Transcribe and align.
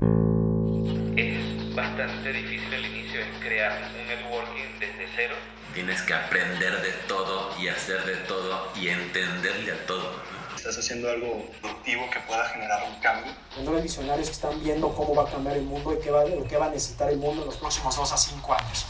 Es 0.00 1.74
bastante 1.74 2.32
difícil 2.32 2.72
al 2.72 2.86
inicio, 2.86 3.20
es 3.20 3.44
crear 3.44 3.92
un 4.00 4.06
networking 4.06 4.78
desde 4.78 5.06
cero. 5.14 5.34
Tienes 5.74 6.00
que 6.02 6.14
aprender 6.14 6.80
de 6.80 6.92
todo 7.06 7.50
y 7.60 7.68
hacer 7.68 8.04
de 8.04 8.16
todo 8.26 8.72
y 8.76 8.88
entenderle 8.88 9.72
a 9.72 9.86
todo. 9.86 10.10
Estás 10.56 10.78
haciendo 10.78 11.10
algo 11.10 11.50
productivo 11.60 12.08
que 12.10 12.20
pueda 12.20 12.48
generar 12.48 12.82
un 12.88 13.00
cambio. 13.00 13.32
Hay 13.56 13.82
visionarios 13.82 14.28
que 14.28 14.34
están 14.34 14.62
viendo 14.62 14.94
cómo 14.94 15.14
va 15.14 15.28
a 15.28 15.30
cambiar 15.30 15.56
el 15.56 15.64
mundo 15.64 15.94
y 15.94 16.02
qué 16.02 16.10
va, 16.10 16.24
qué 16.48 16.56
va 16.56 16.66
a 16.66 16.70
necesitar 16.70 17.10
el 17.10 17.18
mundo 17.18 17.42
en 17.42 17.46
los 17.46 17.56
próximos 17.56 17.94
2 17.96 18.12
a 18.12 18.16
5 18.16 18.54
años. 18.54 18.86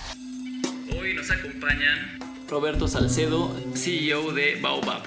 Hoy 0.96 1.14
nos 1.14 1.30
acompañan 1.30 2.18
Roberto 2.48 2.88
Salcedo, 2.88 3.54
CEO 3.74 4.32
de 4.32 4.60
Baobab. 4.60 5.02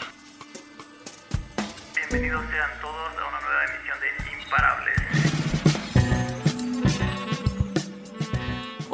Bienvenidos 1.95 2.45
sean 2.49 2.71
todos 2.81 3.11
a 3.17 3.27
una 3.27 3.41
nueva 3.41 3.65
emisión 3.65 3.97
de 3.99 4.43
Imparables. 4.43 4.92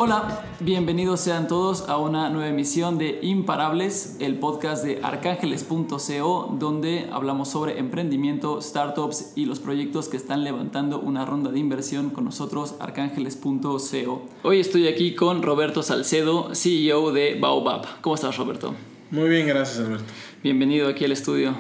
Hola, 0.02 0.46
bienvenidos 0.62 1.20
sean 1.20 1.50
todos 1.50 1.90
a 1.90 1.98
una 1.98 2.30
nueva 2.30 2.48
emisión 2.48 2.98
de 2.98 3.20
Imparables, 3.22 4.16
el 4.22 4.40
podcast 4.40 4.82
de 4.86 5.02
arcángeles.co, 5.04 6.56
donde 6.58 7.10
hablamos 7.12 7.50
sobre 7.50 7.78
emprendimiento, 7.80 8.62
startups 8.62 9.34
y 9.36 9.44
los 9.44 9.60
proyectos 9.60 10.08
que 10.08 10.16
están 10.16 10.46
levantando 10.46 11.02
una 11.02 11.26
ronda 11.26 11.52
de 11.52 11.60
inversión 11.60 12.12
con 12.12 12.24
nosotros, 12.24 12.76
arcángeles.co. 12.80 14.22
Hoy 14.44 14.62
estoy 14.62 14.88
aquí 14.88 15.16
con 15.16 15.44
Roberto 15.44 15.84
Salcedo, 15.84 16.56
CEO 16.56 17.12
de 17.12 17.38
Baobab. 17.38 18.00
¿Cómo 18.00 18.16
estás, 18.16 18.38
Roberto? 18.38 18.74
Muy 19.12 19.28
bien, 19.28 19.48
gracias, 19.48 19.86
Alberto. 19.86 20.14
Bienvenido 20.42 20.88
aquí 20.88 21.04
al 21.04 21.12
estudio. 21.12 21.54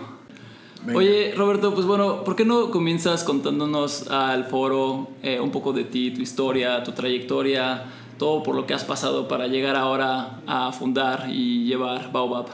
Venga. 0.85 0.97
Oye, 0.97 1.33
Roberto, 1.35 1.73
pues 1.73 1.85
bueno, 1.85 2.23
¿por 2.23 2.37
qué 2.37 2.45
no 2.45 2.71
comienzas 2.71 3.25
contándonos 3.25 4.07
al 4.09 4.45
foro 4.45 5.09
eh, 5.23 5.41
un 5.41 5.51
poco 5.51 5.73
de 5.73 5.83
ti, 5.83 6.11
tu 6.11 6.21
historia, 6.21 6.81
tu 6.85 6.93
trayectoria, 6.93 7.83
todo 8.19 8.43
por 8.43 8.53
lo 8.53 8.67
que 8.67 8.75
has 8.75 8.83
pasado 8.83 9.27
para 9.27 9.47
llegar 9.47 9.75
ahora 9.75 10.41
a 10.45 10.71
fundar 10.71 11.25
y 11.31 11.65
llevar 11.65 12.11
Baobab? 12.11 12.45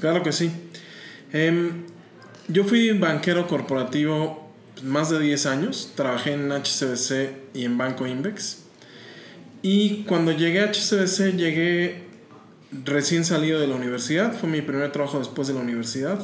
Claro 0.00 0.24
que 0.24 0.32
sí. 0.32 0.50
Em, 1.32 1.84
yo 2.48 2.64
fui 2.64 2.90
banquero 2.90 3.46
corporativo 3.46 4.52
más 4.82 5.10
de 5.10 5.20
10 5.20 5.46
años. 5.46 5.92
Trabajé 5.94 6.32
en 6.32 6.50
HCBC 6.50 7.54
y 7.54 7.64
en 7.64 7.78
Banco 7.78 8.06
Invex. 8.06 8.64
Y 9.62 10.02
cuando 10.04 10.32
llegué 10.32 10.60
a 10.60 10.72
HCBC, 10.72 11.36
llegué 11.36 12.04
recién 12.84 13.24
salido 13.24 13.60
de 13.60 13.66
la 13.66 13.76
universidad. 13.76 14.32
Fue 14.34 14.48
mi 14.48 14.60
primer 14.62 14.92
trabajo 14.92 15.18
después 15.18 15.48
de 15.48 15.54
la 15.54 15.60
universidad. 15.60 16.18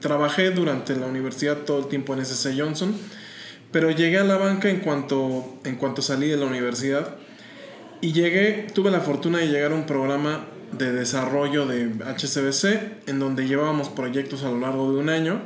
Trabajé 0.00 0.50
durante 0.50 0.96
la 0.96 1.06
universidad 1.06 1.58
todo 1.58 1.80
el 1.80 1.86
tiempo 1.86 2.14
en 2.14 2.24
SC 2.24 2.54
Johnson. 2.58 2.94
Pero 3.70 3.90
llegué 3.90 4.18
a 4.18 4.24
la 4.24 4.36
banca 4.36 4.70
en 4.70 4.80
cuanto, 4.80 5.58
en 5.64 5.76
cuanto 5.76 6.00
salí 6.00 6.28
de 6.28 6.36
la 6.36 6.46
universidad. 6.46 7.16
Y 8.00 8.12
llegué, 8.12 8.66
tuve 8.74 8.90
la 8.90 9.00
fortuna 9.00 9.38
de 9.38 9.48
llegar 9.48 9.72
a 9.72 9.74
un 9.74 9.86
programa 9.86 10.46
de 10.72 10.92
desarrollo 10.92 11.66
de 11.66 11.90
HCBC, 12.04 13.08
en 13.08 13.18
donde 13.18 13.46
llevábamos 13.48 13.88
proyectos 13.88 14.44
a 14.44 14.50
lo 14.50 14.60
largo 14.60 14.92
de 14.92 14.98
un 14.98 15.08
año, 15.08 15.40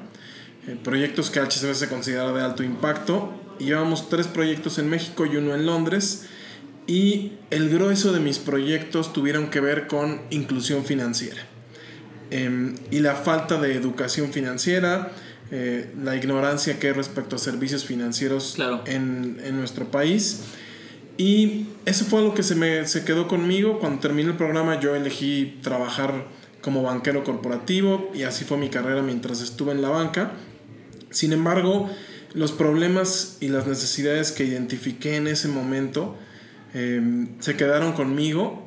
eh, 0.66 0.76
proyectos 0.82 1.30
que 1.30 1.40
HCBC 1.40 1.88
considera 1.88 2.32
de 2.32 2.42
alto 2.42 2.62
impacto, 2.62 3.32
y 3.58 3.66
llevamos 3.66 4.08
tres 4.08 4.26
proyectos 4.26 4.78
en 4.78 4.88
México 4.90 5.24
y 5.26 5.36
uno 5.36 5.54
en 5.54 5.64
Londres, 5.64 6.26
y 6.86 7.32
el 7.50 7.70
grueso 7.70 8.12
de 8.12 8.20
mis 8.20 8.38
proyectos 8.38 9.12
tuvieron 9.12 9.48
que 9.48 9.60
ver 9.60 9.86
con 9.86 10.20
inclusión 10.30 10.84
financiera, 10.84 11.40
eh, 12.30 12.74
y 12.90 12.98
la 12.98 13.14
falta 13.14 13.58
de 13.60 13.74
educación 13.76 14.32
financiera, 14.32 15.12
eh, 15.52 15.92
la 16.02 16.16
ignorancia 16.16 16.78
que 16.78 16.88
hay 16.88 16.92
respecto 16.94 17.36
a 17.36 17.38
servicios 17.38 17.84
financieros 17.84 18.54
Claro. 18.56 18.82
en, 18.86 19.38
en 19.44 19.56
nuestro 19.58 19.90
país. 19.90 20.40
Y 21.16 21.66
eso 21.84 22.04
fue 22.04 22.22
lo 22.22 22.34
que 22.34 22.42
se 22.42 22.54
me 22.54 22.86
se 22.86 23.04
quedó 23.04 23.28
conmigo. 23.28 23.78
Cuando 23.78 24.00
terminé 24.00 24.30
el 24.30 24.36
programa 24.36 24.80
yo 24.80 24.94
elegí 24.94 25.58
trabajar 25.62 26.26
como 26.60 26.82
banquero 26.82 27.24
corporativo 27.24 28.10
y 28.14 28.22
así 28.22 28.44
fue 28.44 28.56
mi 28.56 28.68
carrera 28.70 29.02
mientras 29.02 29.40
estuve 29.40 29.72
en 29.72 29.82
la 29.82 29.90
banca. 29.90 30.32
Sin 31.10 31.32
embargo, 31.32 31.90
los 32.34 32.52
problemas 32.52 33.36
y 33.40 33.48
las 33.48 33.66
necesidades 33.66 34.32
que 34.32 34.44
identifiqué 34.44 35.16
en 35.16 35.26
ese 35.26 35.48
momento 35.48 36.16
eh, 36.74 37.26
se 37.40 37.56
quedaron 37.56 37.92
conmigo 37.92 38.66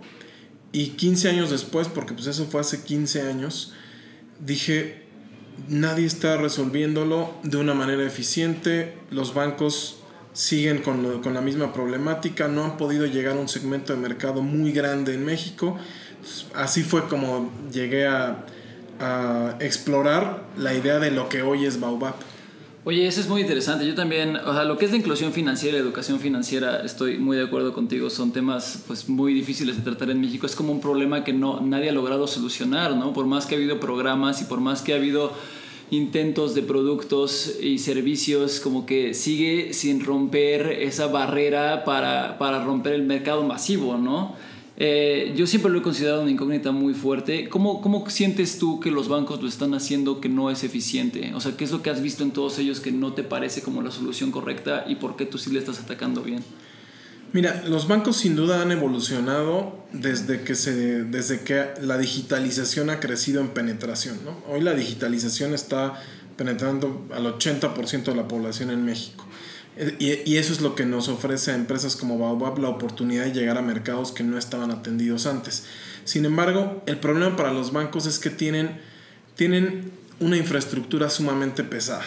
y 0.72 0.90
15 0.90 1.30
años 1.30 1.50
después, 1.50 1.88
porque 1.88 2.14
pues 2.14 2.28
eso 2.28 2.46
fue 2.48 2.60
hace 2.60 2.84
15 2.84 3.22
años, 3.22 3.74
dije, 4.46 5.04
nadie 5.70 6.06
está 6.06 6.36
resolviéndolo 6.36 7.34
de 7.44 7.58
una 7.58 7.74
manera 7.74 8.06
eficiente, 8.06 8.94
los 9.10 9.34
bancos 9.34 10.00
siguen 10.36 10.84
con, 10.84 11.02
lo- 11.02 11.22
con 11.22 11.34
la 11.34 11.42
misma 11.42 11.72
problemática, 11.74 12.48
no 12.48 12.64
han 12.66 12.78
podido 12.78 13.06
llegar 13.08 13.38
a 13.38 13.40
un 13.40 13.48
segmento 13.48 13.94
de 13.94 14.00
mercado 14.00 14.42
muy 14.44 14.72
grande 14.72 15.14
en 15.16 15.26
México. 15.26 15.78
Así 16.54 16.84
fue 16.84 17.08
como 17.08 17.52
llegué 17.72 18.06
a, 18.06 18.46
a 19.00 19.56
explorar 19.62 20.44
la 20.58 20.74
idea 20.74 21.00
de 21.00 21.12
lo 21.12 21.30
que 21.30 21.42
hoy 21.42 21.66
es 21.66 21.80
Baobab. 21.80 22.16
Oye, 22.88 23.08
eso 23.08 23.20
es 23.20 23.28
muy 23.28 23.42
interesante. 23.42 23.88
Yo 23.88 23.96
también, 23.96 24.36
o 24.36 24.54
sea, 24.54 24.64
lo 24.64 24.78
que 24.78 24.86
es 24.86 24.92
la 24.92 24.98
inclusión 24.98 25.34
financiera 25.34 25.76
y 25.78 25.82
educación 25.82 26.20
financiera, 26.20 26.84
estoy 26.84 27.18
muy 27.18 27.36
de 27.36 27.44
acuerdo 27.44 27.74
contigo. 27.74 28.12
Son 28.12 28.32
temas 28.32 28.84
pues 28.86 29.10
muy 29.10 29.34
difíciles 29.34 29.78
de 29.78 29.82
tratar 29.84 30.12
en 30.12 30.22
México. 30.22 30.46
Es 30.46 30.56
como 30.56 30.72
un 30.72 30.82
problema 30.82 31.24
que 31.24 31.34
no 31.34 31.62
nadie 31.62 31.90
ha 31.90 31.94
logrado 31.94 32.28
solucionar, 32.28 32.96
¿no? 32.96 33.12
Por 33.14 33.26
más 33.26 33.48
que 33.48 33.56
ha 33.56 33.58
habido 33.58 33.80
programas 33.80 34.42
y 34.42 34.46
por 34.46 34.60
más 34.60 34.84
que 34.84 34.94
ha 34.94 34.98
habido 34.98 35.34
intentos 35.92 36.56
de 36.56 36.64
productos 36.64 37.58
y 37.62 37.78
servicios, 37.78 38.60
como 38.60 38.86
que 38.86 39.14
sigue 39.14 39.74
sin 39.74 40.04
romper 40.04 40.72
esa 40.82 41.08
barrera 41.08 41.84
para, 41.86 42.38
para 42.38 42.64
romper 42.64 42.94
el 42.94 43.04
mercado 43.04 43.44
masivo, 43.44 43.98
¿no? 43.98 44.36
Eh, 44.78 45.34
yo 45.38 45.48
siempre 45.48 45.72
lo 45.72 45.80
he 45.80 45.82
considerado 45.82 46.22
una 46.22 46.32
incógnita 46.32 46.72
muy 46.72 46.94
fuerte. 46.94 47.48
¿Cómo, 47.48 47.82
¿Cómo 47.82 48.10
sientes 48.10 48.60
tú 48.60 48.80
que 48.80 48.92
los 48.92 49.08
bancos 49.08 49.42
lo 49.42 49.48
están 49.48 49.74
haciendo 49.74 50.20
que 50.20 50.28
no 50.28 50.52
es 50.52 50.64
eficiente? 50.64 51.32
O 51.34 51.40
sea, 51.40 51.56
¿qué 51.56 51.64
es 51.64 51.72
lo 51.72 51.82
que 51.82 51.90
has 51.90 52.02
visto 52.02 52.24
en 52.24 52.32
todos 52.32 52.60
ellos 52.60 52.82
que 52.82 52.92
no 52.92 53.14
te 53.14 53.24
parece 53.24 53.62
como 53.62 53.82
la 53.82 53.92
solución 53.92 54.32
correcta 54.32 54.86
y 54.88 54.96
por 54.96 55.16
qué 55.16 55.26
tú 55.26 55.38
sí 55.38 55.50
le 55.52 55.60
estás 55.60 55.80
atacando 55.80 56.22
bien? 56.22 56.44
Mira, 57.34 57.64
los 57.68 57.88
bancos 57.88 58.18
sin 58.18 58.36
duda 58.36 58.62
han 58.62 58.72
evolucionado 58.72 59.86
desde 59.92 60.42
que, 60.42 60.56
se, 60.56 61.04
desde 61.04 61.42
que 61.42 61.66
la 61.82 61.98
digitalización 61.98 62.90
ha 62.90 63.00
crecido 63.00 63.42
en 63.42 63.50
penetración. 63.50 64.20
¿no? 64.24 64.42
Hoy 64.48 64.62
la 64.62 64.74
digitalización 64.74 65.54
está 65.54 66.02
penetrando 66.38 67.08
al 67.14 67.26
80% 67.26 68.04
de 68.04 68.16
la 68.16 68.28
población 68.28 68.72
en 68.72 68.86
México. 68.86 69.26
Y, 70.00 70.22
y 70.32 70.38
eso 70.38 70.54
es 70.54 70.62
lo 70.62 70.76
que 70.76 70.86
nos 70.86 71.10
ofrece 71.10 71.52
a 71.52 71.56
empresas 71.56 71.98
como 71.98 72.18
Baobab 72.18 72.60
la 72.60 72.70
oportunidad 72.70 73.26
de 73.26 73.34
llegar 73.34 73.58
a 73.58 73.62
mercados 73.62 74.14
que 74.14 74.24
no 74.24 74.38
estaban 74.38 74.72
atendidos 74.72 75.26
antes. 75.26 75.66
Sin 76.06 76.24
embargo, 76.24 76.84
el 76.86 76.98
problema 77.00 77.36
para 77.36 77.52
los 77.52 77.74
bancos 77.74 78.06
es 78.06 78.20
que 78.20 78.30
tienen, 78.30 78.80
tienen 79.36 79.92
una 80.20 80.38
infraestructura 80.38 81.10
sumamente 81.10 81.64
pesada. 81.64 82.06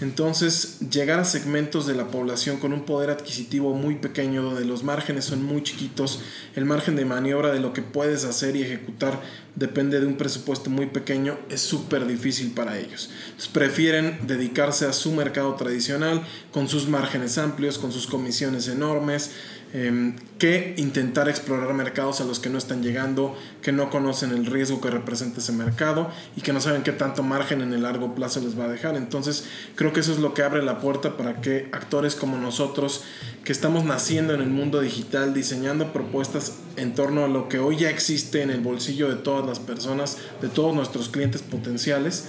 Entonces, 0.00 0.78
llegar 0.90 1.18
a 1.18 1.24
segmentos 1.24 1.86
de 1.86 1.94
la 1.94 2.06
población 2.06 2.58
con 2.58 2.72
un 2.72 2.84
poder 2.84 3.10
adquisitivo 3.10 3.74
muy 3.74 3.96
pequeño, 3.96 4.42
donde 4.42 4.64
los 4.64 4.84
márgenes 4.84 5.24
son 5.24 5.42
muy 5.42 5.62
chiquitos, 5.64 6.20
el 6.54 6.64
margen 6.64 6.94
de 6.94 7.04
maniobra 7.04 7.52
de 7.52 7.58
lo 7.58 7.72
que 7.72 7.82
puedes 7.82 8.24
hacer 8.24 8.54
y 8.54 8.62
ejecutar 8.62 9.20
depende 9.58 10.00
de 10.00 10.06
un 10.06 10.16
presupuesto 10.16 10.70
muy 10.70 10.86
pequeño, 10.86 11.36
es 11.50 11.60
súper 11.60 12.06
difícil 12.06 12.52
para 12.52 12.78
ellos. 12.78 13.10
Entonces, 13.24 13.48
prefieren 13.48 14.18
dedicarse 14.26 14.86
a 14.86 14.92
su 14.92 15.12
mercado 15.12 15.54
tradicional, 15.54 16.22
con 16.52 16.68
sus 16.68 16.88
márgenes 16.88 17.38
amplios, 17.38 17.78
con 17.78 17.90
sus 17.90 18.06
comisiones 18.06 18.68
enormes, 18.68 19.32
eh, 19.74 20.14
que 20.38 20.74
intentar 20.78 21.28
explorar 21.28 21.74
mercados 21.74 22.22
a 22.22 22.24
los 22.24 22.38
que 22.38 22.48
no 22.48 22.56
están 22.56 22.82
llegando, 22.82 23.36
que 23.60 23.70
no 23.70 23.90
conocen 23.90 24.30
el 24.30 24.46
riesgo 24.46 24.80
que 24.80 24.88
representa 24.88 25.40
ese 25.40 25.52
mercado 25.52 26.10
y 26.36 26.40
que 26.40 26.54
no 26.54 26.60
saben 26.60 26.84
qué 26.84 26.92
tanto 26.92 27.22
margen 27.22 27.60
en 27.60 27.74
el 27.74 27.82
largo 27.82 28.14
plazo 28.14 28.40
les 28.40 28.58
va 28.58 28.64
a 28.64 28.68
dejar. 28.68 28.96
Entonces 28.96 29.44
creo 29.74 29.92
que 29.92 30.00
eso 30.00 30.12
es 30.12 30.20
lo 30.20 30.32
que 30.32 30.42
abre 30.42 30.62
la 30.62 30.80
puerta 30.80 31.18
para 31.18 31.42
que 31.42 31.68
actores 31.72 32.14
como 32.14 32.38
nosotros, 32.38 33.02
que 33.44 33.52
estamos 33.52 33.84
naciendo 33.84 34.32
en 34.32 34.40
el 34.40 34.48
mundo 34.48 34.80
digital, 34.80 35.34
diseñando 35.34 35.92
propuestas 35.92 36.54
en 36.76 36.94
torno 36.94 37.24
a 37.24 37.28
lo 37.28 37.48
que 37.48 37.58
hoy 37.58 37.76
ya 37.76 37.90
existe 37.90 38.42
en 38.42 38.50
el 38.50 38.60
bolsillo 38.60 39.08
de 39.08 39.16
todas 39.16 39.44
las 39.48 39.60
personas, 39.60 40.18
de 40.40 40.48
todos 40.48 40.74
nuestros 40.74 41.08
clientes 41.08 41.42
potenciales, 41.42 42.28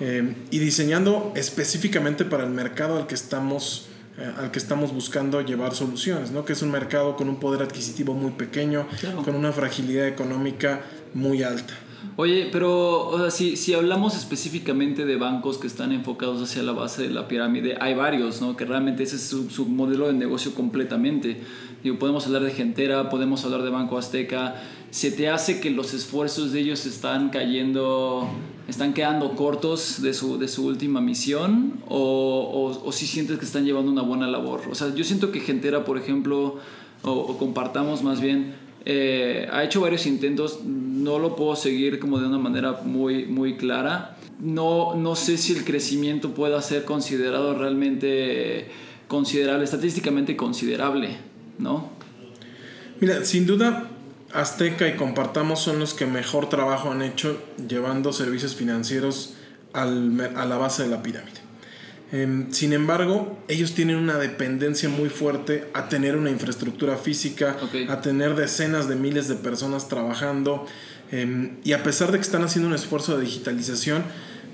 eh, 0.00 0.34
y 0.50 0.58
diseñando 0.58 1.32
específicamente 1.36 2.24
para 2.24 2.44
el 2.44 2.50
mercado 2.50 2.96
al 2.96 3.06
que 3.06 3.14
estamos 3.14 3.86
eh, 4.18 4.32
al 4.38 4.50
que 4.50 4.58
estamos 4.58 4.92
buscando 4.92 5.40
llevar 5.40 5.74
soluciones, 5.74 6.30
¿no? 6.30 6.44
que 6.44 6.52
es 6.52 6.62
un 6.62 6.70
mercado 6.70 7.16
con 7.16 7.28
un 7.28 7.36
poder 7.38 7.62
adquisitivo 7.62 8.12
muy 8.12 8.32
pequeño, 8.32 8.86
Claro. 8.98 9.22
con 9.22 9.34
una 9.34 9.52
fragilidad 9.52 10.06
económica 10.08 10.82
muy 11.14 11.42
alta. 11.42 11.74
Oye, 12.16 12.48
pero 12.52 13.06
o 13.08 13.18
sea, 13.18 13.30
si, 13.30 13.56
si 13.56 13.72
hablamos 13.72 14.16
específicamente 14.16 15.06
de 15.06 15.16
bancos 15.16 15.58
que 15.58 15.66
están 15.66 15.92
enfocados 15.92 16.42
hacia 16.42 16.62
la 16.62 16.72
base 16.72 17.02
de 17.02 17.10
la 17.10 17.28
pirámide, 17.28 17.76
hay 17.80 17.94
varios, 17.94 18.40
¿no? 18.42 18.56
Que 18.56 18.64
realmente 18.64 19.04
ese 19.04 19.16
es 19.16 19.22
su, 19.22 19.48
su 19.48 19.66
modelo 19.66 20.08
de 20.08 20.12
negocio 20.14 20.54
completamente. 20.54 21.40
Digo, 21.82 21.98
podemos 21.98 22.26
hablar 22.26 22.42
de 22.42 22.50
Gentera, 22.50 23.08
podemos 23.08 23.44
hablar 23.44 23.62
de 23.62 23.70
Banco 23.70 23.96
Azteca. 23.96 24.62
¿Se 24.90 25.10
te 25.10 25.28
hace 25.28 25.60
que 25.60 25.70
los 25.70 25.94
esfuerzos 25.94 26.52
de 26.52 26.60
ellos 26.60 26.84
están 26.84 27.30
cayendo, 27.30 28.28
están 28.68 28.92
quedando 28.92 29.34
cortos 29.34 30.02
de 30.02 30.12
su, 30.12 30.38
de 30.38 30.48
su 30.48 30.66
última 30.66 31.00
misión? 31.00 31.80
¿O, 31.88 31.96
o, 31.98 32.86
o 32.86 32.92
si 32.92 33.06
sientes 33.06 33.38
que 33.38 33.46
están 33.46 33.64
llevando 33.64 33.90
una 33.90 34.02
buena 34.02 34.26
labor? 34.26 34.62
O 34.70 34.74
sea, 34.74 34.94
yo 34.94 35.04
siento 35.04 35.32
que 35.32 35.40
Gentera, 35.40 35.84
por 35.84 35.96
ejemplo, 35.96 36.58
o, 37.02 37.10
o 37.12 37.38
compartamos 37.38 38.02
más 38.02 38.20
bien, 38.20 38.54
eh, 38.84 39.48
ha 39.52 39.64
hecho 39.64 39.80
varios 39.80 40.06
intentos, 40.06 40.60
no 40.64 41.18
lo 41.18 41.36
puedo 41.36 41.56
seguir 41.56 41.98
como 41.98 42.18
de 42.18 42.26
una 42.26 42.38
manera 42.38 42.80
muy, 42.84 43.24
muy 43.24 43.56
clara. 43.56 44.18
No, 44.38 44.94
no 44.94 45.16
sé 45.16 45.38
si 45.38 45.54
el 45.54 45.64
crecimiento 45.64 46.34
pueda 46.34 46.60
ser 46.60 46.84
considerado 46.84 47.54
realmente 47.54 48.68
considerable, 49.06 49.64
estadísticamente 49.64 50.36
considerable, 50.36 51.16
¿no? 51.60 51.90
Mira, 53.00 53.24
sin 53.24 53.46
duda, 53.46 53.88
Azteca 54.32 54.88
y 54.88 54.96
Compartamos 54.96 55.60
son 55.60 55.78
los 55.78 55.94
que 55.94 56.06
mejor 56.06 56.48
trabajo 56.48 56.90
han 56.90 57.02
hecho 57.02 57.42
llevando 57.68 58.12
servicios 58.12 58.54
financieros 58.54 59.34
al 59.72 60.32
a 60.36 60.44
la 60.46 60.56
base 60.56 60.82
de 60.82 60.88
la 60.88 61.02
pirámide. 61.02 61.40
Em, 62.12 62.52
sin 62.52 62.72
embargo, 62.72 63.38
ellos 63.46 63.74
tienen 63.74 63.96
una 63.96 64.18
dependencia 64.18 64.88
muy 64.88 65.08
fuerte 65.08 65.68
a 65.74 65.88
tener 65.88 66.16
una 66.16 66.30
infraestructura 66.30 66.96
física, 66.96 67.56
a 67.88 68.00
tener 68.00 68.34
decenas 68.34 68.88
de 68.88 68.96
miles 68.96 69.28
de 69.28 69.36
personas 69.36 69.88
trabajando. 69.88 70.66
em, 71.12 71.56
y 71.64 71.72
a 71.72 71.82
pesar 71.82 72.12
de 72.12 72.18
que 72.18 72.22
están 72.22 72.44
haciendo 72.44 72.68
un 72.68 72.74
esfuerzo 72.74 73.16
de 73.16 73.24
digitalización, 73.24 74.04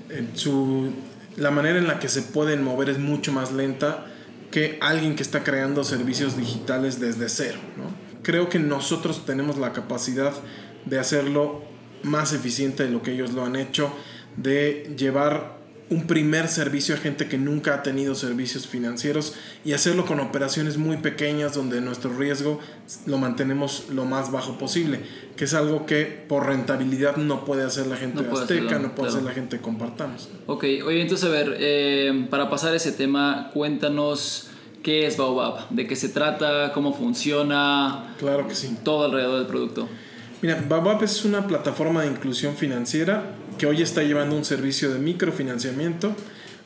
em, 0.09 0.25
su, 0.33 0.91
la 1.35 1.51
manera 1.51 1.77
en 1.77 1.85
la 1.85 1.99
que 1.99 2.09
se 2.09 2.23
pueden 2.23 2.63
mover 2.63 2.89
es 2.89 2.97
mucho 2.97 3.31
más 3.31 3.51
lenta 3.51 4.07
que 4.57 4.79
alguien 4.81 5.15
que 5.15 5.21
está 5.21 5.43
creando 5.43 5.83
servicios 5.83 6.35
digitales 6.35 6.99
desde 6.99 7.29
cero. 7.29 7.59
¿no? 7.77 7.83
Creo 8.23 8.49
que 8.49 8.57
nosotros 8.57 9.23
tenemos 9.23 9.59
la 9.59 9.71
capacidad 9.71 10.33
de 10.85 10.97
hacerlo 10.97 11.61
más 12.01 12.33
eficiente 12.33 12.81
de 12.81 12.89
lo 12.89 13.03
que 13.03 13.11
ellos 13.11 13.33
lo 13.33 13.45
han 13.45 13.55
hecho, 13.55 13.93
de 14.35 14.95
llevar 14.97 15.59
un 15.91 16.07
primer 16.07 16.47
servicio 16.47 16.95
a 16.95 16.97
gente 16.97 17.27
que 17.27 17.37
nunca 17.37 17.75
ha 17.75 17.83
tenido 17.83 18.15
servicios 18.15 18.65
financieros 18.65 19.35
y 19.63 19.73
hacerlo 19.73 20.07
con 20.07 20.19
operaciones 20.19 20.77
muy 20.77 20.97
pequeñas 20.97 21.53
donde 21.53 21.79
nuestro 21.79 22.17
riesgo 22.17 22.59
lo 23.05 23.19
mantenemos 23.19 23.85
lo 23.91 24.05
más 24.05 24.31
bajo 24.31 24.57
posible, 24.57 25.01
que 25.37 25.45
es 25.45 25.53
algo 25.53 25.85
que 25.85 26.25
por 26.27 26.47
rentabilidad 26.47 27.15
no 27.15 27.45
puede 27.45 27.63
hacer 27.63 27.87
la 27.87 27.95
gente 27.95 28.15
No 28.15 28.23
de 28.23 28.31
Azteca, 28.33 28.65
hacerlo, 28.65 28.79
no 28.87 28.95
puede 28.95 29.09
claro. 29.09 29.09
hacer 29.09 29.23
la 29.23 29.31
gente 29.33 29.57
de 29.57 29.61
Compartamos. 29.61 30.29
Ok, 30.47 30.63
oye, 30.85 31.01
entonces 31.01 31.25
a 31.25 31.31
ver, 31.31 31.55
eh, 31.59 32.27
para 32.29 32.49
pasar 32.49 32.75
ese 32.75 32.91
tema, 32.91 33.51
cuéntanos 33.53 34.49
qué 34.83 35.05
es 35.05 35.15
Baobab, 35.15 35.69
de 35.69 35.85
qué 35.87 35.95
se 35.95 36.09
trata, 36.09 36.71
cómo 36.73 36.93
funciona, 36.93 38.15
Claro 38.19 38.47
que 38.47 38.55
sí. 38.55 38.75
todo 38.83 39.05
alrededor 39.05 39.37
del 39.39 39.47
producto. 39.47 39.87
Mira, 40.41 40.63
Babab 40.67 41.03
es 41.03 41.25
una 41.25 41.47
plataforma 41.47 42.03
de 42.03 42.09
inclusión 42.09 42.55
financiera 42.55 43.35
que 43.57 43.65
hoy 43.65 43.81
está 43.81 44.03
llevando 44.03 44.35
un 44.35 44.45
servicio 44.45 44.93
de 44.93 44.99
microfinanciamiento 44.99 46.15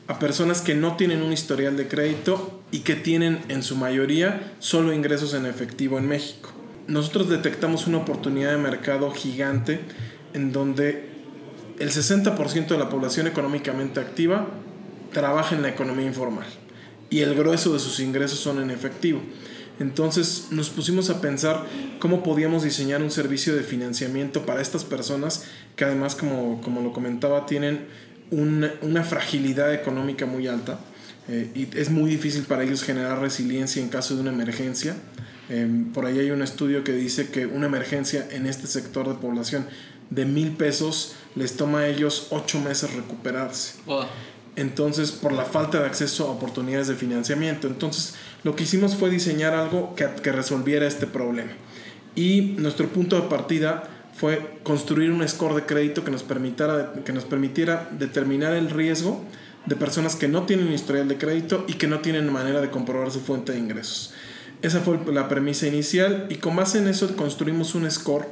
a 0.08 0.18
personas 0.18 0.60
que 0.60 0.74
no 0.74 0.96
tienen 0.96 1.22
un 1.22 1.32
historial 1.32 1.76
de 1.76 1.88
crédito 1.88 2.60
y 2.70 2.80
que 2.80 2.96
tienen 2.96 3.40
en 3.48 3.62
su 3.62 3.76
mayoría 3.76 4.52
solo 4.58 4.92
ingresos 4.92 5.32
en 5.34 5.46
efectivo 5.46 5.96
en 5.98 6.06
México. 6.08 6.50
Nosotros 6.88 7.28
detectamos 7.28 7.86
una 7.86 7.98
oportunidad 7.98 8.52
de 8.52 8.58
mercado 8.58 9.10
gigante 9.12 9.80
en 10.34 10.52
donde 10.52 11.08
el 11.78 11.90
60% 11.90 12.68
de 12.68 12.78
la 12.78 12.88
población 12.88 13.26
económicamente 13.26 14.00
activa 14.00 14.46
trabaja 15.12 15.54
en 15.54 15.62
la 15.62 15.68
economía 15.68 16.06
informal 16.06 16.46
y 17.10 17.20
el 17.20 17.34
grueso 17.34 17.72
de 17.72 17.78
sus 17.78 18.00
ingresos 18.00 18.38
son 18.38 18.60
en 18.62 18.70
efectivo. 18.70 19.20
Entonces 19.78 20.48
nos 20.50 20.70
pusimos 20.70 21.10
a 21.10 21.20
pensar 21.20 21.66
cómo 21.98 22.22
podíamos 22.22 22.62
diseñar 22.62 23.02
un 23.02 23.10
servicio 23.10 23.54
de 23.54 23.62
financiamiento 23.62 24.46
para 24.46 24.60
estas 24.60 24.84
personas 24.84 25.44
que 25.76 25.84
además, 25.84 26.14
como, 26.14 26.60
como 26.62 26.80
lo 26.82 26.92
comentaba, 26.92 27.46
tienen 27.46 27.86
una, 28.30 29.04
fragilidad 29.04 29.74
económica 29.74 30.24
muy 30.24 30.46
alta 30.46 30.78
eh, 31.28 31.50
y 31.54 31.68
es 31.76 31.90
muy 31.90 32.10
difícil 32.10 32.44
para 32.44 32.64
ellos 32.64 32.82
generar 32.82 33.20
resiliencia 33.20 33.82
en 33.82 33.88
caso 33.88 34.14
de 34.14 34.22
una 34.22 34.32
emergencia. 34.32 34.96
Eh, 35.54 35.68
por 35.92 36.06
ahí 36.06 36.18
hay 36.18 36.30
un 36.30 36.40
estudio 36.40 36.82
que 36.82 36.92
dice 36.92 37.28
que 37.28 37.44
una 37.44 37.66
emergencia 37.66 38.26
en 38.30 38.46
este 38.46 38.66
sector 38.66 39.06
de 39.06 39.14
población 39.16 39.66
de 40.08 40.24
mil 40.24 40.52
pesos 40.52 41.14
les 41.34 41.58
toma 41.58 41.80
a 41.80 41.88
ellos 41.88 42.28
ocho 42.30 42.58
meses 42.58 42.94
recuperarse. 42.94 43.74
Oh, 43.86 44.06
Entonces, 44.56 45.12
por 45.12 45.32
la 45.32 45.44
falta 45.44 45.80
de 45.80 45.84
acceso 45.84 46.26
a 46.26 46.30
oportunidades 46.30 46.88
de 46.88 46.94
financiamiento. 46.94 47.66
Entonces, 47.66 48.14
lo 48.44 48.56
que 48.56 48.64
hicimos 48.64 48.96
fue 48.96 49.10
diseñar 49.10 49.52
algo 49.52 49.94
que, 49.94 50.08
que 50.22 50.32
resolviera 50.32 50.86
este 50.86 51.06
problema. 51.06 51.52
Y 52.14 52.54
nuestro 52.56 52.88
punto 52.88 53.16
de 53.20 53.28
partida 53.28 53.90
fue 54.14 54.58
construir 54.62 55.10
un 55.10 55.26
score 55.28 55.54
de 55.54 55.66
crédito 55.66 56.02
que 56.02 56.10
nos, 56.10 56.22
permitiera, 56.22 56.94
que 57.04 57.12
nos 57.12 57.24
permitiera 57.24 57.90
determinar 57.92 58.54
el 58.54 58.70
riesgo 58.70 59.22
de 59.66 59.76
personas 59.76 60.16
que 60.16 60.28
no 60.28 60.44
tienen 60.44 60.72
historial 60.72 61.08
de 61.08 61.18
crédito 61.18 61.66
y 61.68 61.74
que 61.74 61.88
no 61.88 62.00
tienen 62.00 62.32
manera 62.32 62.62
de 62.62 62.70
comprobar 62.70 63.10
su 63.10 63.20
fuente 63.20 63.52
de 63.52 63.58
ingresos. 63.58 64.14
Esa 64.62 64.80
fue 64.80 64.98
la 65.12 65.28
premisa 65.28 65.66
inicial 65.66 66.26
y 66.30 66.36
con 66.36 66.54
base 66.54 66.78
en 66.78 66.86
eso 66.86 67.16
construimos 67.16 67.74
un 67.74 67.90
score 67.90 68.26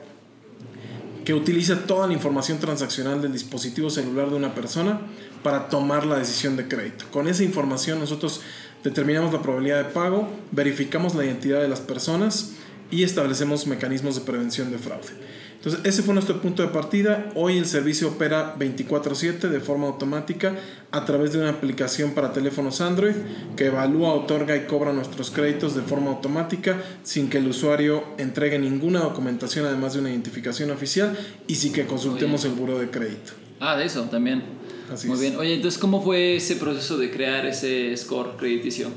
que 1.24 1.34
utiliza 1.34 1.86
toda 1.86 2.06
la 2.06 2.12
información 2.12 2.58
transaccional 2.58 3.20
del 3.20 3.32
dispositivo 3.32 3.90
celular 3.90 4.30
de 4.30 4.36
una 4.36 4.54
persona 4.54 5.00
para 5.42 5.68
tomar 5.68 6.06
la 6.06 6.18
decisión 6.18 6.56
de 6.56 6.68
crédito. 6.68 7.04
Con 7.10 7.26
esa 7.26 7.42
información 7.42 7.98
nosotros 7.98 8.42
determinamos 8.84 9.32
la 9.32 9.42
probabilidad 9.42 9.84
de 9.84 9.90
pago, 9.92 10.28
verificamos 10.52 11.16
la 11.16 11.24
identidad 11.24 11.60
de 11.60 11.68
las 11.68 11.80
personas 11.80 12.52
y 12.90 13.04
establecemos 13.04 13.66
mecanismos 13.66 14.16
de 14.16 14.22
prevención 14.22 14.70
de 14.70 14.78
fraude. 14.78 15.08
Entonces, 15.56 15.82
ese 15.84 16.02
fue 16.02 16.14
nuestro 16.14 16.40
punto 16.40 16.62
de 16.62 16.68
partida. 16.68 17.30
Hoy 17.34 17.58
el 17.58 17.66
servicio 17.66 18.08
opera 18.08 18.54
24/7 18.58 19.50
de 19.50 19.60
forma 19.60 19.88
automática 19.88 20.56
a 20.90 21.04
través 21.04 21.32
de 21.32 21.38
una 21.38 21.50
aplicación 21.50 22.12
para 22.12 22.32
teléfonos 22.32 22.80
Android 22.80 23.14
que 23.56 23.66
evalúa, 23.66 24.14
otorga 24.14 24.56
y 24.56 24.60
cobra 24.60 24.94
nuestros 24.94 25.30
créditos 25.30 25.74
de 25.74 25.82
forma 25.82 26.12
automática 26.12 26.82
sin 27.02 27.28
que 27.28 27.38
el 27.38 27.46
usuario 27.46 28.04
entregue 28.16 28.58
ninguna 28.58 29.00
documentación 29.00 29.66
además 29.66 29.92
de 29.92 30.00
una 30.00 30.08
identificación 30.08 30.70
oficial 30.70 31.14
y 31.46 31.56
sin 31.56 31.74
que 31.74 31.84
consultemos 31.84 32.46
el 32.46 32.52
buro 32.52 32.78
de 32.78 32.88
crédito. 32.88 33.32
Ah, 33.60 33.76
de 33.76 33.84
eso 33.84 34.04
también. 34.04 34.42
Así 34.90 35.08
Muy 35.08 35.16
es. 35.16 35.20
bien. 35.20 35.36
Oye, 35.36 35.54
entonces, 35.54 35.78
¿cómo 35.78 36.02
fue 36.02 36.36
ese 36.36 36.56
proceso 36.56 36.96
de 36.96 37.10
crear 37.10 37.44
ese 37.44 37.94
score 37.98 38.36
crediticio? 38.38 38.88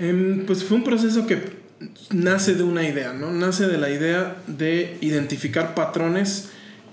Em, 0.00 0.44
pues 0.44 0.64
fue 0.64 0.76
un 0.76 0.84
proceso 0.84 1.26
que 1.26 1.65
nace 2.10 2.54
de 2.54 2.62
una 2.62 2.82
idea, 2.88 3.12
¿no? 3.12 3.30
Nace 3.32 3.66
de 3.66 3.78
la 3.78 3.90
idea 3.90 4.36
de 4.46 4.96
identificar 5.00 5.74
patrones 5.74 6.48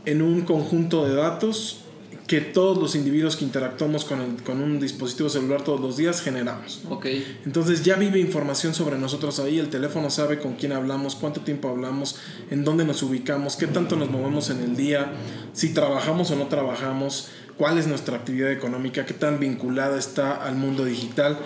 en 0.06 0.22
un 0.22 0.42
conjunto 0.42 1.08
de 1.08 1.16
datos 1.16 1.80
que 2.28 2.40
todos 2.42 2.78
los 2.78 2.96
individuos 2.96 3.36
que 3.36 3.44
interactuamos 3.44 4.06
con, 4.06 4.22
el- 4.22 4.42
con 4.44 4.62
un 4.62 4.80
dispositivo 4.80 5.30
celular 5.30 5.62
todos 5.64 5.80
los 5.82 5.98
días 5.98 6.22
generamos. 6.22 6.82
¿no? 6.86 6.92
Ok. 6.96 7.06
Entonces 7.46 7.84
ya 7.84 7.96
vive 7.96 8.18
información 8.20 8.74
sobre 8.74 8.98
nosotros 8.98 9.40
ahí, 9.40 9.60
el 9.60 9.70
teléfono 9.70 10.10
sabe 10.10 10.40
con 10.40 10.54
quién 10.56 10.72
hablamos, 10.72 11.16
cuánto 11.16 11.42
tiempo 11.42 11.68
hablamos, 11.70 12.18
en 12.50 12.64
dónde 12.64 12.86
nos 12.86 13.04
ubicamos, 13.04 13.56
qué 13.58 13.68
tanto 13.68 13.96
nos 13.98 14.10
movemos 14.10 14.50
en 14.50 14.62
el 14.62 14.76
día, 14.78 15.12
si 15.54 15.74
trabajamos 15.74 16.32
o 16.32 16.36
no 16.38 16.48
trabajamos, 16.48 17.28
cuál 17.58 17.78
es 17.78 17.88
nuestra 17.88 18.16
actividad 18.18 18.52
económica, 18.52 19.06
qué 19.06 19.14
tan 19.14 19.40
vinculada 19.40 20.00
está 20.00 20.34
al 20.34 20.56
mundo 20.56 20.86
digital. 20.86 21.38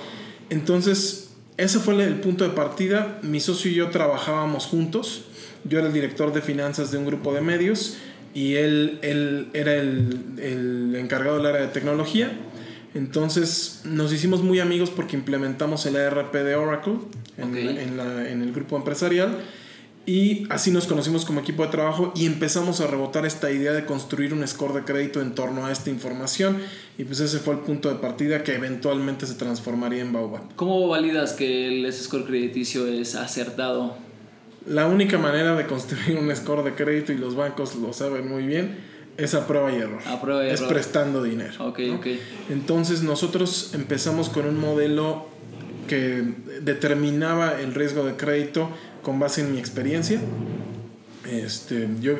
Entonces, 0.51 1.26
ese 1.57 1.79
fue 1.79 2.01
el 2.03 2.15
punto 2.15 2.43
de 2.43 2.51
partida. 2.51 3.19
Mi 3.23 3.39
socio 3.39 3.69
y 3.71 3.75
yo 3.75 3.89
trabajábamos 3.89 4.65
juntos. 4.65 5.23
Yo 5.63 5.79
era 5.79 5.87
el 5.87 5.93
director 5.93 6.31
de 6.33 6.41
finanzas 6.41 6.91
de 6.91 6.97
un 6.97 7.05
grupo 7.05 7.33
de 7.33 7.41
medios 7.41 7.97
y 8.33 8.55
él, 8.55 8.99
él 9.01 9.47
era 9.53 9.73
el, 9.75 10.19
el 10.41 10.95
encargado 10.95 11.37
del 11.37 11.47
área 11.47 11.61
de 11.61 11.67
tecnología. 11.67 12.31
Entonces 12.95 13.81
nos 13.83 14.11
hicimos 14.13 14.41
muy 14.43 14.59
amigos 14.59 14.89
porque 14.89 15.15
implementamos 15.15 15.85
el 15.85 15.95
ERP 15.95 16.33
de 16.33 16.55
Oracle 16.55 16.93
en, 17.37 17.49
Ok. 17.49 17.55
en 17.57 17.97
la- 17.97 18.29
en 18.29 18.41
el 18.41 18.53
grupo 18.53 18.75
empresarial 18.77 19.37
y 20.07 20.47
así 20.49 20.71
nos 20.71 20.87
conocimos 20.87 21.25
como 21.25 21.41
equipo 21.41 21.63
de 21.63 21.69
trabajo 21.69 22.13
y 22.15 22.25
empezamos 22.25 22.79
a 22.79 22.87
rebotar 22.87 23.25
esta 23.25 23.51
idea 23.51 23.73
de 23.73 23.85
construir 23.85 24.33
un 24.33 24.47
score 24.47 24.73
de 24.73 24.83
crédito 24.85 25.21
en 25.21 25.35
torno 25.35 25.65
a 25.65 25.71
esta 25.71 25.89
información 25.89 26.59
y 26.97 27.03
pues 27.03 27.19
ese 27.19 27.39
fue 27.39 27.55
el 27.55 27.59
punto 27.59 27.89
de 27.89 27.95
partida 27.95 28.41
que 28.41 28.55
eventualmente 28.55 29.25
se 29.25 29.33
transformaría 29.33 30.01
en 30.01 30.13
Baobab. 30.13 30.55
¿Cómo 30.55 30.87
validas 30.87 31.33
que 31.33 31.67
el 31.67 31.85
ese 31.85 32.05
score 32.05 32.23
crediticio 32.23 32.87
es 32.87 33.15
acertado? 33.15 33.97
La 34.65 34.87
única 34.87 35.17
manera 35.17 35.55
de 35.55 35.67
construir 35.67 36.17
un 36.17 36.33
score 36.33 36.63
de 36.63 36.73
crédito 36.73 37.11
y 37.11 37.17
los 37.17 37.35
bancos 37.35 37.75
lo 37.75 37.91
saben 37.91 38.29
muy 38.29 38.47
bien 38.47 38.77
es 39.17 39.33
a 39.33 39.45
prueba 39.45 39.73
y 39.73 39.75
error. 39.75 39.99
A 40.05 40.21
prueba 40.21 40.45
y 40.45 40.51
es 40.51 40.61
error. 40.61 40.71
prestando 40.71 41.21
dinero. 41.21 41.67
Ok, 41.67 41.79
¿no? 41.79 41.99
Entonces 42.49 43.03
nosotros 43.03 43.71
empezamos 43.73 44.29
con 44.29 44.45
un 44.45 44.57
modelo 44.57 45.27
que 45.89 46.23
determinaba 46.61 47.59
el 47.59 47.73
riesgo 47.73 48.05
de 48.05 48.15
crédito 48.15 48.69
con 49.07 49.19
base 49.19 49.39
en 49.39 49.53
mi 49.53 49.57
experiencia. 49.57 50.19
Este, 51.31 51.87
yo 52.01 52.15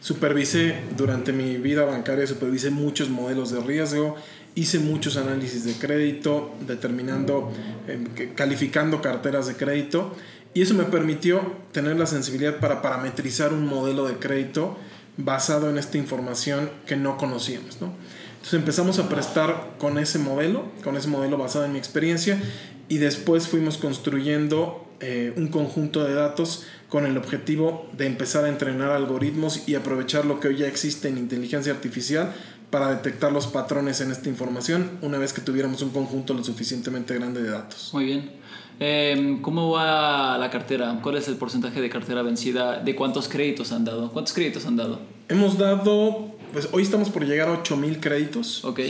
supervisé 0.00 0.74
durante 0.96 1.34
mi 1.34 1.58
vida 1.58 1.84
bancaria, 1.84 2.26
supervisé 2.26 2.70
muchos 2.70 3.10
modelos 3.10 3.50
de 3.50 3.60
riesgo, 3.60 4.16
hice 4.54 4.78
muchos 4.78 5.18
análisis 5.18 5.66
de 5.66 5.74
crédito, 5.74 6.54
determinando, 6.66 7.52
eh, 7.86 8.32
calificando 8.34 9.02
carteras 9.02 9.48
de 9.48 9.56
crédito 9.56 10.16
y 10.54 10.62
eso 10.62 10.72
me 10.72 10.84
permitió 10.84 11.42
tener 11.72 11.98
la 11.98 12.06
sensibilidad 12.06 12.56
para 12.56 12.80
parametrizar 12.80 13.52
un 13.52 13.66
modelo 13.66 14.08
de 14.08 14.14
crédito 14.14 14.78
basado 15.18 15.68
en 15.68 15.76
esta 15.76 15.98
información 15.98 16.70
que 16.86 16.96
no 16.96 17.18
conocíamos. 17.18 17.82
¿no? 17.82 17.92
Entonces 18.36 18.54
empezamos 18.54 18.98
a 18.98 19.10
prestar 19.10 19.74
con 19.78 19.98
ese 19.98 20.18
modelo, 20.18 20.64
con 20.82 20.96
ese 20.96 21.08
modelo 21.08 21.36
basado 21.36 21.66
en 21.66 21.72
mi 21.72 21.78
experiencia 21.78 22.40
y 22.88 22.96
después 22.96 23.46
fuimos 23.46 23.76
construyendo 23.76 24.86
eh, 25.00 25.32
un 25.36 25.48
conjunto 25.48 26.04
de 26.04 26.14
datos 26.14 26.64
con 26.88 27.06
el 27.06 27.16
objetivo 27.16 27.88
de 27.96 28.06
empezar 28.06 28.44
a 28.44 28.48
entrenar 28.48 28.90
algoritmos 28.90 29.68
y 29.68 29.74
aprovechar 29.74 30.26
lo 30.26 30.40
que 30.40 30.48
hoy 30.48 30.58
ya 30.58 30.66
existe 30.66 31.08
en 31.08 31.18
inteligencia 31.18 31.72
artificial 31.72 32.32
para 32.70 32.90
detectar 32.90 33.32
los 33.32 33.46
patrones 33.46 34.00
en 34.00 34.10
esta 34.10 34.28
información 34.28 34.98
una 35.02 35.18
vez 35.18 35.32
que 35.32 35.40
tuviéramos 35.40 35.82
un 35.82 35.90
conjunto 35.90 36.34
lo 36.34 36.44
suficientemente 36.44 37.14
grande 37.14 37.42
de 37.42 37.50
datos. 37.50 37.90
Muy 37.92 38.04
bien. 38.04 38.30
Eh, 38.78 39.38
¿Cómo 39.42 39.72
va 39.72 40.38
la 40.38 40.50
cartera? 40.50 41.00
¿Cuál 41.02 41.16
es 41.18 41.28
el 41.28 41.36
porcentaje 41.36 41.80
de 41.80 41.90
cartera 41.90 42.22
vencida? 42.22 42.78
¿De 42.78 42.94
cuántos 42.96 43.28
créditos 43.28 43.72
han 43.72 43.84
dado? 43.84 44.10
¿Cuántos 44.10 44.32
créditos 44.32 44.64
han 44.66 44.76
dado? 44.76 45.00
Hemos 45.28 45.58
dado, 45.58 46.34
pues 46.52 46.68
hoy 46.72 46.82
estamos 46.82 47.10
por 47.10 47.26
llegar 47.26 47.48
a 47.48 47.52
8000 47.52 48.00
créditos. 48.00 48.64
Ok. 48.64 48.80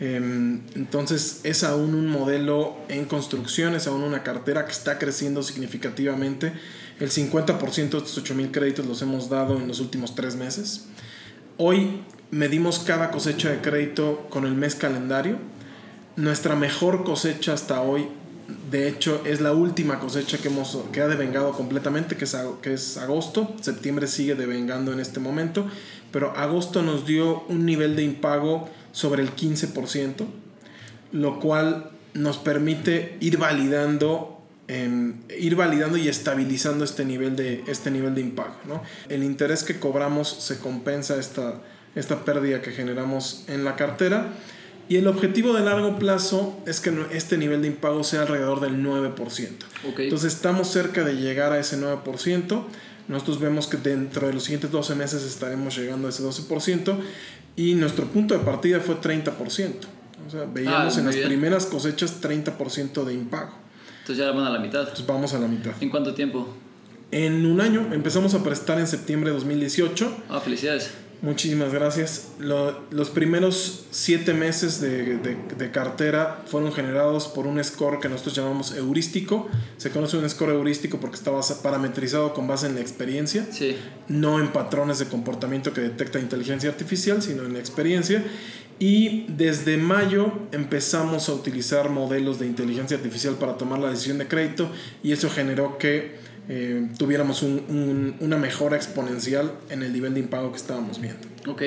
Em, 0.00 0.60
entonces 0.76 1.40
es 1.42 1.64
aún 1.64 1.94
un 1.94 2.06
modelo 2.06 2.76
en 2.88 3.04
construcción, 3.06 3.74
es 3.74 3.88
aún 3.88 4.02
una 4.02 4.22
cartera 4.22 4.64
que 4.64 4.72
está 4.72 4.98
creciendo 4.98 5.42
significativamente. 5.42 6.52
El 7.00 7.10
50% 7.10 7.90
de 7.90 7.98
estos 7.98 8.18
8000 8.18 8.50
créditos 8.50 8.86
los 8.86 9.02
hemos 9.02 9.28
dado 9.28 9.56
en 9.56 9.66
los 9.66 9.80
últimos 9.80 10.14
tres 10.14 10.36
meses. 10.36 10.86
Hoy 11.56 12.00
medimos 12.30 12.78
cada 12.80 13.10
cosecha 13.10 13.50
de 13.50 13.60
crédito 13.60 14.26
con 14.30 14.46
el 14.46 14.54
mes 14.54 14.74
calendario. 14.74 15.38
Nuestra 16.16 16.54
mejor 16.54 17.04
cosecha 17.04 17.52
hasta 17.52 17.80
hoy, 17.80 18.08
de 18.70 18.88
hecho, 18.88 19.22
es 19.24 19.40
la 19.40 19.52
última 19.52 19.98
cosecha 19.98 20.38
que, 20.38 20.48
hemos, 20.48 20.78
que 20.92 21.00
ha 21.00 21.08
devengado 21.08 21.52
completamente, 21.52 22.16
que 22.16 22.24
es, 22.24 22.36
que 22.62 22.74
es 22.74 22.96
agosto. 22.96 23.54
Septiembre 23.60 24.06
sigue 24.06 24.34
devengando 24.34 24.92
en 24.92 25.00
este 25.00 25.20
momento, 25.20 25.66
pero 26.12 26.36
agosto 26.36 26.82
nos 26.82 27.06
dio 27.06 27.42
un 27.48 27.64
nivel 27.66 27.96
de 27.96 28.02
impago 28.04 28.68
sobre 28.92 29.22
el 29.22 29.34
15%, 29.34 30.26
lo 31.12 31.40
cual 31.40 31.90
nos 32.14 32.38
permite 32.38 33.16
ir 33.20 33.38
validando 33.38 34.40
em, 34.66 35.14
ir 35.38 35.56
validando 35.56 35.96
y 35.96 36.08
estabilizando 36.08 36.84
este 36.84 37.04
nivel 37.04 37.36
de, 37.36 37.64
este 37.68 37.90
nivel 37.90 38.14
de 38.14 38.20
impago. 38.20 38.54
¿no? 38.66 38.82
El 39.08 39.22
interés 39.22 39.62
que 39.62 39.78
cobramos 39.78 40.28
se 40.28 40.58
compensa 40.58 41.16
esta, 41.16 41.62
esta 41.94 42.24
pérdida 42.24 42.60
que 42.60 42.72
generamos 42.72 43.44
en 43.48 43.64
la 43.64 43.76
cartera 43.76 44.32
y 44.88 44.96
el 44.96 45.06
objetivo 45.06 45.52
de 45.52 45.62
largo 45.62 45.98
plazo 45.98 46.58
es 46.66 46.80
que 46.80 46.90
este 47.12 47.36
nivel 47.36 47.60
de 47.60 47.68
impago 47.68 48.02
sea 48.04 48.22
alrededor 48.22 48.60
del 48.60 48.82
9%. 48.82 49.14
Ok. 49.90 50.00
Entonces 50.00 50.32
estamos 50.32 50.68
cerca 50.68 51.04
de 51.04 51.14
llegar 51.14 51.52
a 51.52 51.58
ese 51.58 51.78
9%. 51.78 52.64
Nosotros 53.08 53.38
vemos 53.38 53.66
que 53.66 53.76
dentro 53.76 54.26
de 54.26 54.32
los 54.32 54.44
siguientes 54.44 54.70
12 54.70 54.94
meses 54.94 55.24
estaremos 55.24 55.76
llegando 55.76 56.08
a 56.08 56.10
ese 56.10 56.22
12% 56.22 56.96
y 57.58 57.74
nuestro 57.74 58.06
punto 58.06 58.32
de 58.32 58.40
partida 58.40 58.80
fue 58.80 58.94
30%. 59.00 59.72
O 60.26 60.30
sea, 60.30 60.44
veíamos 60.52 60.96
Ah, 60.96 61.00
en 61.00 61.06
las 61.06 61.14
bien. 61.14 61.28
primeras 61.28 61.66
cosechas 61.66 62.20
30% 62.22 63.04
de 63.04 63.14
impago. 63.14 63.50
Entonces 64.00 64.24
ya 64.24 64.30
van 64.32 64.46
a 64.46 64.50
la 64.50 64.58
mitad. 64.58 64.80
Entonces 64.82 65.06
vamos 65.06 65.34
a 65.34 65.38
la 65.38 65.48
mitad. 65.48 65.72
¿En 65.80 65.90
cuánto 65.90 66.14
tiempo? 66.14 66.48
En 67.10 67.44
un 67.46 67.60
año 67.60 67.88
empezamos 67.92 68.34
a 68.34 68.42
prestar 68.42 68.78
en 68.78 68.86
septiembre 68.86 69.30
de 69.30 69.34
2018. 69.36 70.16
Ah, 70.28 70.40
felicidades. 70.40 70.90
Muchísimas 71.20 71.72
gracias. 71.72 72.28
Lo- 72.38 72.78
los 72.92 73.10
primeros 73.10 73.86
siete 73.90 74.34
meses 74.34 74.80
de, 74.80 75.16
de- 75.18 75.36
de 75.56 75.70
cartera 75.72 76.42
fueron 76.46 76.72
generados 76.72 77.26
por 77.26 77.48
un 77.48 77.62
score 77.64 77.98
que 77.98 78.08
nosotros 78.08 78.36
llamamos 78.36 78.72
heurístico. 78.72 79.48
Se 79.78 79.90
conoce 79.90 80.16
un 80.16 80.30
score 80.30 80.50
heurístico 80.52 80.98
porque 81.00 81.16
está 81.16 81.32
basa- 81.32 81.60
parametrizado 81.60 82.34
con 82.34 82.46
base 82.46 82.66
en 82.68 82.76
la 82.76 82.80
experiencia, 82.82 83.46
Sí. 83.50 83.76
no 84.06 84.38
en 84.38 84.52
patrones 84.52 85.00
de 85.00 85.06
comportamiento 85.06 85.72
que 85.72 85.80
detecta 85.80 86.20
inteligencia 86.20 86.70
artificial, 86.70 87.20
sino 87.20 87.42
en 87.42 87.52
la 87.54 87.58
experiencia. 87.58 88.22
Y 88.78 89.24
desde 89.26 89.76
mayo 89.76 90.32
empezamos 90.52 91.28
a 91.28 91.32
utilizar 91.32 91.90
modelos 91.90 92.38
de 92.38 92.46
inteligencia 92.46 92.96
artificial 92.96 93.34
para 93.34 93.56
tomar 93.58 93.80
la 93.80 93.90
decisión 93.90 94.18
de 94.18 94.28
crédito 94.28 94.70
y 95.02 95.10
eso 95.10 95.28
generó 95.28 95.78
que 95.78 96.27
eh, 96.48 96.88
tuviéramos 96.98 97.42
un- 97.42 97.62
un- 97.68 98.16
una 98.20 98.36
mejora 98.38 98.76
exponencial 98.76 99.52
en 99.70 99.82
el 99.82 99.92
nivel 99.92 100.14
de 100.14 100.20
impago 100.20 100.50
que 100.50 100.56
estábamos 100.58 101.00
viendo. 101.00 101.20
Ok. 101.46 101.62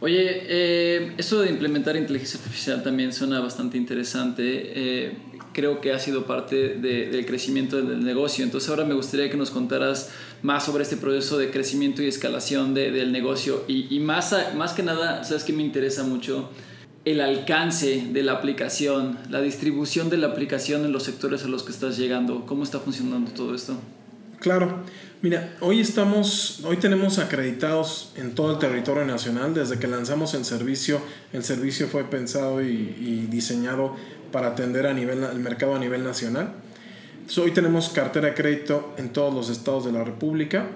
Oye, 0.00 0.42
eh, 0.48 1.12
eso 1.16 1.40
de 1.42 1.50
implementar 1.50 1.96
inteligencia 1.96 2.38
artificial 2.40 2.82
también 2.82 3.12
suena 3.12 3.38
bastante 3.40 3.76
interesante. 3.78 4.42
Eh, 4.44 5.12
creo 5.52 5.80
que 5.80 5.92
ha 5.92 5.98
sido 5.98 6.26
parte 6.26 6.74
de- 6.74 7.08
del 7.10 7.24
crecimiento 7.24 7.80
del 7.80 8.04
negocio. 8.04 8.42
Entonces 8.44 8.68
ahora 8.70 8.84
me 8.84 8.94
gustaría 8.94 9.30
que 9.30 9.36
nos 9.36 9.50
contaras 9.50 10.10
más 10.42 10.64
sobre 10.64 10.82
este 10.82 10.96
proceso 10.96 11.38
de 11.38 11.50
crecimiento 11.50 12.02
y 12.02 12.06
escalación 12.08 12.74
de- 12.74 12.90
del 12.90 13.12
negocio. 13.12 13.64
Y, 13.68 13.94
y 13.94 14.00
más, 14.00 14.32
a- 14.32 14.54
más 14.54 14.72
que 14.72 14.82
nada, 14.82 15.22
¿sabes 15.24 15.44
qué 15.44 15.52
me 15.52 15.62
interesa 15.62 16.02
mucho? 16.02 16.50
El 17.04 17.20
alcance 17.20 18.04
de 18.12 18.22
la 18.22 18.32
aplicación, 18.32 19.18
la 19.30 19.40
distribución 19.40 20.08
de 20.10 20.16
la 20.18 20.28
aplicación 20.28 20.84
en 20.84 20.92
los 20.92 21.02
sectores 21.04 21.44
a 21.44 21.48
los 21.48 21.62
que 21.62 21.70
estás 21.72 21.96
llegando. 21.96 22.44
¿Cómo 22.46 22.62
está 22.64 22.80
funcionando 22.80 23.30
todo 23.32 23.54
esto? 23.54 23.76
Claro, 24.42 24.80
mira, 25.22 25.54
hoy 25.60 25.80
estamos, 25.80 26.64
hoy 26.64 26.76
tenemos 26.78 27.20
acreditados 27.20 28.12
en 28.16 28.34
todo 28.34 28.50
el 28.50 28.58
territorio 28.58 29.04
nacional. 29.04 29.54
Desde 29.54 29.78
que 29.78 29.86
lanzamos 29.86 30.34
el 30.34 30.44
servicio, 30.44 31.00
el 31.32 31.44
servicio 31.44 31.86
fue 31.86 32.02
pensado 32.02 32.60
y, 32.60 33.28
diseñado 33.30 33.94
para 34.32 34.48
atender 34.48 34.88
a 34.88 34.94
nivel, 34.94 35.22
el 35.22 35.38
mercado 35.38 35.76
a 35.76 35.78
nivel 35.78 36.02
nacional. 36.02 36.54
Hoy 37.40 37.52
tenemos 37.52 37.90
cartera 37.90 38.30
de 38.30 38.34
crédito 38.34 38.92
en 38.98 39.10
todos 39.10 39.32
los 39.32 39.48
estados 39.48 39.84
de 39.84 39.92
la 39.92 40.02
República. 40.02 40.66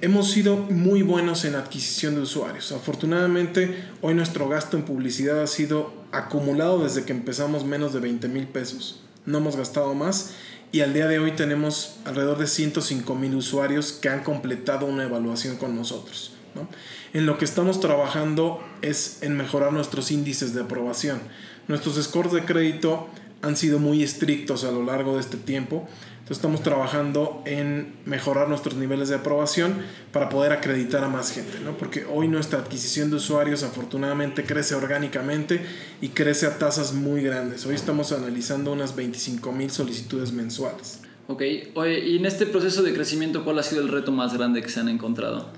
Hemos 0.00 0.30
sido 0.30 0.56
muy 0.56 1.02
buenos 1.02 1.44
en 1.44 1.56
adquisición 1.56 2.14
de 2.14 2.22
usuarios. 2.22 2.72
Afortunadamente, 2.72 3.84
hoy 4.00 4.14
nuestro 4.14 4.48
gasto 4.48 4.78
en 4.78 4.84
publicidad 4.84 5.42
ha 5.42 5.46
sido 5.46 5.92
acumulado 6.10 6.82
desde 6.82 7.04
que 7.04 7.12
empezamos 7.12 7.66
menos 7.66 7.92
de 7.92 8.00
20 8.00 8.28
mil 8.28 8.46
pesos. 8.46 9.02
No 9.26 9.36
hemos 9.36 9.56
gastado 9.56 9.94
más 9.94 10.32
y 10.72 10.80
al 10.80 10.94
día 10.94 11.08
de 11.08 11.18
hoy 11.18 11.32
tenemos 11.32 11.96
alrededor 12.04 12.38
de 12.38 12.46
105 12.46 13.14
mil 13.14 13.34
usuarios 13.34 13.92
que 13.92 14.08
han 14.08 14.22
completado 14.22 14.86
una 14.86 15.04
evaluación 15.04 15.56
con 15.56 15.74
nosotros. 15.74 16.32
¿no? 16.54 16.68
En 17.12 17.26
lo 17.26 17.38
que 17.38 17.44
estamos 17.44 17.80
trabajando 17.80 18.62
es 18.82 19.22
en 19.22 19.36
mejorar 19.36 19.72
nuestros 19.72 20.10
índices 20.10 20.54
de 20.54 20.62
aprobación. 20.62 21.20
Nuestros 21.66 21.96
scores 22.02 22.32
de 22.32 22.44
crédito 22.44 23.08
han 23.42 23.56
sido 23.56 23.78
muy 23.78 24.02
estrictos 24.02 24.64
a 24.64 24.70
lo 24.70 24.84
largo 24.84 25.14
de 25.14 25.20
este 25.20 25.36
tiempo. 25.36 25.88
Entonces 26.30 26.44
estamos 26.44 26.62
trabajando 26.62 27.42
en 27.44 27.92
mejorar 28.04 28.48
nuestros 28.48 28.76
niveles 28.76 29.08
de 29.08 29.16
aprobación 29.16 29.74
para 30.12 30.28
poder 30.28 30.52
acreditar 30.52 31.02
a 31.02 31.08
más 31.08 31.32
gente, 31.32 31.58
¿no? 31.58 31.76
Porque 31.76 32.04
hoy 32.08 32.28
nuestra 32.28 32.60
adquisición 32.60 33.10
de 33.10 33.16
usuarios 33.16 33.64
afortunadamente 33.64 34.44
crece 34.44 34.76
orgánicamente 34.76 35.60
y 36.00 36.10
crece 36.10 36.46
a 36.46 36.56
tasas 36.56 36.92
muy 36.92 37.24
grandes. 37.24 37.66
Hoy 37.66 37.74
estamos 37.74 38.12
analizando 38.12 38.70
unas 38.70 38.94
25 38.94 39.50
mil 39.50 39.72
solicitudes 39.72 40.30
mensuales. 40.30 41.00
Ok, 41.26 41.42
oye, 41.74 41.98
y 41.98 42.18
en 42.18 42.26
este 42.26 42.46
proceso 42.46 42.84
de 42.84 42.94
crecimiento, 42.94 43.44
¿cuál 43.44 43.58
ha 43.58 43.64
sido 43.64 43.82
el 43.82 43.88
reto 43.88 44.12
más 44.12 44.32
grande 44.32 44.62
que 44.62 44.68
se 44.68 44.78
han 44.78 44.88
encontrado? 44.88 45.48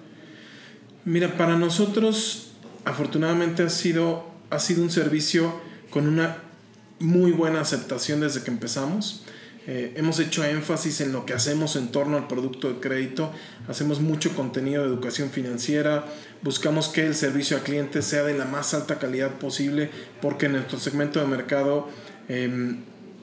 Mira, 1.04 1.36
para 1.36 1.58
nosotros 1.58 2.52
afortunadamente 2.86 3.62
ha 3.62 3.68
sido, 3.68 4.24
ha 4.48 4.58
sido 4.58 4.82
un 4.82 4.90
servicio 4.90 5.52
con 5.90 6.08
una 6.08 6.38
muy 6.98 7.30
buena 7.30 7.60
aceptación 7.60 8.20
desde 8.20 8.42
que 8.42 8.50
empezamos. 8.50 9.26
Eh, 9.66 9.92
hemos 9.96 10.18
hecho 10.18 10.44
énfasis 10.44 11.00
en 11.02 11.12
lo 11.12 11.24
que 11.24 11.34
hacemos 11.34 11.76
en 11.76 11.88
torno 11.92 12.16
al 12.16 12.26
producto 12.26 12.68
de 12.68 12.80
crédito, 12.80 13.30
hacemos 13.68 14.00
mucho 14.00 14.34
contenido 14.34 14.82
de 14.82 14.88
educación 14.88 15.30
financiera, 15.30 16.04
buscamos 16.42 16.88
que 16.88 17.06
el 17.06 17.14
servicio 17.14 17.56
al 17.56 17.62
cliente 17.62 18.02
sea 18.02 18.24
de 18.24 18.36
la 18.36 18.44
más 18.44 18.74
alta 18.74 18.98
calidad 18.98 19.38
posible 19.38 19.90
porque 20.20 20.46
en 20.46 20.52
nuestro 20.52 20.80
segmento 20.80 21.20
de 21.20 21.26
mercado 21.26 21.88
eh, 22.28 22.74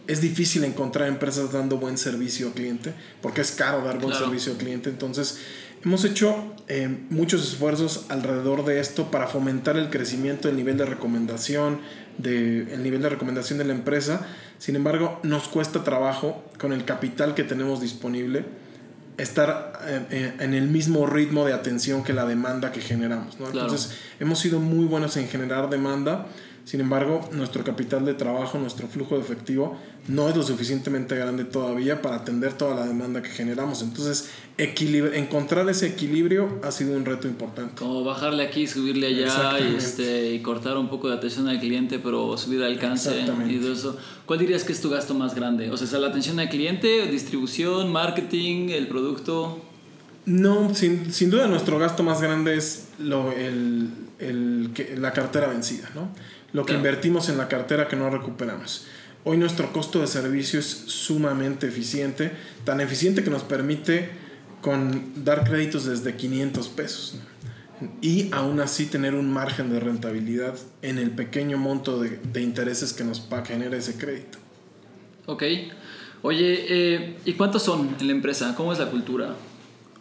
es 0.07 0.21
difícil 0.21 0.63
encontrar 0.63 1.07
empresas 1.09 1.51
dando 1.51 1.77
buen 1.77 1.97
servicio 1.97 2.47
al 2.47 2.53
cliente 2.53 2.93
porque 3.21 3.41
es 3.41 3.51
caro 3.51 3.83
dar 3.83 3.97
buen 3.99 4.11
Claro. 4.11 4.25
servicio 4.25 4.53
al 4.53 4.57
cliente. 4.57 4.89
Entonces 4.89 5.39
hemos 5.83 6.03
hecho 6.05 6.55
eh, 6.67 6.89
muchos 7.09 7.43
esfuerzos 7.47 8.05
alrededor 8.09 8.65
de 8.65 8.79
esto 8.79 9.11
para 9.11 9.27
fomentar 9.27 9.77
el 9.77 9.89
crecimiento 9.89 10.47
del 10.47 10.57
nivel 10.57 10.77
de 10.77 10.85
recomendación, 10.85 11.79
de, 12.19 12.73
el 12.73 12.83
nivel 12.83 13.01
de 13.01 13.09
recomendación 13.09 13.57
de 13.57 13.65
la 13.65 13.73
empresa. 13.73 14.27
Sin 14.59 14.75
embargo, 14.75 15.19
nos 15.23 15.47
cuesta 15.47 15.83
trabajo 15.83 16.43
con 16.59 16.73
el 16.73 16.85
capital 16.85 17.33
que 17.33 17.43
tenemos 17.43 17.81
disponible 17.81 18.45
estar 19.17 19.73
eh, 19.85 20.05
eh, 20.11 20.33
en 20.39 20.53
el 20.53 20.67
mismo 20.67 21.05
ritmo 21.05 21.45
de 21.45 21.53
atención 21.53 22.03
que 22.03 22.13
la 22.13 22.25
demanda 22.25 22.71
que 22.71 22.81
generamos. 22.81 23.39
¿no? 23.39 23.47
Claro. 23.47 23.67
Entonces, 23.67 23.97
hemos 24.19 24.39
sido 24.39 24.59
muy 24.59 24.85
buenos 24.85 25.17
en 25.17 25.27
generar 25.27 25.69
demanda. 25.69 26.27
Sin 26.69 26.81
embargo, 26.81 27.27
nuestro 27.31 27.63
capital 27.63 28.05
de 28.05 28.13
trabajo, 28.13 28.59
nuestro 28.59 28.87
flujo 28.87 29.15
de 29.15 29.21
efectivo 29.21 29.75
no 30.07 30.29
es 30.29 30.35
lo 30.35 30.43
suficientemente 30.43 31.15
grande 31.15 31.43
todavía 31.43 32.03
para 32.03 32.17
atender 32.17 32.53
toda 32.53 32.75
la 32.75 32.85
demanda 32.85 33.23
que 33.23 33.29
generamos. 33.29 33.81
Entonces, 33.81 34.29
encontrar 34.55 35.67
ese 35.67 35.87
equilibrio 35.87 36.59
ha 36.61 36.71
sido 36.71 36.95
un 36.95 37.05
reto 37.05 37.27
importante. 37.27 37.73
Como 37.73 38.03
bajarle 38.03 38.43
aquí, 38.43 38.67
subirle 38.67 39.07
allá 39.07 39.59
y, 39.59 39.77
este, 39.77 40.31
y 40.31 40.43
cortar 40.43 40.77
un 40.77 40.89
poco 40.89 41.09
de 41.09 41.15
atención 41.15 41.47
al 41.47 41.59
cliente, 41.59 41.97
pero 41.97 42.37
subir 42.37 42.59
el 42.59 42.67
alcance 42.67 43.19
y 43.19 43.25
todo 43.57 43.73
eso. 43.73 43.97
¿Cuál 44.27 44.37
dirías 44.37 44.63
que 44.63 44.71
es 44.71 44.79
tu 44.79 44.91
gasto 44.91 45.15
más 45.15 45.33
grande? 45.33 45.71
O 45.71 45.77
sea, 45.77 45.87
¿es 45.87 45.93
la 45.93 46.09
atención 46.09 46.39
al 46.39 46.49
cliente, 46.49 47.07
distribución, 47.07 47.91
marketing, 47.91 48.69
el 48.69 48.87
producto? 48.87 49.59
No, 50.27 50.75
sin, 50.75 51.11
sin 51.11 51.31
duda 51.31 51.47
nuestro 51.47 51.79
gasto 51.79 52.03
más 52.03 52.21
grande 52.21 52.57
es 52.57 52.89
lo, 52.99 53.31
el, 53.31 53.89
el 54.19 54.71
la 54.97 55.13
cartera 55.13 55.47
vencida, 55.47 55.89
¿no? 55.95 56.09
Lo 56.53 56.65
que 56.65 56.73
invertimos 56.73 57.29
en 57.29 57.37
la 57.37 57.47
cartera 57.47 57.87
que 57.87 57.95
no 57.95 58.09
recuperamos. 58.09 58.85
Hoy 59.23 59.37
nuestro 59.37 59.71
costo 59.73 59.99
de 60.01 60.07
servicio 60.07 60.59
es 60.59 60.65
sumamente 60.65 61.67
eficiente, 61.67 62.31
tan 62.63 62.81
eficiente 62.81 63.23
que 63.23 63.29
nos 63.29 63.43
permite 63.43 64.09
con 64.61 65.23
dar 65.23 65.43
créditos 65.43 65.85
desde 65.85 66.15
500 66.15 66.67
pesos 66.69 67.15
¿no? 67.15 67.91
y 68.01 68.29
aún 68.33 68.59
así 68.59 68.87
tener 68.87 69.15
un 69.15 69.31
margen 69.31 69.71
de 69.71 69.79
rentabilidad 69.79 70.55
en 70.81 70.97
el 70.97 71.11
pequeño 71.11 71.57
monto 71.57 71.99
de, 71.99 72.19
de 72.31 72.41
intereses 72.41 72.93
que 72.93 73.03
nos 73.03 73.27
genera 73.45 73.77
ese 73.77 73.97
crédito. 73.97 74.37
Ok. 75.25 75.43
Oye, 76.21 76.65
eh, 76.67 77.15
¿y 77.25 77.33
cuántos 77.33 77.63
son 77.63 77.95
en 77.99 78.07
la 78.07 78.13
empresa? 78.13 78.53
¿Cómo 78.55 78.73
es 78.73 78.79
la 78.79 78.89
cultura? 78.89 79.35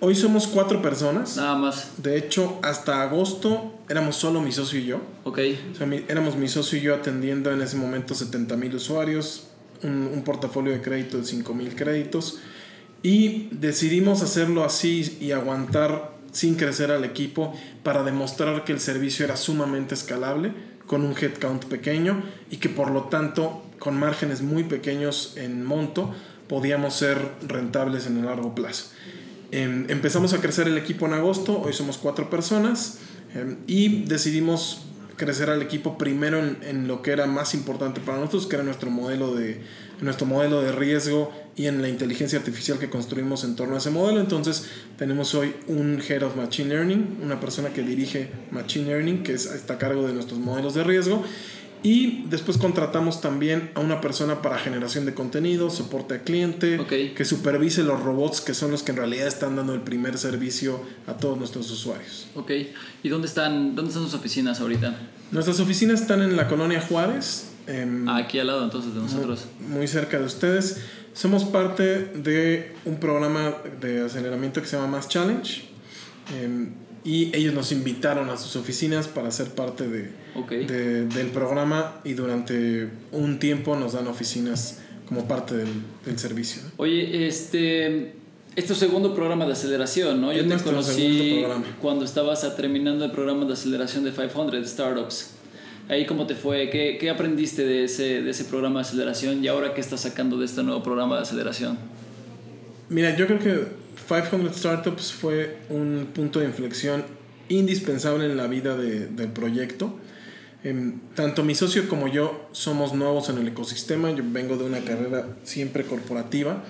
Hoy 0.00 0.14
somos 0.14 0.46
cuatro 0.46 0.80
personas. 0.80 1.36
Nada 1.36 1.56
más. 1.56 1.92
De 2.00 2.16
hecho, 2.16 2.58
hasta 2.62 3.02
agosto 3.02 3.74
éramos 3.88 4.14
solo 4.16 4.40
mi 4.40 4.52
socio 4.52 4.78
y 4.78 4.84
yo. 4.86 5.00
Ok. 5.24 5.40
O 5.72 5.74
sea, 5.76 5.86
mi- 5.86 6.04
éramos 6.08 6.36
mi 6.36 6.46
socio 6.48 6.78
y 6.78 6.82
yo 6.82 6.94
atendiendo 6.94 7.50
en 7.50 7.60
ese 7.62 7.76
momento 7.76 8.14
70 8.14 8.56
mil 8.56 8.74
usuarios, 8.76 9.48
un, 9.82 10.08
un 10.12 10.22
portafolio 10.22 10.72
de 10.72 10.80
crédito 10.82 11.18
de 11.18 11.24
5 11.24 11.52
mil 11.52 11.74
créditos. 11.74 12.38
Y 13.02 13.48
decidimos 13.52 14.22
hacerlo 14.22 14.64
así 14.64 15.16
y 15.20 15.32
aguantar 15.32 16.12
sin 16.30 16.54
crecer 16.54 16.92
al 16.92 17.04
equipo 17.04 17.52
para 17.82 18.04
demostrar 18.04 18.64
que 18.64 18.72
el 18.72 18.80
servicio 18.80 19.24
era 19.24 19.36
sumamente 19.36 19.94
escalable, 19.94 20.52
con 20.86 21.02
un 21.04 21.14
headcount 21.16 21.64
pequeño 21.64 22.22
y 22.50 22.58
que 22.58 22.68
por 22.68 22.90
lo 22.90 23.04
tanto, 23.04 23.62
con 23.78 23.98
márgenes 23.98 24.42
muy 24.42 24.64
pequeños 24.64 25.34
en 25.36 25.64
monto, 25.64 26.14
podíamos 26.48 26.94
ser 26.94 27.18
rentables 27.46 28.06
en 28.06 28.18
el 28.18 28.26
largo 28.26 28.54
plazo. 28.54 28.86
Em, 29.50 29.86
empezamos 29.88 30.34
a 30.34 30.40
crecer 30.40 30.68
el 30.68 30.76
equipo 30.76 31.06
en 31.06 31.14
agosto, 31.14 31.60
hoy 31.62 31.72
somos 31.72 31.96
cuatro 31.96 32.28
personas 32.28 32.98
em, 33.34 33.56
y 33.66 34.04
decidimos 34.04 34.82
crecer 35.16 35.48
al 35.50 35.62
equipo 35.62 35.96
primero 35.98 36.38
en, 36.38 36.58
en 36.62 36.86
lo 36.86 37.02
que 37.02 37.10
era 37.12 37.26
más 37.26 37.54
importante 37.54 38.00
para 38.00 38.18
nosotros, 38.18 38.46
que 38.46 38.56
era 38.56 38.64
nuestro 38.64 38.90
modelo 38.90 39.34
de, 39.34 39.62
nuestro 40.00 40.26
modelo 40.26 40.60
de 40.62 40.70
riesgo 40.70 41.32
y 41.56 41.66
en 41.66 41.82
la 41.82 41.88
inteligencia 41.88 42.38
artificial 42.38 42.78
que 42.78 42.88
construimos 42.88 43.42
en 43.42 43.56
torno 43.56 43.74
a 43.74 43.78
ese 43.78 43.90
modelo. 43.90 44.20
Entonces 44.20 44.66
tenemos 44.96 45.34
hoy 45.34 45.54
un 45.66 46.00
Head 46.06 46.22
of 46.22 46.36
Machine 46.36 46.68
Learning, 46.68 47.18
una 47.22 47.40
persona 47.40 47.70
que 47.70 47.82
dirige 47.82 48.30
Machine 48.52 48.86
Learning, 48.86 49.22
que 49.24 49.32
es- 49.32 49.46
está 49.46 49.74
a 49.74 49.78
cargo 49.78 50.06
de 50.06 50.12
nuestros 50.12 50.38
modelos 50.38 50.74
de 50.74 50.84
riesgo. 50.84 51.24
Y 51.82 52.24
después 52.28 52.58
contratamos 52.58 53.20
también 53.20 53.70
a 53.74 53.80
una 53.80 54.00
persona 54.00 54.42
para 54.42 54.58
generación 54.58 55.06
de 55.06 55.14
contenido, 55.14 55.70
soporte 55.70 56.14
al 56.14 56.22
cliente, 56.22 56.80
que 57.14 57.24
supervise 57.24 57.82
los 57.84 58.00
robots 58.02 58.40
que 58.40 58.54
son 58.54 58.70
los 58.70 58.82
que 58.82 58.90
en 58.92 58.98
realidad 58.98 59.26
están 59.26 59.56
dando 59.56 59.74
el 59.74 59.80
primer 59.82 60.18
servicio 60.18 60.80
a 61.06 61.14
todos 61.14 61.38
nuestros 61.38 61.70
usuarios. 61.70 62.26
Ok. 62.34 62.50
¿Y 63.02 63.08
dónde 63.08 63.28
están, 63.28 63.74
dónde 63.76 63.90
están 63.90 64.04
sus 64.04 64.14
oficinas 64.14 64.60
ahorita? 64.60 64.94
Nuestras 65.30 65.60
oficinas 65.60 66.00
están 66.00 66.22
en 66.22 66.36
la 66.36 66.48
colonia 66.48 66.80
Juárez, 66.80 67.44
Ah, 68.06 68.16
aquí 68.16 68.38
al 68.38 68.46
lado 68.46 68.64
entonces 68.64 68.94
de 68.94 69.00
nosotros. 69.00 69.44
muy 69.60 69.86
cerca 69.86 70.18
de 70.18 70.24
ustedes. 70.24 70.78
Somos 71.12 71.44
parte 71.44 71.82
de 72.14 72.74
un 72.86 72.98
programa 72.98 73.54
de 73.78 74.02
aceleramiento 74.06 74.62
que 74.62 74.66
se 74.66 74.76
llama 74.76 74.88
Mass 74.96 75.08
Challenge 75.08 75.68
y 77.08 77.30
ellos 77.34 77.54
nos 77.54 77.72
invitaron 77.72 78.28
a 78.28 78.36
sus 78.36 78.54
oficinas 78.56 79.08
para 79.08 79.30
ser 79.30 79.48
parte 79.48 79.88
de, 79.88 80.10
Ok. 80.34 80.50
de- 80.50 81.06
del 81.06 81.28
programa 81.28 82.00
y 82.04 82.12
durante 82.12 82.88
un 83.12 83.38
tiempo 83.38 83.76
nos 83.76 83.94
dan 83.94 84.06
oficinas 84.08 84.80
como 85.08 85.26
parte 85.26 85.56
del, 85.56 85.68
del 86.04 86.18
servicio. 86.18 86.62
¿no? 86.64 86.70
Oye, 86.76 87.26
este. 87.26 88.12
Es 88.56 88.66
tu 88.66 88.74
segundo 88.74 89.14
programa 89.14 89.46
de 89.46 89.52
aceleración, 89.52 90.20
¿no? 90.20 90.32
Yo 90.32 90.46
te 90.46 90.56
conocí 90.64 91.44
cuando 91.80 92.04
estabas 92.04 92.56
terminando 92.56 93.04
el 93.04 93.12
programa 93.12 93.44
de 93.46 93.52
aceleración 93.52 94.02
de 94.04 94.10
500 94.10 94.68
Startups. 94.68 95.30
Ahí, 95.88 96.04
¿cómo 96.06 96.26
te 96.26 96.34
fue? 96.34 96.68
¿Qué, 96.68 96.98
qué 97.00 97.08
aprendiste 97.08 97.64
de 97.64 97.84
ese, 97.84 98.20
de 98.22 98.30
ese 98.30 98.44
programa 98.44 98.80
de 98.80 98.86
aceleración 98.88 99.42
y 99.44 99.48
ahora 99.48 99.72
qué 99.74 99.80
estás 99.80 100.00
sacando 100.00 100.36
de 100.38 100.44
este 100.46 100.62
nuevo 100.64 100.82
programa 100.82 101.16
de 101.16 101.22
aceleración? 101.22 101.78
Mira, 102.90 103.16
yo 103.16 103.26
creo 103.26 103.38
que 103.38 103.64
500 104.06 104.56
Startups 104.56 105.12
fue 105.12 105.58
un 105.70 106.08
punto 106.14 106.40
de 106.40 106.46
inflexión 106.46 107.04
indispensable 107.48 108.26
en 108.26 108.36
la 108.36 108.46
vida 108.46 108.76
de- 108.76 109.06
del 109.06 109.28
proyecto. 109.28 109.94
Em, 110.64 111.00
tanto 111.14 111.44
mi 111.44 111.54
socio 111.54 111.88
como 111.88 112.08
yo 112.08 112.48
somos 112.52 112.92
nuevos 112.94 113.28
en 113.28 113.38
el 113.38 113.48
ecosistema, 113.48 114.10
yo 114.10 114.24
vengo 114.26 114.56
de 114.56 114.64
una 114.64 114.80
carrera 114.80 115.26
siempre 115.44 115.84
corporativa, 115.84 116.64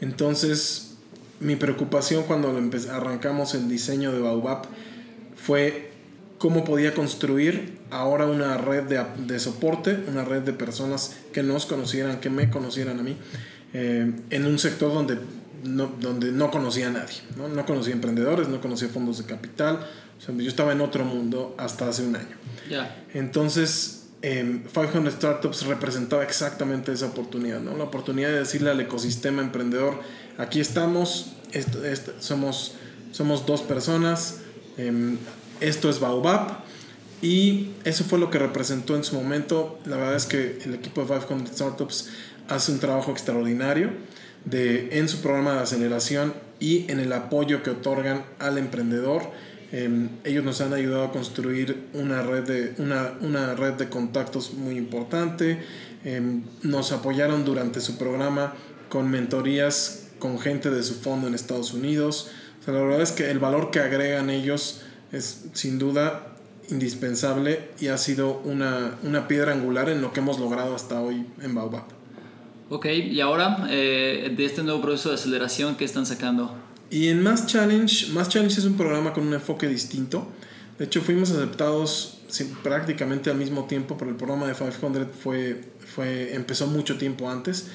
entonces 0.00 0.94
mi 1.40 1.56
preocupación 1.56 2.24
cuando 2.24 2.48
arrancamos 2.90 3.54
el 3.54 3.68
diseño 3.68 4.10
de 4.12 4.20
Baobab 4.20 4.62
fue 5.36 5.90
cómo 6.38 6.64
podía 6.64 6.94
construir 6.94 7.76
ahora 7.90 8.26
una 8.26 8.56
red 8.56 8.84
de, 8.84 9.02
de 9.26 9.38
soporte, 9.38 9.98
una 10.08 10.24
red 10.24 10.42
de 10.42 10.52
personas 10.52 11.16
que 11.32 11.42
nos 11.42 11.66
conocieran, 11.66 12.20
que 12.20 12.30
me 12.30 12.48
conocieran 12.50 12.98
a 12.98 13.02
mí, 13.02 13.16
eh, 13.74 14.12
en 14.30 14.46
un 14.46 14.58
sector 14.58 14.92
donde 14.92 15.18
no, 15.64 15.90
donde 16.00 16.32
no 16.32 16.50
conocía 16.50 16.88
a 16.88 16.90
nadie, 16.90 17.16
¿no? 17.36 17.48
no 17.48 17.64
conocía 17.66 17.92
emprendedores, 17.92 18.48
no 18.48 18.60
conocía 18.60 18.88
fondos 18.88 19.18
de 19.18 19.24
capital, 19.24 19.80
o 20.18 20.20
sea, 20.20 20.34
yo 20.34 20.48
estaba 20.48 20.72
en 20.72 20.80
otro 20.80 21.04
mundo 21.04 21.54
hasta 21.58 21.88
hace 21.88 22.02
un 22.04 22.16
año. 22.16 22.36
Entonces, 23.14 24.04
em, 24.22 24.62
500 24.64 25.12
Startups 25.14 25.66
representaba 25.66 26.22
exactamente 26.24 26.92
esa 26.92 27.06
oportunidad, 27.06 27.60
¿no? 27.60 27.76
La 27.76 27.84
oportunidad 27.84 28.28
de 28.30 28.38
decirle 28.40 28.70
al 28.70 28.80
ecosistema 28.80 29.42
emprendedor, 29.42 30.00
aquí 30.38 30.60
estamos, 30.60 31.32
esto- 31.52 31.84
esto- 31.84 32.12
somos, 32.20 32.72
somos 33.12 33.46
dos 33.46 33.62
personas, 33.62 34.38
em, 34.78 35.18
esto 35.60 35.88
es 35.90 36.00
Baobab, 36.00 36.64
y 37.22 37.70
eso 37.84 38.04
fue 38.04 38.18
lo 38.18 38.30
que 38.30 38.38
representó 38.38 38.94
en 38.94 39.02
su 39.04 39.14
momento. 39.16 39.78
La 39.86 39.96
verdad 39.96 40.16
es 40.16 40.26
que 40.26 40.60
el 40.64 40.74
equipo 40.74 41.00
de 41.02 41.06
500 41.08 41.54
Startups 41.54 42.08
hace 42.48 42.72
un 42.72 42.78
trabajo 42.78 43.10
extraordinario 43.10 43.90
de, 44.46 44.98
en 44.98 45.08
su 45.08 45.20
programa 45.20 45.54
de 45.54 45.60
aceleración 45.60 46.32
y 46.58 46.90
en 46.90 47.00
el 47.00 47.12
apoyo 47.12 47.62
que 47.62 47.70
otorgan 47.70 48.24
al 48.38 48.56
emprendedor. 48.56 49.22
Eh, 49.72 50.08
ellos 50.24 50.44
nos 50.44 50.60
han 50.60 50.72
ayudado 50.72 51.04
a 51.04 51.12
construir 51.12 51.88
una 51.92 52.22
red 52.22 52.44
de, 52.44 52.74
una, 52.78 53.12
una 53.20 53.54
red 53.54 53.74
de 53.74 53.88
contactos 53.90 54.54
muy 54.54 54.76
importante. 54.76 55.58
Eh, 56.04 56.40
nos 56.62 56.92
apoyaron 56.92 57.44
durante 57.44 57.80
su 57.80 57.98
programa 57.98 58.54
con 58.88 59.10
mentorías 59.10 60.04
con 60.18 60.38
gente 60.38 60.70
de 60.70 60.82
su 60.82 60.94
fondo 60.94 61.26
en 61.26 61.34
Estados 61.34 61.74
Unidos. 61.74 62.30
La 62.66 62.72
verdad 62.72 63.02
es 63.02 63.12
que 63.12 63.30
el 63.30 63.38
valor 63.38 63.70
que 63.70 63.80
agregan 63.80 64.30
ellos 64.30 64.82
es 65.12 65.44
sin 65.52 65.78
duda 65.78 66.36
indispensable 66.68 67.70
y 67.78 67.88
ha 67.88 67.98
sido 67.98 68.40
una, 68.44 68.98
una 69.02 69.28
piedra 69.28 69.52
angular 69.52 69.88
en 69.88 70.02
lo 70.02 70.12
que 70.12 70.20
hemos 70.20 70.40
logrado 70.40 70.74
hasta 70.74 71.00
hoy 71.00 71.26
en 71.42 71.54
Baobab. 71.54 71.95
Ok, 72.68 72.86
y 72.86 73.20
ahora, 73.20 73.66
eh, 73.70 74.32
de 74.36 74.44
este 74.44 74.62
nuevo 74.64 74.82
proceso 74.82 75.10
de 75.10 75.14
aceleración, 75.14 75.76
¿qué 75.76 75.84
están 75.84 76.04
sacando? 76.04 76.52
Y 76.90 77.08
en 77.08 77.22
Mass 77.22 77.46
Challenge, 77.46 78.12
Mass 78.12 78.28
Challenge 78.28 78.58
es 78.58 78.64
un 78.64 78.76
programa 78.76 79.12
con 79.12 79.26
un 79.26 79.34
enfoque 79.34 79.68
distinto. 79.68 80.26
De 80.78 80.86
hecho, 80.86 81.00
fuimos 81.00 81.30
aceptados 81.30 82.18
prácticamente 82.64 83.30
al 83.30 83.36
mismo 83.36 83.64
tiempo, 83.66 83.96
pero 83.96 84.10
el 84.10 84.16
programa 84.16 84.48
de 84.48 84.54
500 84.54 85.06
fue, 85.22 85.62
fue, 85.94 86.34
empezó 86.34 86.66
mucho 86.66 86.98
tiempo 86.98 87.30
antes. 87.30 87.68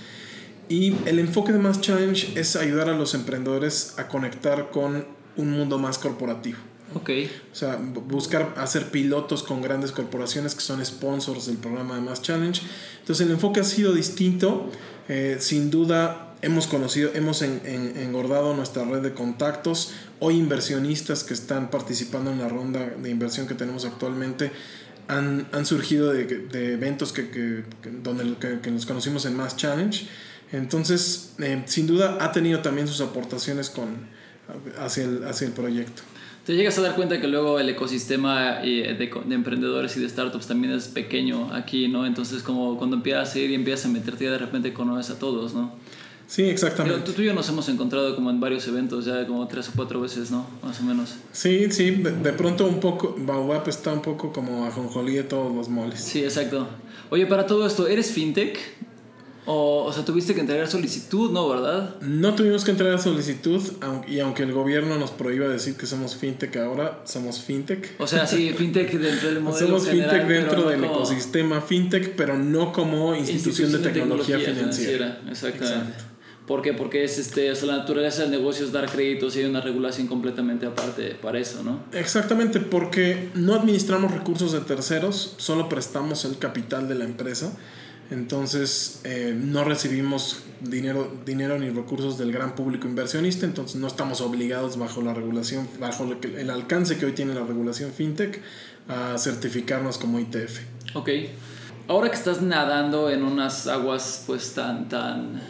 Y 0.67 0.95
el 1.06 1.19
enfoque 1.19 1.54
de 1.54 1.60
Mass 1.60 1.80
Challenge 1.82 2.39
es 2.39 2.56
ayudar 2.58 2.89
a 2.89 2.93
los 2.93 3.13
emprendedores 3.13 3.95
a 3.97 4.08
conectar 4.08 4.71
con 4.71 5.06
un 5.38 5.51
mundo 5.51 5.77
más 5.77 5.97
corporativo. 5.97 6.60
Ok, 6.93 7.10
O 7.51 7.56
sea, 7.56 7.80
bu- 7.80 8.01
buscar 8.06 8.54
hacer 8.58 8.91
pilotos 8.91 9.43
con 9.43 9.62
grandes 9.62 9.91
corporaciones 9.91 10.56
que 10.56 10.62
son 10.62 10.86
sponsors 10.86 11.45
del 11.47 11.58
programa 11.58 11.95
de 11.95 12.01
Mass 12.01 12.21
Challenge. 12.21 12.62
Entonces 12.99 13.25
el 13.25 13.32
enfoque 13.34 13.60
ha 13.62 13.63
sido 13.63 13.93
distinto. 13.93 14.69
Eh, 15.10 15.38
sin 15.39 15.71
duda 15.71 16.36
hemos 16.41 16.67
conocido, 16.67 17.12
hemos 17.13 17.41
en- 17.41 17.62
en- 17.65 17.97
engordado 17.97 18.54
nuestra 18.56 18.84
red 18.86 19.01
de 19.01 19.13
contactos. 19.13 19.91
Hoy 20.19 20.38
inversionistas 20.38 21.23
que 21.23 21.34
están 21.34 21.69
participando 21.69 22.32
en 22.32 22.39
la 22.39 22.47
ronda 22.49 22.80
de 23.01 23.10
inversión 23.10 23.47
que 23.47 23.54
tenemos 23.56 23.86
actualmente 23.86 24.51
han, 25.08 25.47
han 25.51 25.65
surgido 25.65 26.12
de, 26.12 26.23
de 26.25 26.73
eventos 26.73 27.12
que, 27.12 27.30
que- 27.30 27.63
que- 27.82 27.89
donde 27.89 28.36
que, 28.38 28.60
que 28.62 28.71
nos 28.71 28.86
conocimos 28.86 29.25
en 29.25 29.36
Mass 29.36 29.56
Challenge. 29.58 30.08
Entonces, 30.51 31.34
eh, 31.39 31.63
sin 31.65 31.88
duda 31.88 32.17
ha 32.21 32.32
tenido 32.32 32.60
también 32.62 32.88
sus 32.88 33.01
aportaciones 33.01 33.69
con, 33.69 34.08
hacia, 34.80 35.04
el, 35.06 35.23
hacia 35.25 35.47
el 35.47 35.54
proyecto. 35.54 36.01
Te 36.45 36.56
llegas 36.56 36.77
a 36.80 36.82
dar 36.82 36.95
cuenta 36.95 37.21
que 37.21 37.27
luego 37.27 37.60
el 37.60 37.69
ecosistema 37.69 38.63
eh, 38.63 38.95
de, 38.97 39.12
de 39.25 39.36
emprendedores 39.36 39.95
y 39.97 39.99
de 39.99 40.10
startups 40.10 40.47
también 40.47 40.73
es 40.73 40.88
pequeño 40.88 41.54
aquí, 41.54 41.88
¿no? 41.88 42.06
Entonces 42.06 42.41
como 42.41 42.77
cuando 42.77 42.95
empiezas 42.95 43.36
a 43.36 43.39
ir 43.39 43.51
y 43.51 43.56
empiezas 43.56 43.86
a 43.86 43.89
meterte 43.89 44.25
ya 44.25 44.32
de 44.32 44.39
repente 44.39 44.73
conoces 44.73 45.15
a 45.15 45.19
todos, 45.19 45.54
¿no? 45.54 45.71
Sí, 46.25 46.43
exactamente. 46.43 46.93
Pero 46.93 47.06
tú, 47.06 47.12
tú 47.12 47.21
y 47.21 47.25
yo 47.25 47.34
nos 47.34 47.47
hemos 47.49 47.67
encontrado 47.67 48.15
como 48.15 48.30
en 48.30 48.39
varios 48.39 48.65
eventos 48.67 49.04
ya 49.06 49.27
como 49.27 49.45
tres 49.47 49.67
o 49.67 49.73
cuatro 49.75 49.99
veces, 49.99 50.32
¿no? 50.32 50.47
Más 50.63 50.80
o 50.80 50.84
menos. 50.84 51.15
Sí, 51.34 51.69
sí, 51.71 51.91
de, 51.91 52.12
de 52.12 52.34
pronto 52.34 52.65
un 52.65 52.80
poco, 52.80 53.15
Baobab 53.19 53.67
está 53.67 53.91
un 53.91 54.01
poco 54.01 54.32
como 54.32 54.65
ajonjolí 54.65 55.13
de 55.13 55.23
todos 55.23 55.54
los 55.54 55.67
moles. 55.67 55.99
Sí, 55.99 56.23
exacto. 56.23 56.67
Oye, 57.10 57.27
para 57.27 57.45
todo 57.45 57.67
esto, 57.67 57.88
¿eres 57.88 58.12
fintech? 58.12 58.58
O, 59.45 59.86
o 59.86 59.93
sea, 59.93 60.06
tuviste 60.06 60.36
que 60.36 60.41
entregar 60.41 60.67
solicitud, 60.67 61.32
¿no? 61.32 61.49
¿Verdad? 61.49 61.95
No 62.01 62.36
tuvimos 62.36 62.63
que 62.63 62.71
entregar 62.71 62.99
solicitud 62.99 63.62
y 64.08 64.19
aunque 64.19 64.43
el 64.43 64.51
gobierno 64.51 64.99
nos 64.99 65.12
prohíba 65.12 65.47
decir 65.47 65.75
que 65.75 65.88
somos 65.88 66.15
fintech 66.15 66.56
ahora, 66.58 67.01
somos 67.06 67.41
fintech. 67.41 67.95
O 67.99 68.06
sea, 68.06 68.27
sí, 68.27 68.54
fintech 68.58 68.91
dentro 68.91 69.30
del 69.30 69.41
modelo 69.41 69.67
Somos 69.67 69.86
general, 69.86 70.10
fintech 70.12 70.27
dentro 70.27 70.69
del 70.69 70.82
como 70.82 70.93
ecosistema 70.93 71.62
fintech, 71.62 72.15
pero 72.15 72.38
no 72.38 72.71
como 72.71 73.15
institución, 73.15 73.71
de 73.71 73.80
tecnología, 73.80 74.39
financiera. 74.39 75.21
Exactamente. 75.27 75.65
Exacto. 75.65 76.12
¿Por 76.51 76.62
qué? 76.62 76.73
Porque 76.73 77.04
es 77.04 77.17
este, 77.17 77.49
o 77.51 77.56
sea, 77.56 77.67
la 77.67 77.77
naturaleza 77.77 78.23
del 78.23 78.32
negocio 78.32 78.65
es 78.65 78.71
dar 78.71 78.89
créditos 78.91 79.36
y 79.36 79.39
hay 79.39 79.45
una 79.45 79.62
regulación 79.62 80.08
completamente 80.08 80.65
aparte 80.65 81.15
para 81.21 81.39
eso, 81.39 81.63
¿no? 81.63 81.80
Exactamente, 81.93 82.60
porque 82.60 83.30
no 83.36 83.54
administramos 83.56 84.12
recursos 84.12 84.51
de 84.51 84.60
terceros, 84.60 85.36
solo 85.38 85.69
prestamos 85.69 86.25
el 86.25 86.38
capital 86.39 86.89
de 86.89 86.95
la 86.95 87.06
empresa. 87.06 87.58
Entonces 88.12 89.00
eh, 89.06 89.34
no 89.36 89.63
recibimos 89.63 90.43
dinero, 90.60 91.12
dinero 91.26 91.58
ni 91.58 91.69
recursos 91.69 92.17
del 92.17 92.34
gran 92.34 92.56
público 92.56 92.86
inversionista, 92.86 93.45
entonces 93.45 93.78
no 93.80 93.88
estamos 93.88 94.19
obligados 94.19 94.78
bajo 94.78 95.02
la 95.02 95.13
regulación, 95.13 95.67
bajo 95.80 96.04
el 96.21 96.50
alcance 96.50 96.97
que 96.97 97.06
hoy 97.06 97.13
tiene 97.13 97.34
la 97.34 97.45
regulación 97.45 97.91
fintech, 97.93 98.41
a 98.89 99.17
certificarnos 99.17 99.97
como 99.97 100.19
ITF. 100.19 100.60
Ok. 100.93 101.10
Ahora 101.88 102.10
que 102.10 102.15
estás 102.15 102.41
nadando 102.41 103.10
en 103.10 103.24
unas 103.24 103.67
aguas 103.67 104.24
pues 104.28 104.54
tan, 104.54 104.89
tan 104.89 105.41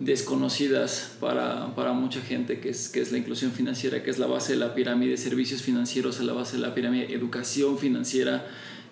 desconocidas 0.00 1.16
para, 1.20 1.74
para 1.74 1.92
mucha 1.92 2.20
gente, 2.22 2.60
que 2.60 2.70
es, 2.70 2.88
que 2.88 3.00
es 3.00 3.12
la 3.12 3.18
inclusión 3.18 3.52
financiera, 3.52 4.02
que 4.02 4.10
es 4.10 4.18
la 4.18 4.26
base 4.26 4.54
de 4.54 4.58
la 4.58 4.74
pirámide, 4.74 5.18
servicios 5.18 5.62
financieros 5.62 6.18
es 6.18 6.24
la 6.24 6.32
base 6.32 6.56
de 6.56 6.62
la 6.62 6.74
pirámide, 6.74 7.12
educación 7.12 7.78
financiera. 7.78 8.46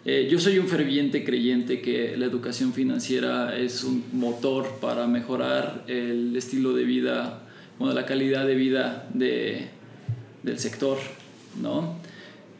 Eh, 0.09 0.29
yo 0.31 0.39
soy 0.39 0.59
un 0.61 0.69
ferviente 0.69 1.25
creyente 1.25 1.81
que 1.83 2.17
la 2.17 2.27
educación 2.27 2.73
financiera 2.73 3.59
es 3.59 3.83
un 3.83 4.05
motor 4.13 4.79
para 4.81 5.09
mejorar 5.09 5.83
el 5.89 6.37
estilo 6.37 6.73
de 6.75 6.85
vida, 6.85 7.43
bueno, 7.81 7.93
la 7.93 8.07
calidad 8.07 8.47
de 8.47 8.55
vida 8.55 9.09
de, 9.13 9.67
del 10.45 10.61
sector, 10.61 10.97
¿no? 11.61 11.97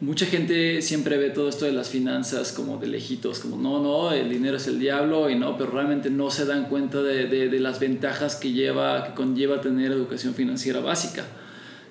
Mucha 0.01 0.25
gente 0.25 0.81
siempre 0.81 1.17
ve 1.17 1.29
todo 1.29 1.47
esto 1.47 1.63
de 1.63 1.71
las 1.71 1.89
finanzas 1.89 2.51
como 2.51 2.77
de 2.79 2.87
lejitos, 2.87 3.39
como 3.39 3.55
no, 3.55 3.81
no, 3.81 4.11
el 4.11 4.29
dinero 4.29 4.57
es 4.57 4.67
el 4.67 4.77
diablo 4.77 5.29
y 5.29 5.35
no, 5.35 5.57
pero 5.57 5.71
realmente 5.71 6.09
no 6.09 6.29
se 6.29 6.45
dan 6.45 6.65
cuenta 6.65 7.01
de, 7.01 7.27
de- 7.27 7.47
de 7.47 7.59
las 7.61 7.79
ventajas 7.79 8.35
que 8.35 8.51
lleva, 8.51 9.05
que 9.07 9.13
conlleva 9.13 9.61
tener 9.61 9.93
educación 9.93 10.35
financiera 10.35 10.81
básica. 10.81 11.25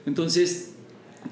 Entonces, 0.04 0.75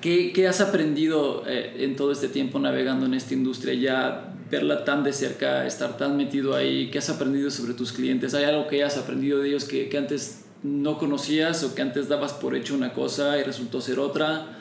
¿qué, 0.00 0.32
qué 0.32 0.48
has 0.48 0.60
aprendido 0.60 1.44
eh, 1.46 1.76
en 1.78 1.96
todo 1.96 2.12
este 2.12 2.28
tiempo 2.28 2.58
navegando 2.58 3.06
en 3.06 3.14
esta 3.14 3.34
industria? 3.34 3.74
Ya 3.74 4.34
verla 4.50 4.84
tan 4.84 5.02
de 5.04 5.12
cerca, 5.12 5.66
estar 5.66 5.96
tan 5.96 6.16
metido 6.16 6.54
ahí, 6.54 6.90
¿qué 6.90 6.98
has 6.98 7.10
aprendido 7.10 7.50
sobre 7.50 7.74
tus 7.74 7.92
clientes? 7.92 8.34
¿Hay 8.34 8.44
algo 8.44 8.68
que 8.68 8.76
hayas 8.76 8.96
aprendido 8.96 9.40
de 9.40 9.48
ellos 9.48 9.64
que, 9.64 9.88
que 9.88 9.98
antes 9.98 10.44
no 10.62 10.98
conocías 10.98 11.62
o 11.64 11.74
que 11.74 11.82
antes 11.82 12.08
dabas 12.08 12.32
por 12.32 12.54
hecho 12.54 12.74
una 12.74 12.92
cosa 12.92 13.38
y 13.38 13.42
resultó 13.42 13.80
ser 13.80 13.98
otra? 13.98 14.58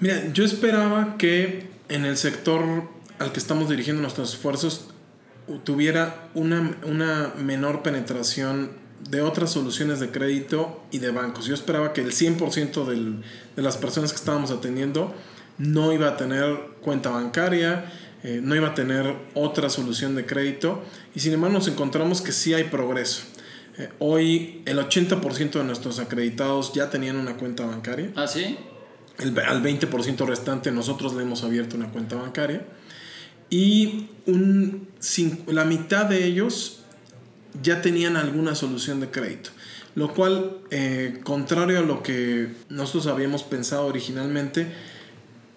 Mira, 0.00 0.32
yo 0.32 0.44
esperaba 0.44 1.16
que 1.18 1.68
en 1.88 2.04
el 2.04 2.16
sector 2.16 2.88
al 3.18 3.32
que 3.32 3.38
estamos 3.38 3.68
dirigiendo 3.68 4.02
nuestros 4.02 4.34
esfuerzos 4.34 4.88
tuviera 5.64 6.28
una, 6.34 6.76
una 6.84 7.32
menor 7.38 7.82
penetración 7.82 8.81
de 9.08 9.20
otras 9.22 9.50
soluciones 9.50 10.00
de 10.00 10.10
crédito 10.10 10.82
y 10.90 10.98
de 10.98 11.10
bancos. 11.10 11.46
Yo 11.46 11.54
esperaba 11.54 11.92
que 11.92 12.00
el 12.00 12.12
100% 12.12 12.84
del- 12.84 13.22
de 13.56 13.62
las 13.62 13.76
personas 13.76 14.12
que 14.12 14.16
estábamos 14.16 14.50
atendiendo 14.50 15.14
no 15.58 15.92
iba 15.92 16.08
a 16.08 16.16
tener 16.16 16.56
cuenta 16.80 17.10
bancaria, 17.10 17.92
eh, 18.22 18.40
no 18.42 18.54
iba 18.54 18.68
a 18.68 18.74
tener 18.74 19.14
otra 19.34 19.68
solución 19.68 20.14
de 20.14 20.24
crédito 20.26 20.82
y 21.14 21.20
sin 21.20 21.32
embargo 21.32 21.58
nos 21.58 21.68
encontramos 21.68 22.22
que 22.22 22.32
sí 22.32 22.54
hay 22.54 22.64
progreso. 22.64 23.22
Eh, 23.78 23.88
hoy 23.98 24.62
el 24.66 24.78
80% 24.78 25.58
de 25.58 25.64
nuestros 25.64 25.98
acreditados 25.98 26.72
ya 26.72 26.90
tenían 26.90 27.16
una 27.16 27.36
cuenta 27.36 27.64
bancaria. 27.66 28.12
¿Ah, 28.16 28.26
sí? 28.26 28.56
El, 29.18 29.38
al 29.40 29.62
20% 29.62 30.26
restante 30.26 30.70
nosotros 30.70 31.14
le 31.14 31.22
hemos 31.22 31.42
abierto 31.42 31.76
una 31.76 31.90
cuenta 31.90 32.16
bancaria 32.16 32.64
y 33.50 34.08
un, 34.26 34.88
la 35.48 35.64
mitad 35.64 36.06
de 36.06 36.24
ellos 36.24 36.81
ya 37.62 37.82
tenían 37.82 38.16
alguna 38.16 38.54
solución 38.54 39.00
de 39.00 39.10
crédito. 39.10 39.50
Lo 39.94 40.14
cual, 40.14 40.58
eh, 40.70 41.20
contrario 41.22 41.78
a 41.78 41.82
lo 41.82 42.02
que 42.02 42.48
nosotros 42.70 43.06
habíamos 43.06 43.42
pensado 43.42 43.86
originalmente, 43.86 44.72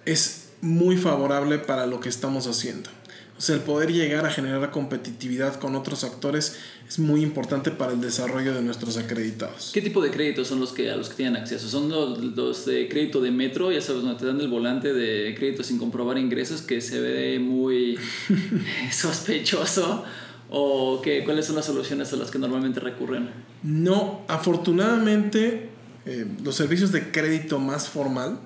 es 0.05 0.49
muy 0.61 0.97
favorable 0.97 1.59
para 1.59 1.85
lo 1.85 1.99
que 1.99 2.09
estamos 2.09 2.47
haciendo. 2.47 2.89
O 3.37 3.41
sea, 3.41 3.55
el 3.55 3.61
poder 3.61 3.91
llegar 3.91 4.25
a 4.25 4.29
generar 4.29 4.71
competitividad 4.71 5.59
con 5.59 5.75
otros 5.75 6.05
actores 6.05 6.57
es 6.87 6.99
muy 6.99 7.21
importante 7.21 7.69
para 7.69 7.91
el 7.91 7.99
desarrollo 7.99 8.53
de 8.53 8.61
nuestros 8.61 8.95
acreditados. 8.95 9.71
¿Qué 9.73 9.81
tipo 9.81 10.01
de 10.01 10.09
créditos 10.09 10.47
son 10.47 10.61
los 10.61 10.71
que 10.71 10.89
a 10.89 10.95
los 10.95 11.09
que 11.09 11.15
tienen 11.15 11.35
acceso? 11.35 11.67
¿Son 11.67 11.89
los, 11.89 12.17
los 12.19 12.65
de 12.65 12.87
crédito 12.87 13.19
de 13.19 13.31
metro? 13.31 13.73
Ya 13.73 13.81
sabes, 13.81 14.03
donde 14.03 14.17
te 14.17 14.25
dan 14.25 14.39
el 14.39 14.47
volante 14.47 14.93
de 14.93 15.35
crédito 15.35 15.63
sin 15.63 15.77
comprobar 15.77 16.17
ingresos 16.17 16.61
que 16.61 16.79
se 16.79 17.01
ve 17.01 17.39
muy 17.39 17.99
sospechoso. 18.91 20.05
¿O 20.49 21.01
qué, 21.01 21.23
cuáles 21.23 21.45
son 21.47 21.55
las 21.55 21.65
soluciones 21.65 22.13
a 22.13 22.15
las 22.17 22.31
que 22.31 22.39
normalmente 22.39 22.79
recurren? 22.79 23.29
No, 23.63 24.21
afortunadamente 24.27 25.69
eh, 26.05 26.25
los 26.43 26.55
servicios 26.55 26.91
de 26.91 27.11
crédito 27.11 27.59
más 27.59 27.89
formal, 27.89 28.39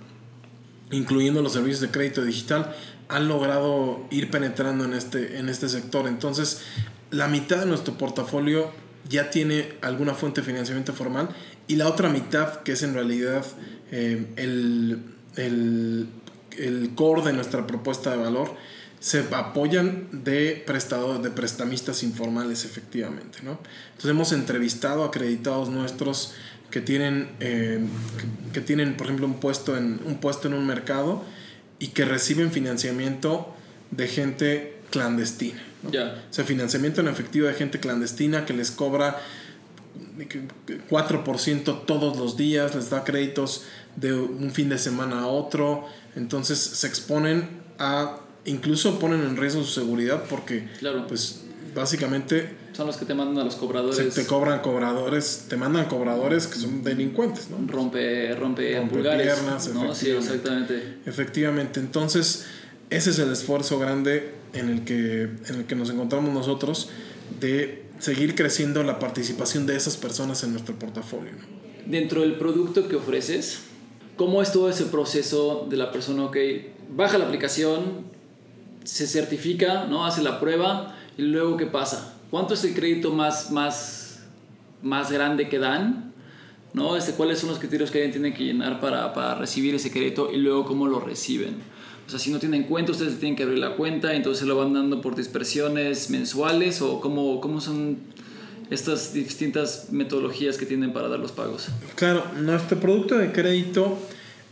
incluyendo 0.92 1.42
los 1.42 1.54
servicios 1.54 1.82
de 1.82 1.90
crédito 1.90 2.24
digital, 2.24 2.74
han 3.10 3.28
logrado 3.28 4.06
ir 4.12 4.32
penetrando 4.32 4.86
en 4.86 4.94
este, 4.94 5.40
en 5.40 5.50
este 5.50 5.68
sector. 5.68 6.08
Entonces, 6.08 6.62
la 7.12 7.28
mitad 7.28 7.60
de 7.60 7.66
nuestro 7.66 7.96
portafolio 7.96 8.72
ya 9.10 9.30
tiene 9.30 9.74
alguna 9.82 10.14
fuente 10.14 10.42
de 10.42 10.48
financiamiento 10.48 10.94
formal 10.94 11.30
y 11.68 11.76
la 11.76 11.88
otra 11.88 12.10
mitad, 12.10 12.62
que 12.62 12.74
es 12.74 12.84
en 12.84 12.94
realidad 12.94 13.46
eh, 13.92 14.28
el, 14.38 15.04
el, 15.36 16.08
el 16.58 16.96
core 16.96 17.24
de 17.24 17.34
nuestra 17.34 17.68
propuesta 17.68 18.12
de 18.12 18.18
valor, 18.18 18.56
se 19.00 19.26
apoyan 19.32 20.10
de 20.12 20.62
prestadores, 20.66 21.24
de 21.24 21.30
prestamistas 21.30 22.04
informales, 22.04 22.66
efectivamente, 22.66 23.40
¿no? 23.44 23.60
Entonces 23.92 24.12
hemos 24.12 24.32
entrevistado 24.32 25.04
acreditados 25.04 25.70
nuestros 25.70 26.34
que 26.70 26.82
tienen, 26.82 27.30
eh, 27.40 27.80
que, 28.18 28.54
que 28.54 28.62
tienen, 28.62 28.98
por 28.98 29.08
ejemplo, 29.08 29.26
un 29.26 29.40
puesto, 29.40 29.78
en, 29.78 30.00
un 30.06 30.20
puesto 30.20 30.48
en 30.48 30.54
un 30.54 30.68
mercado 30.68 31.24
y 31.80 31.88
que 31.88 32.06
reciben 32.06 32.52
financiamiento 32.52 33.56
de 33.92 34.08
gente 34.08 34.80
clandestina. 34.92 35.62
¿no? 35.84 35.92
Ya. 35.92 36.26
O 36.30 36.34
sea, 36.34 36.46
financiamiento 36.46 37.02
en 37.02 37.08
efectivo 37.08 37.48
de 37.48 37.54
gente 37.54 37.80
clandestina 37.80 38.46
que 38.46 38.54
les 38.54 38.70
cobra 38.72 39.20
4% 40.90 41.86
todos 41.86 42.18
los 42.18 42.38
días, 42.38 42.76
les 42.76 42.90
da 42.90 43.04
créditos 43.04 43.64
de 43.96 44.14
un 44.14 44.52
fin 44.52 44.70
de 44.70 44.78
semana 44.78 45.22
a 45.22 45.28
otro, 45.28 45.86
entonces 46.16 46.60
se 46.60 46.88
exponen 46.88 47.50
a, 47.80 48.20
incluso 48.46 49.00
ponen 49.00 49.22
en 49.22 49.38
riesgo 49.38 49.64
su 49.64 49.72
seguridad 49.82 50.24
porque, 50.30 50.68
Claro. 50.80 51.06
pues, 51.08 51.42
básicamente 51.76 52.58
Son 52.74 52.88
los 52.88 52.98
que 52.98 53.06
te 53.06 53.14
mandan 53.14 53.40
a 53.40 53.44
los 53.46 53.56
cobradores. 53.56 53.98
se 54.14 54.22
te 54.22 54.28
cobran 54.28 54.62
cobradores, 54.62 55.46
te 55.50 55.58
mandan 55.58 55.86
cobradores 55.88 56.48
que 56.48 56.58
son 56.58 56.84
delincuentes, 56.84 57.50
¿no? 57.50 57.58
rompe, 57.72 58.34
rompe, 58.36 58.78
Rompe 58.78 58.96
pulgares. 58.96 59.28
piernas, 59.28 59.70
¿no? 59.74 59.94
Sí, 59.94 60.10
exactamente. 60.12 60.98
Efectivamente, 61.06 61.80
entonces 61.80 62.46
ese 62.90 63.10
es 63.12 63.20
el 63.20 63.32
esfuerzo 63.32 63.78
grande 63.80 64.32
en 64.54 64.70
el 64.70 64.84
que, 64.86 65.24
en 65.24 65.56
el 65.56 65.66
que 65.66 65.76
nos 65.76 65.90
encontramos 65.90 66.34
nosotros 66.34 66.90
de 67.40 67.84
seguir 68.00 68.34
creciendo 68.34 68.82
la 68.84 68.98
participación 68.98 69.66
de 69.66 69.76
esas 69.76 69.98
personas 69.98 70.44
en 70.44 70.52
nuestro 70.54 70.74
portafolio. 70.80 71.34
¿no? 71.34 71.92
Dentro 71.92 72.22
del 72.22 72.36
producto 72.38 72.88
que 72.88 72.96
ofreces, 72.96 73.60
¿cómo 74.16 74.42
es 74.42 74.52
todo 74.54 74.70
ese 74.70 74.86
proceso 74.86 75.68
de 75.70 75.76
la 75.78 75.92
persona, 75.92 76.26
ok, 76.26 76.38
baja 76.96 77.18
la 77.18 77.26
aplicación, 77.26 78.09
se 78.84 79.08
certifica, 79.08 79.86
¿no? 79.86 80.06
hace 80.06 80.22
la 80.22 80.40
prueba 80.40 80.96
y 81.18 81.24
luego 81.24 81.58
qué 81.58 81.66
pasa? 81.66 82.16
¿Cuánto 82.32 82.54
es 82.54 82.64
el 82.64 82.74
crédito 82.74 83.12
más, 83.12 83.52
más, 83.52 84.22
más 84.82 85.12
grande 85.12 85.50
que 85.50 85.60
dan? 85.60 86.14
¿no? 86.74 86.96
Este, 86.96 87.14
¿Cuáles 87.14 87.40
son 87.40 87.50
los 87.50 87.60
criterios 87.60 87.92
que 87.92 88.00
alguien 88.00 88.12
tiene 88.12 88.34
que 88.34 88.44
llenar 88.44 88.80
para, 88.80 89.14
para 89.14 89.36
recibir 89.36 89.76
ese 89.76 89.92
crédito 89.92 90.32
y 90.32 90.38
luego 90.38 90.66
cómo 90.66 90.88
lo 90.88 91.00
reciben? 91.00 91.56
O 92.08 92.10
sea, 92.10 92.20
si 92.20 92.32
no 92.32 92.40
tienen 92.40 92.64
cuenta, 92.64 92.92
ustedes 92.92 93.20
tienen 93.20 93.36
que 93.36 93.44
abrir 93.44 93.60
la 93.60 93.76
cuenta, 93.76 94.14
entonces 94.14 94.48
lo 94.48 94.58
van 94.58 94.74
dando 94.74 95.02
por 95.02 95.16
dispersiones 95.16 96.10
mensuales 96.10 96.82
o 96.82 97.00
cómo, 97.02 97.40
cómo 97.40 97.62
son 97.62 97.98
estas 98.72 99.14
distintas 99.14 99.90
metodologías 99.92 100.58
que 100.58 100.66
tienen 100.66 100.94
para 100.94 101.08
dar 101.08 101.20
los 101.20 101.32
pagos. 101.32 101.68
Claro, 101.96 102.24
nuestro 102.40 102.80
producto 102.80 103.18
de 103.18 103.32
crédito 103.32 103.98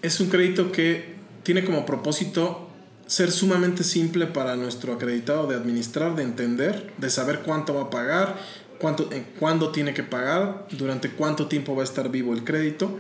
es 0.02 0.20
un 0.20 0.30
crédito 0.30 0.72
que 0.72 1.16
tiene 1.44 1.64
como 1.64 1.86
propósito 1.86 2.67
ser 3.08 3.32
sumamente 3.32 3.84
simple 3.84 4.28
para 4.28 4.56
nuestro 4.56 4.94
acreditado 4.94 5.48
de 5.48 5.56
administrar, 5.56 6.16
de 6.16 6.24
entender, 6.24 6.94
de 6.98 7.10
saber 7.10 7.40
cuánto 7.40 7.74
va 7.74 7.84
a 7.84 7.90
pagar, 7.90 8.38
cuánto, 8.80 9.10
eh, 9.12 9.26
cuándo 9.40 9.72
tiene 9.72 9.94
que 9.94 10.04
pagar, 10.04 10.68
durante 10.72 11.10
cuánto 11.10 11.48
tiempo 11.48 11.76
va 11.76 11.82
a 11.82 11.86
estar 11.86 12.10
vivo 12.12 12.34
el 12.34 12.44
crédito. 12.44 13.00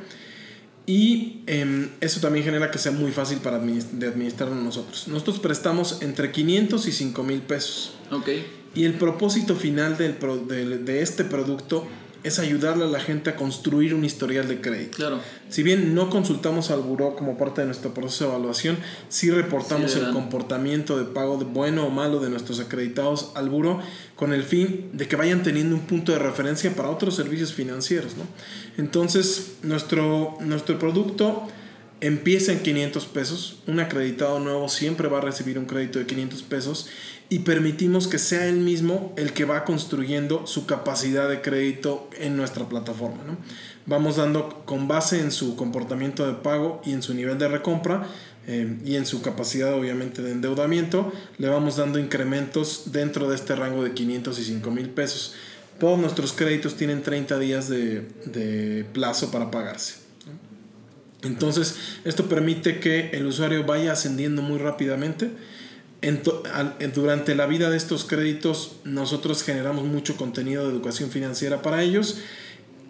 Y 0.86 1.41
em, 1.48 1.89
eso 2.00 2.22
también 2.22 2.46
genera 2.46 2.72
que 2.72 2.78
sea 2.78 2.93
muy 2.93 3.12
fácil 3.12 3.39
para 3.39 3.62
administ- 3.62 3.89
de 3.91 4.08
administrar 4.08 4.50
nosotros. 4.50 5.08
Nosotros 5.10 5.39
prestamos 5.39 6.02
entre 6.02 6.32
500 6.32 6.88
y 6.88 6.91
5 6.93 7.24
mil 7.24 7.41
pesos. 7.41 7.93
Ok. 8.12 8.30
Y 8.74 8.86
el 8.86 8.93
propósito 8.93 9.56
final 9.56 9.98
del 9.98 10.13
pro- 10.13 10.38
del- 10.38 10.86
de, 10.86 11.02
este 11.02 11.26
producto 11.26 11.86
es 12.28 12.40
ayudarle 12.40 12.86
a 12.86 12.88
la 12.88 13.00
gente 13.00 13.30
a 13.30 13.36
construir 13.36 13.94
un 13.94 14.06
historial 14.06 14.48
de 14.48 14.62
crédito. 14.62 14.98
Claro. 14.98 15.20
Si 15.50 15.63
bien 15.63 15.96
no 15.96 16.10
consultamos 16.10 16.72
al 16.72 16.82
buró 16.82 17.16
como 17.16 17.38
parte 17.38 17.62
de 17.62 17.68
nuestro 17.68 17.94
proceso 17.94 18.26
de 18.26 18.32
evaluación, 18.32 18.78
sí 19.10 19.32
reportamos 19.32 19.92
Sí, 19.92 20.00
el 20.00 20.12
comportamiento 20.12 20.98
de 20.98 21.06
pago 21.06 21.38
de 21.38 21.46
bueno 21.46 21.86
o 21.86 21.90
malo 21.90 22.20
de 22.20 22.30
nuestros 22.30 22.60
acreditados 22.60 23.32
al 23.36 23.50
buró 23.50 23.80
con 24.16 24.34
el 24.34 24.44
fin 24.44 24.90
de 24.94 25.08
que 25.08 25.16
vayan 25.16 25.44
teniendo 25.44 25.76
un 25.76 25.82
punto 25.82 26.12
de 26.12 26.20
referencia 26.20 26.76
para 26.76 26.90
otros 26.90 27.16
servicios 27.16 27.54
financieros. 27.54 28.18
¿no? 28.18 28.24
Entonces, 28.78 29.58
nuestro, 29.63 30.38
nuestro 30.42 30.78
producto 30.78 31.48
empieza 32.01 32.51
en 32.51 32.60
500 32.60 33.05
pesos. 33.05 33.60
Un 33.67 33.79
acreditado 33.79 34.39
nuevo 34.39 34.69
siempre 34.69 35.07
va 35.07 35.19
a 35.19 35.21
recibir 35.21 35.57
un 35.57 35.65
crédito 35.65 35.99
de 35.99 36.05
500 36.05 36.43
pesos 36.43 36.89
y 37.29 37.39
permitimos 37.39 38.07
que 38.07 38.19
sea 38.19 38.47
él 38.47 38.57
mismo 38.57 39.13
el 39.17 39.33
que 39.33 39.45
va 39.45 39.65
construyendo 39.65 40.47
su 40.47 40.65
capacidad 40.65 41.27
de 41.27 41.41
crédito 41.41 42.10
en 42.17 42.38
nuestra 42.38 42.69
plataforma. 42.69 43.23
¿no? 43.25 43.38
Vamos 43.86 44.17
dando 44.17 44.63
con 44.65 44.88
base 44.88 45.19
en 45.19 45.31
su 45.31 45.55
comportamiento 45.55 46.25
de 46.25 46.33
pago 46.33 46.81
y 46.86 46.93
en 46.93 47.01
su 47.01 47.13
nivel 47.13 47.38
de 47.38 47.47
recompra 47.47 48.07
eh, 48.47 48.77
y 48.86 48.95
en 48.95 49.05
su 49.05 49.21
capacidad 49.21 49.73
obviamente 49.73 50.21
de 50.21 50.31
endeudamiento, 50.31 51.12
le 51.38 51.49
vamos 51.49 51.75
dando 51.75 51.99
incrementos 51.99 52.93
dentro 52.93 53.29
de 53.29 53.36
este 53.36 53.55
rango 53.55 53.83
de 53.83 53.93
500 53.93 54.39
y 54.39 54.43
5 54.43 54.71
mil 54.71 54.89
pesos. 54.89 55.36
Todos 55.79 55.99
nuestros 55.99 56.31
créditos 56.31 56.75
tienen 56.75 57.03
30 57.03 57.38
días 57.39 57.67
de, 57.67 58.07
de 58.25 58.86
plazo 58.93 59.31
para 59.31 59.51
pagarse. 59.51 60.07
Entonces, 61.23 61.75
esto 62.06 62.25
permite 62.30 62.80
que 62.80 63.10
el 63.13 63.25
usuario 63.25 63.63
vaya 63.65 63.91
ascendiendo 63.93 64.41
muy 64.41 64.60
rápidamente. 64.60 65.32
En- 66.01 66.21
durante 66.93 67.34
la 67.34 67.47
vida 67.47 67.69
de 67.71 67.77
estos 67.77 68.06
créditos, 68.06 68.73
nosotros 68.84 69.41
generamos 69.43 69.86
mucho 69.86 70.15
contenido 70.15 70.65
de 70.67 70.71
educación 70.73 71.10
financiera 71.10 71.62
para 71.63 71.82
ellos. 71.82 72.19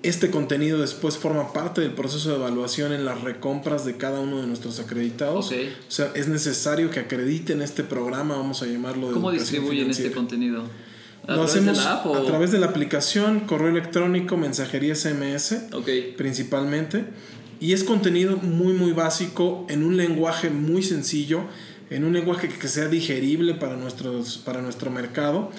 Este 0.03 0.29
contenido 0.29 0.79
después 0.79 1.17
forma 1.17 1.53
parte 1.53 1.81
del 1.81 1.91
proceso 1.91 2.29
de 2.29 2.35
evaluación 2.35 2.91
en 2.93 3.05
las 3.05 3.21
recompras 3.21 3.83
de 3.85 3.97
cada 3.97 4.19
uno 4.19 4.41
de 4.41 4.47
nuestros 4.47 4.79
acreditados. 4.79 5.47
O 5.87 5.91
sea, 5.91 6.11
es 6.13 6.27
necesario 6.27 6.91
que 6.91 6.99
acrediten 6.99 7.61
este 7.61 7.83
programa, 7.83 8.35
vamos 8.35 8.61
a 8.61 8.67
llamarlo 8.67 9.07
de 9.07 9.13
¿Cómo 9.13 9.31
distribuyen 9.31 9.89
este 9.89 10.11
contenido? 10.11 10.63
¿A 11.25 11.31
Lo 11.35 11.45
través 11.45 11.51
hacemos 11.55 11.85
app 11.85 12.05
a 12.15 12.25
través 12.25 12.51
de 12.51 12.59
la 12.59 12.67
aplicación, 12.67 13.41
correo 13.41 13.69
electrónico, 13.69 14.37
mensajería 14.37 14.93
SMS 14.95 15.63
principalmente. 16.17 17.05
Y 17.59 17.73
es 17.73 17.83
contenido 17.83 18.37
muy, 18.37 18.73
muy 18.73 18.91
básico, 18.91 19.65
en 19.69 19.83
un 19.83 19.97
lenguaje 19.97 20.49
muy 20.49 20.83
sencillo, 20.83 21.41
en 21.89 22.03
un 22.03 22.13
lenguaje 22.13 22.49
que 22.49 22.67
sea 22.67 22.87
digerible 22.87 23.53
para, 23.55 23.75
nuestros, 23.75 24.37
para 24.37 24.61
nuestro 24.61 24.91
mercado 24.91 25.51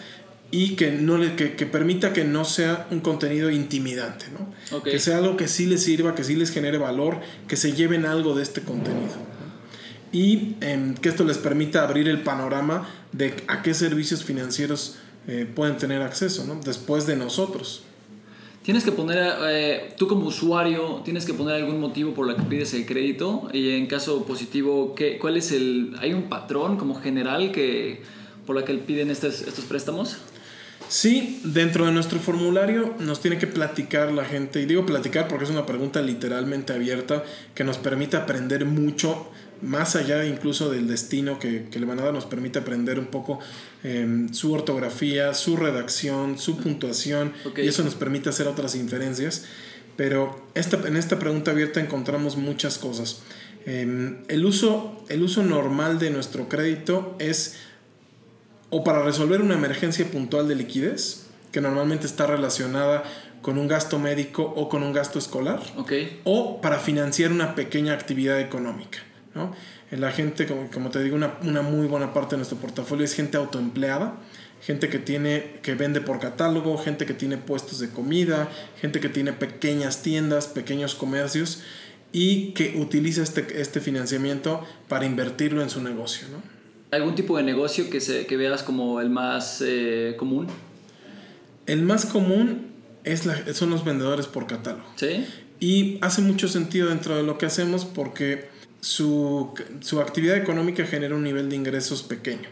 y 0.51 0.77
que, 0.77 0.93
no 0.93 1.19
le, 1.19 1.37
que, 1.37 1.57
que 1.57 1.67
permita 1.67 2.13
que 2.13 2.25
no 2.25 2.45
sea 2.45 2.87
un 2.91 3.01
contenido 3.01 3.51
intimidante, 3.51 4.27
¿no? 4.33 4.83
Que 4.83 4.99
sea 4.99 5.19
algo 5.19 5.37
que 5.37 5.47
sí 5.47 5.67
les 5.67 5.83
sirva, 5.83 6.15
que 6.15 6.25
sí 6.25 6.37
les 6.37 6.51
genere 6.51 6.79
valor, 6.79 7.21
que 7.47 7.57
se 7.57 7.73
lleven 7.73 8.07
algo 8.07 8.35
de 8.35 8.43
este 8.43 8.63
contenido. 8.63 9.13
Y 10.11 10.57
em, 10.63 10.95
que 10.95 11.11
esto 11.11 11.25
les 11.25 11.37
permita 11.37 11.83
abrir 11.83 12.09
el 12.09 12.23
panorama 12.23 12.89
de 13.13 13.35
a 13.47 13.63
qué 13.63 13.75
servicios 13.75 14.25
financieros 14.25 14.97
eh, 15.27 15.47
pueden 15.55 15.77
tener 15.77 16.01
acceso, 16.01 16.47
¿no? 16.47 16.61
Después 16.65 17.07
de 17.07 17.17
nosotros. 17.17 17.83
Tienes 18.69 18.85
que 18.85 18.93
poner, 18.93 19.35
eh, 19.49 19.95
tú 19.97 20.07
como 20.07 20.27
usuario, 20.27 21.01
tienes 21.03 21.25
que 21.25 21.33
poner 21.33 21.55
algún 21.55 21.81
motivo 21.81 22.13
por 22.13 22.27
la 22.27 22.37
que 22.37 22.43
pides 22.43 22.75
el 22.75 22.85
crédito 22.85 23.49
y 23.51 23.71
en 23.71 23.87
caso 23.87 24.27
positivo, 24.27 24.95
¿qué, 24.95 25.17
¿cuál 25.17 25.39
es 25.39 25.53
el, 25.53 25.97
hay 26.01 26.13
un 26.13 26.25
patrón 26.25 26.77
como 26.77 26.95
general 26.95 27.51
que 27.51 28.03
por 28.45 28.57
la 28.57 28.67
que 28.67 28.75
piden 28.75 29.11
estos, 29.11 29.41
estos 29.41 29.65
préstamos? 29.65 30.19
Sí, 30.87 31.41
dentro 31.45 31.87
de 31.87 31.93
nuestro 31.93 32.19
formulario 32.19 32.95
nos 32.99 33.23
tiene 33.23 33.39
que 33.39 33.47
platicar 33.47 34.13
la 34.13 34.27
gente, 34.27 34.61
y 34.61 34.67
digo 34.67 34.85
platicar 34.85 35.29
porque 35.29 35.47
es 35.47 35.51
una 35.51 35.65
pregunta 35.65 36.03
literalmente 36.03 36.75
abierta 36.75 37.25
que 37.55 37.65
nos 37.65 37.79
permite 37.79 38.19
aprender 38.19 38.67
mucho, 38.67 39.31
más 39.63 39.97
allá 39.97 40.25
incluso 40.25 40.71
del 40.71 40.87
destino 40.89 41.39
que, 41.39 41.69
que 41.71 41.79
le 41.79 41.87
van 41.87 41.99
a 42.01 42.05
dar, 42.05 42.13
nos 42.15 42.27
permite 42.27 42.59
aprender 42.59 42.99
un 42.99 43.07
poco 43.07 43.39
eh, 43.85 44.27
su 44.33 44.53
ortografía, 44.53 45.35
su 45.35 45.57
redacción, 45.57 46.39
su 46.39 46.59
puntuación, 46.59 47.33
Ok. 47.47 47.59
y 47.61 47.69
eso 47.69 47.83
nos 47.85 47.95
permite 47.95 48.29
hacer 48.29 48.47
otras 48.47 48.75
inferencias. 48.75 49.45
Pero 49.97 50.47
esta, 50.55 50.77
en 50.87 50.97
esta 50.97 51.19
pregunta 51.19 51.51
abierta 51.51 51.81
encontramos 51.81 52.37
muchas 52.37 52.79
cosas. 52.79 53.21
Eh, 53.67 54.17
el, 54.29 54.45
uso, 54.47 55.05
el 55.09 55.23
uso 55.23 55.43
normal 55.43 55.99
de 55.99 56.11
nuestro 56.11 56.49
crédito 56.49 57.17
es 57.19 57.57
o 58.71 58.85
para 58.85 59.03
resolver 59.03 59.41
una 59.41 59.55
emergencia 59.55 60.05
puntual 60.11 60.47
de 60.47 60.55
liquidez, 60.55 61.27
que 61.53 61.61
normalmente 61.61 62.07
está 62.07 62.27
relacionada 62.27 63.03
con 63.41 63.57
un 63.57 63.67
gasto 63.67 63.99
médico 63.99 64.43
o 64.43 64.69
con 64.69 64.83
un 64.83 64.93
gasto 64.93 65.19
escolar, 65.19 65.61
Ok. 65.77 65.93
o 66.25 66.61
para 66.61 66.79
financiar 66.79 67.33
una 67.33 67.55
pequeña 67.55 67.95
actividad 67.95 68.39
económica. 68.41 68.99
¿No? 69.39 69.55
La 69.91 70.13
gente, 70.13 70.45
como, 70.47 70.71
como 70.71 70.91
te 70.91 71.03
digo, 71.03 71.17
una, 71.17 71.39
una 71.43 71.63
muy 71.63 71.87
buena 71.87 72.13
parte 72.13 72.33
de 72.35 72.39
nuestro 72.39 72.59
portafolio 72.59 73.05
es 73.05 73.15
gente 73.15 73.37
autoempleada, 73.39 74.17
gente 74.61 74.89
que, 74.91 74.99
tiene, 74.99 75.61
que 75.63 75.75
vende 75.75 76.01
por 76.03 76.19
catálogo, 76.21 76.77
gente 76.77 77.07
que 77.07 77.15
tiene 77.15 77.39
puestos 77.39 77.79
de 77.79 77.89
comida, 77.89 78.49
gente 78.81 79.01
que 79.01 79.09
tiene 79.09 79.33
pequeñas 79.33 80.03
tiendas, 80.03 80.47
pequeños 80.49 80.95
comercios 80.95 81.63
y 82.13 82.53
que 82.53 82.75
utiliza 82.79 83.23
este, 83.23 83.61
este 83.61 83.81
financiamiento 83.81 84.63
para 84.89 85.07
invertirlo 85.07 85.63
en 85.63 85.71
su 85.71 85.81
negocio. 85.83 86.27
¿no? 86.33 86.43
¿Algún 86.91 87.15
tipo 87.15 87.37
de 87.37 87.43
negocio 87.45 87.89
que, 87.89 88.01
se, 88.01 88.27
que 88.27 88.37
veas 88.37 88.63
como 88.63 89.01
el 89.01 89.11
más 89.11 89.63
eh, 89.65 90.15
común? 90.19 90.49
El 91.67 91.83
más 91.83 92.07
común 92.07 92.69
es 93.05 93.27
la- 93.27 93.55
son 93.55 93.71
los 93.71 93.85
vendedores 93.85 94.27
por 94.27 94.47
catálogo. 94.47 94.85
¿Sí? 94.97 95.27
Y 95.61 95.99
hace 96.01 96.23
mucho 96.23 96.49
sentido 96.49 96.89
dentro 96.89 97.17
de 97.17 97.23
lo 97.23 97.37
que 97.39 97.47
hacemos 97.47 97.85
porque 97.85 98.49
su, 98.81 99.55
su 99.81 100.01
actividad 100.01 100.37
económica 100.37 100.85
genera 100.87 101.15
un 101.15 101.23
nivel 101.25 101.49
de 101.51 101.57
ingresos 101.57 102.03
pequeño. 102.03 102.49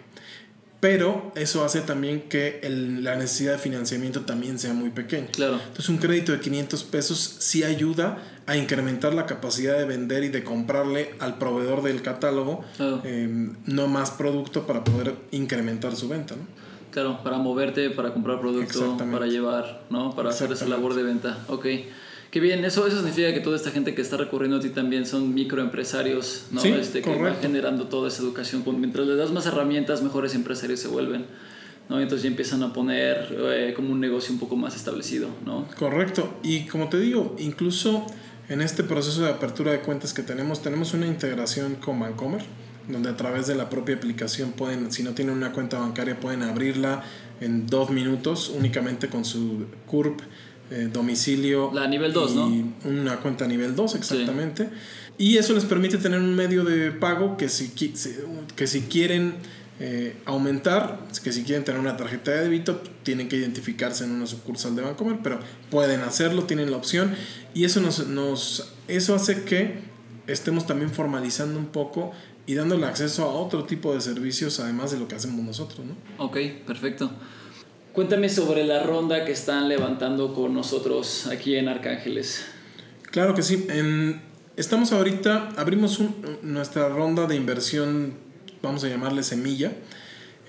Pero 0.79 1.33
eso 1.37 1.65
hace 1.65 1.81
también 1.81 2.23
que 2.29 2.61
el- 2.63 3.03
la 3.03 3.17
necesidad 3.17 3.53
de 3.53 3.59
financiamiento 3.59 4.21
también 4.23 4.59
sea 4.59 4.75
muy 4.75 4.91
pequeña. 4.91 5.29
Claro. 5.33 5.55
Entonces 5.55 5.89
un 5.89 5.97
crédito 5.99 6.33
de 6.33 6.41
500 6.41 6.85
pesos 6.85 7.37
sí 7.39 7.65
ayuda 7.65 8.19
a 8.47 8.57
incrementar 8.57 9.15
la 9.15 9.25
capacidad 9.27 9.77
de 9.79 9.85
vender 9.87 10.23
y 10.25 10.29
de 10.29 10.45
comprarle 10.45 11.15
al 11.19 11.39
proveedor 11.39 11.83
del 11.83 12.03
catálogo 12.03 12.63
Claro. 12.77 13.01
eh, 13.05 13.27
no 13.65 13.89
más 13.89 14.11
producto 14.13 14.67
para 14.67 14.85
poder 14.85 15.15
incrementar 15.31 15.97
su 15.97 16.09
venta. 16.09 16.37
¿no? 16.37 16.43
Claro, 16.91 17.23
para 17.25 17.39
moverte, 17.39 17.91
para 17.91 18.13
comprar 18.13 18.39
producto, 18.41 18.97
para 19.11 19.27
llevar, 19.27 19.85
¿no? 19.91 20.15
Para 20.15 20.31
hacer 20.31 20.53
esa 20.53 20.67
labor 20.67 20.95
de 20.95 21.03
venta. 21.03 21.39
Ok. 21.49 21.67
Qué 22.37 22.41
bien, 22.41 22.63
eso, 22.67 22.87
eso 22.87 22.99
significa 22.99 23.33
que 23.33 23.41
toda 23.41 23.57
esta 23.57 23.71
gente 23.71 23.95
que 23.95 24.03
está 24.03 24.19
recurriendo 24.19 24.59
a 24.59 24.61
ti 24.61 24.69
también 24.69 25.07
son 25.07 25.33
microempresarios, 25.33 26.49
¿no? 26.51 26.61
Sí, 26.61 26.69
este, 26.69 27.01
que 27.01 27.17
van 27.17 27.37
generando 27.41 27.87
toda 27.87 28.09
esa 28.09 28.21
educación. 28.21 28.63
Mientras 28.79 29.07
les 29.07 29.17
das 29.17 29.31
más 29.31 29.47
herramientas, 29.47 30.03
mejores 30.03 30.35
empresarios 30.35 30.81
se 30.81 30.89
vuelven, 30.89 31.25
¿no? 31.89 31.99
Entonces 31.99 32.25
ya 32.25 32.29
empiezan 32.29 32.63
a 32.63 32.75
poner 32.75 33.35
eh, 33.41 33.73
como 33.75 33.91
un 33.91 34.01
negocio 34.01 34.35
un 34.35 34.39
poco 34.39 34.55
más 34.55 34.77
establecido, 34.77 35.31
¿no? 35.47 35.67
Correcto. 35.79 36.39
Y 36.43 36.67
como 36.67 36.91
te 36.91 37.01
digo, 37.01 37.35
incluso 37.39 38.05
en 38.51 38.61
este 38.61 38.85
proceso 38.85 39.23
de 39.23 39.31
apertura 39.31 39.73
de 39.73 39.81
cuentas 39.81 40.13
que 40.13 40.23
tenemos, 40.23 40.61
tenemos 40.61 40.93
una 40.93 41.07
integración 41.07 41.77
con 41.77 41.99
Bancomer, 42.01 42.43
donde 42.87 43.09
a 43.09 43.17
través 43.17 43.47
de 43.47 43.55
la 43.55 43.71
propia 43.71 43.95
aplicación 43.95 44.53
pueden, 44.53 44.93
si 44.93 45.03
no 45.03 45.13
tienen 45.13 45.35
una 45.35 45.53
cuenta 45.53 45.79
bancaria, 45.79 46.21
pueden 46.21 46.43
abrirla 46.43 47.03
en 47.41 47.67
dos 47.67 47.89
minutos 47.89 48.51
únicamente 48.55 49.09
con 49.09 49.25
su 49.25 49.69
CURP, 49.87 50.21
eh, 50.71 50.89
domicilio. 50.93 51.71
La 51.73 51.87
nivel 51.87 52.13
dos, 52.13 52.33
y 52.33 52.35
¿no? 52.35 52.73
Una 52.85 53.17
cuenta 53.19 53.47
nivel 53.47 53.75
2, 53.77 53.95
exactamente. 53.95 54.69
Y 55.19 55.37
eso 55.39 55.55
les 55.55 55.65
permite 55.65 55.97
tener 55.99 56.21
un 56.21 56.35
medio 56.35 56.65
de 56.65 56.91
pago 56.93 57.37
que 57.37 57.49
si- 57.49 57.71
que 57.71 58.67
si 58.67 58.81
quieren 58.83 59.35
eh, 59.79 60.17
aumentar, 60.25 61.01
que 61.23 61.33
si 61.33 61.43
quieren 61.43 61.63
tener 61.65 61.79
una 61.81 61.99
tarjeta 61.99 62.31
de 62.31 62.43
débito, 62.45 62.81
tienen 63.03 63.29
que 63.29 63.37
identificarse 63.37 64.05
en 64.05 64.11
una 64.13 64.27
sucursal 64.27 64.75
de 64.75 64.81
Bancomer, 64.83 65.19
pero 65.23 65.39
pueden 65.71 66.01
hacerlo, 66.01 66.45
tienen 66.45 66.71
la 66.71 66.79
opción. 66.79 67.15
Y 67.53 67.65
eso, 67.65 67.81
nos, 67.83 68.07
nos, 68.09 68.73
eso 68.89 69.15
hace 69.15 69.43
que 69.45 69.81
estemos 70.27 70.67
también 70.67 70.91
formalizando 70.91 71.59
un 71.59 71.67
poco 71.67 72.13
y 72.47 72.55
dándole 72.55 72.87
acceso 72.87 73.25
a 73.25 73.29
otro 73.35 73.65
tipo 73.65 73.93
de 73.93 74.01
servicios, 74.01 74.61
además 74.61 74.93
de 74.93 74.99
lo 74.99 75.09
que 75.09 75.15
hacemos 75.15 75.45
nosotros. 75.45 75.81
¿no? 75.87 76.25
Ok, 76.25 76.39
perfecto. 76.67 77.11
Cuéntame 77.97 78.29
sobre 78.29 78.63
la 78.65 78.83
ronda 78.83 79.25
que 79.25 79.33
están 79.33 79.71
levantando 79.71 80.35
con 80.35 80.53
nosotros 80.53 81.29
aquí 81.29 81.57
en 81.57 81.67
Arcángeles. 81.67 82.45
Claro 83.11 83.35
que 83.35 83.41
sí. 83.41 83.67
Estamos 84.55 84.93
ahorita, 84.93 85.55
abrimos 85.57 86.03
nuestra 86.43 86.91
ronda 86.91 87.27
de 87.27 87.37
inversión, 87.37 88.13
vamos 88.61 88.85
a 88.85 88.89
llamarle 88.89 89.23
semilla, 89.23 89.73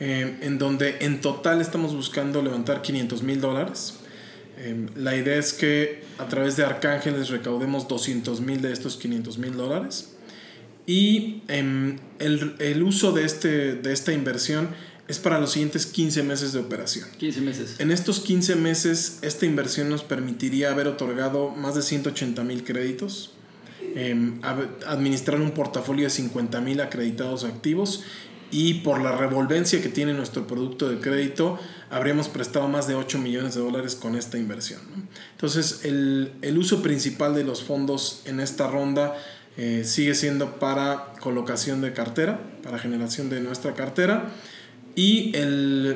eh, 0.01 0.39
en 0.41 0.57
donde 0.57 0.97
en 0.99 1.21
total 1.21 1.61
estamos 1.61 1.95
buscando 1.95 2.41
levantar 2.41 2.81
500 2.81 3.23
mil 3.23 3.39
dólares. 3.39 3.93
Eh, 4.57 4.85
la 4.97 5.15
idea 5.15 5.37
es 5.37 5.53
que 5.53 6.03
a 6.17 6.27
través 6.27 6.57
de 6.57 6.65
Arcángeles 6.65 7.29
recaudemos 7.29 7.87
200 7.87 8.41
mil 8.41 8.61
de 8.61 8.73
estos 8.73 8.97
500 8.97 9.37
mil 9.37 9.55
dólares. 9.55 10.17
Y 10.85 11.43
em, 11.47 11.97
el, 12.19 12.57
el 12.59 12.83
uso 12.83 13.13
de, 13.13 13.23
este, 13.23 13.75
de 13.75 13.93
esta 13.93 14.11
inversión 14.11 14.67
es 15.07 15.19
para 15.19 15.39
los 15.39 15.51
siguientes 15.51 15.85
15 15.85 16.23
meses 16.23 16.51
de 16.53 16.59
operación. 16.59 17.07
15 17.17 17.41
meses. 17.41 17.75
En 17.79 17.91
estos 17.91 18.19
15 18.19 18.55
meses, 18.55 19.19
esta 19.21 19.45
inversión 19.45 19.89
nos 19.89 20.03
permitiría 20.03 20.71
haber 20.71 20.87
otorgado 20.87 21.49
más 21.51 21.75
de 21.75 21.81
180 21.81 22.43
mil 22.43 22.63
créditos, 22.63 23.31
ab- 23.95 24.67
administrar 24.87 25.39
un 25.39 25.51
portafolio 25.51 26.05
de 26.05 26.09
50 26.09 26.59
mil 26.61 26.81
acreditados 26.81 27.43
activos 27.43 28.03
y 28.51 28.75
por 28.75 29.01
la 29.01 29.15
revolvencia 29.17 29.81
que 29.81 29.89
tiene 29.89 30.13
nuestro 30.13 30.47
producto 30.47 30.87
de 30.89 30.99
crédito, 30.99 31.59
habríamos 31.89 32.29
prestado 32.29 32.67
más 32.69 32.87
de 32.87 32.95
8 32.95 33.17
millones 33.19 33.55
de 33.55 33.61
dólares 33.61 33.95
con 33.95 34.15
esta 34.15 34.37
inversión. 34.37 34.79
¿no? 34.95 35.03
Entonces, 35.31 35.81
el, 35.83 36.31
el 36.41 36.57
uso 36.57 36.81
principal 36.81 37.35
de 37.35 37.43
los 37.43 37.63
fondos 37.63 38.21
en 38.25 38.39
esta 38.39 38.69
ronda 38.69 39.17
eh, 39.57 39.83
sigue 39.85 40.15
siendo 40.15 40.59
para 40.59 41.13
colocación 41.19 41.81
de 41.81 41.91
cartera, 41.91 42.39
para 42.63 42.77
generación 42.79 43.29
de 43.29 43.41
nuestra 43.41 43.73
cartera. 43.73 44.31
Y 44.97 45.31
el, 45.37 45.95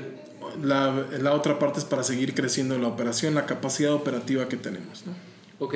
la, 0.63 1.07
la 1.19 1.33
otra 1.33 1.57
parte 1.57 1.79
es 1.79 1.85
para 1.85 2.03
seguir 2.03 2.35
creciendo 2.35 2.77
la 2.77 2.87
operación, 2.87 3.33
la 3.33 3.47
capacidad 3.47 3.93
operativa 3.93 4.47
que 4.47 4.57
tenemos. 4.57 5.03
¿no? 5.07 5.13
Ok. 5.57 5.75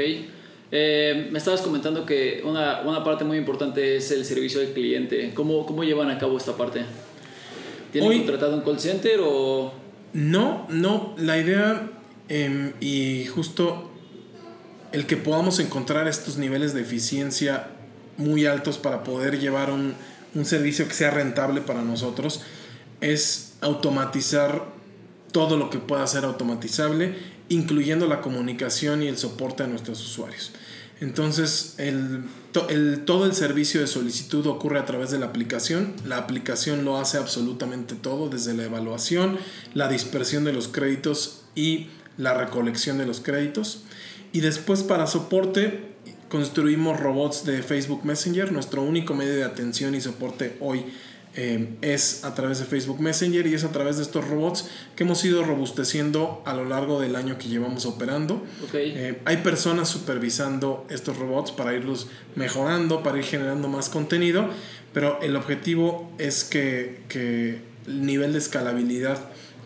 Eh, 0.71 1.29
me 1.31 1.39
estabas 1.39 1.61
comentando 1.61 2.05
que 2.05 2.41
una, 2.45 2.81
una 2.81 3.03
parte 3.03 3.23
muy 3.23 3.37
importante 3.37 3.97
es 3.97 4.11
el 4.11 4.25
servicio 4.25 4.61
al 4.61 4.67
cliente. 4.73 5.31
¿Cómo, 5.33 5.65
cómo 5.65 5.83
llevan 5.83 6.11
a 6.11 6.19
cabo 6.19 6.37
esta 6.37 6.55
parte? 6.55 6.81
¿Tienen 7.91 8.09
Hoy- 8.11 8.17
contratado 8.19 8.55
un 8.55 8.61
call 8.61 8.79
center 8.79 9.19
o...? 9.23 9.73
No, 10.13 10.67
no, 10.69 11.13
la 11.17 11.37
idea 11.39 11.89
em, 12.29 12.73
y 12.79 13.25
justo 13.25 13.91
el 14.91 15.07
que 15.07 15.17
podamos 15.17 15.59
encontrar 15.59 16.07
estos 16.07 16.37
niveles 16.37 16.73
de 16.75 16.81
eficiencia 16.81 17.67
muy 18.17 18.45
altos 18.45 18.77
para 18.77 19.03
poder 19.03 19.39
llevar 19.39 19.71
un, 19.71 19.93
un 20.35 20.45
servicio 20.45 20.87
que 20.87 20.93
sea 20.93 21.09
rentable 21.11 21.59
para 21.59 21.81
nosotros 21.81 22.41
es 23.01 23.53
automatizar 23.61 24.65
todo 25.31 25.57
lo 25.57 25.69
que 25.69 25.79
pueda 25.79 26.05
ser 26.07 26.23
automatizable, 26.25 27.15
incluyendo 27.49 28.07
la 28.07 28.21
comunicación 28.21 29.03
y 29.03 29.07
el 29.07 29.17
soporte 29.17 29.63
a 29.63 29.67
nuestros 29.67 30.01
usuarios. 30.03 30.51
Entonces, 31.01 31.75
el, 31.77 32.23
to- 32.53 32.69
el- 32.69 33.03
todo 33.03 33.25
el 33.25 33.33
servicio 33.33 33.81
de 33.81 33.87
solicitud 33.87 34.45
ocurre 34.47 34.79
a 34.79 34.85
través 34.85 35.11
de 35.11 35.19
la 35.19 35.25
aplicación. 35.25 35.93
La 36.05 36.17
aplicación 36.17 36.85
lo 36.85 36.97
hace 36.97 37.17
absolutamente 37.17 37.95
todo, 37.95 38.29
desde 38.29 38.53
la 38.53 38.63
evaluación, 38.63 39.37
la 39.73 39.89
dispersión 39.89 40.45
de 40.45 40.53
los 40.53 40.69
créditos 40.69 41.41
y 41.53 41.87
la 42.17 42.33
recolección 42.33 42.97
de 42.97 43.05
los 43.05 43.19
créditos. 43.19 43.83
Y 44.31 44.39
después 44.39 44.83
para 44.83 45.05
soporte 45.05 45.93
construimos 46.29 46.97
robots 46.99 47.43
de 47.45 47.61
Facebook 47.61 48.05
Messenger. 48.05 48.53
Nuestro 48.53 48.81
único 48.81 49.13
medio 49.15 49.35
de 49.35 49.43
atención 49.43 49.95
y 49.95 50.01
soporte 50.01 50.55
hoy 50.61 50.85
eh, 51.35 51.75
es 51.81 52.23
a 52.23 52.33
través 52.33 52.59
de 52.59 52.65
Facebook 52.65 52.99
Messenger 53.01 53.45
y 53.47 53.53
es 53.53 53.63
a 53.63 53.71
través 53.71 53.97
de 53.97 54.03
estos 54.03 54.27
robots 54.27 54.69
que 54.95 55.03
hemos 55.03 55.23
ido 55.25 55.43
robusteciendo 55.43 56.41
a 56.45 56.53
lo 56.53 56.65
largo 56.65 56.99
del 57.01 57.15
año 57.15 57.37
que 57.37 57.47
llevamos 57.49 57.85
operando. 57.85 58.35
Ok. 58.63 58.73
Eh, 58.75 59.21
hay 59.25 59.37
personas 59.37 59.89
supervisando 59.89 60.85
estos 60.89 61.17
robots 61.17 61.51
para 61.51 61.73
irlos 61.73 62.07
mejorando, 62.35 63.03
para 63.03 63.17
ir 63.17 63.25
generando 63.25 63.67
más 63.67 63.89
contenido, 63.89 64.49
pero 64.93 65.19
el 65.21 65.35
objetivo 65.35 66.11
es 66.17 66.43
que, 66.45 67.01
que 67.09 67.59
el 67.87 68.05
nivel 68.05 68.31
de 68.33 68.39
escalabilidad 68.39 69.19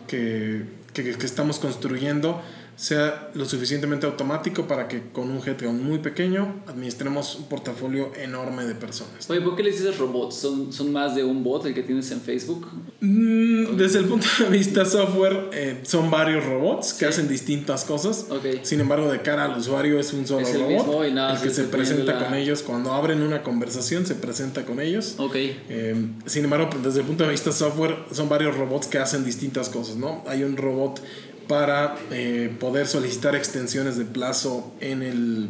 que, 0.06 0.64
que- 0.92 1.14
que 1.16 1.26
estamos 1.26 1.58
construyendo 1.60 2.42
sea 2.80 3.28
lo 3.34 3.44
suficientemente 3.44 4.06
automático 4.06 4.66
para 4.66 4.88
que 4.88 5.10
con 5.12 5.30
un 5.30 5.36
headcount 5.46 5.82
muy 5.82 5.98
pequeño 5.98 6.62
administremos 6.66 7.34
un 7.36 7.44
portafolio 7.46 8.10
enorme 8.16 8.64
de 8.64 8.74
personas. 8.74 9.28
Oye, 9.28 9.42
¿por 9.42 9.54
qué 9.54 9.62
les 9.64 9.78
dices 9.78 9.98
robots? 9.98 10.36
¿Son, 10.36 10.72
¿Son 10.72 10.90
más 10.90 11.14
de 11.14 11.22
un 11.22 11.44
bot 11.44 11.66
el 11.66 11.74
que 11.74 11.82
tienes 11.82 12.10
en 12.10 12.22
Facebook? 12.22 12.66
Mm, 13.02 13.76
Desde 13.76 13.98
el 13.98 14.06
punto 14.06 14.26
de 14.38 14.48
vista 14.48 14.86
software, 14.86 15.50
eh, 15.52 15.80
son 15.82 16.10
varios 16.10 16.42
robots 16.46 16.94
que 16.94 17.00
Sí. 17.00 17.04
hacen 17.04 17.28
distintas 17.28 17.84
cosas. 17.84 18.24
Sin 18.62 18.80
embargo, 18.80 19.12
de 19.12 19.20
cara 19.20 19.44
al 19.44 19.58
usuario 19.58 20.00
es 20.00 20.14
un 20.14 20.26
solo 20.26 20.40
Es 20.46 20.54
el 20.54 20.62
robot. 20.62 20.86
mismo 20.86 21.04
y 21.04 21.12
nada, 21.12 21.34
el 21.36 21.42
que 21.42 21.50
se 21.50 21.64
presenta 21.64 22.14
la- 22.14 22.24
con 22.24 22.34
ellos 22.34 22.62
cuando 22.62 22.92
abren 22.94 23.20
una 23.20 23.42
conversación, 23.42 24.06
se 24.06 24.14
presenta 24.14 24.64
con 24.64 24.80
ellos. 24.80 25.16
Eh, 25.34 25.94
sin 26.24 26.44
embargo, 26.44 26.70
pues, 26.70 26.82
desde 26.82 27.00
el 27.00 27.06
punto 27.06 27.24
de 27.24 27.30
vista 27.30 27.52
software, 27.52 27.94
son 28.10 28.30
varios 28.30 28.56
robots 28.56 28.86
que 28.86 28.96
hacen 28.98 29.22
distintas 29.22 29.68
cosas, 29.68 29.96
¿no? 29.96 30.24
Hay 30.26 30.44
un 30.44 30.56
robot 30.56 31.02
para 31.50 31.96
eh, 32.12 32.54
poder 32.60 32.86
solicitar 32.86 33.34
extensiones 33.34 33.96
de 33.96 34.04
plazo 34.04 34.72
en 34.78 35.02
el, 35.02 35.48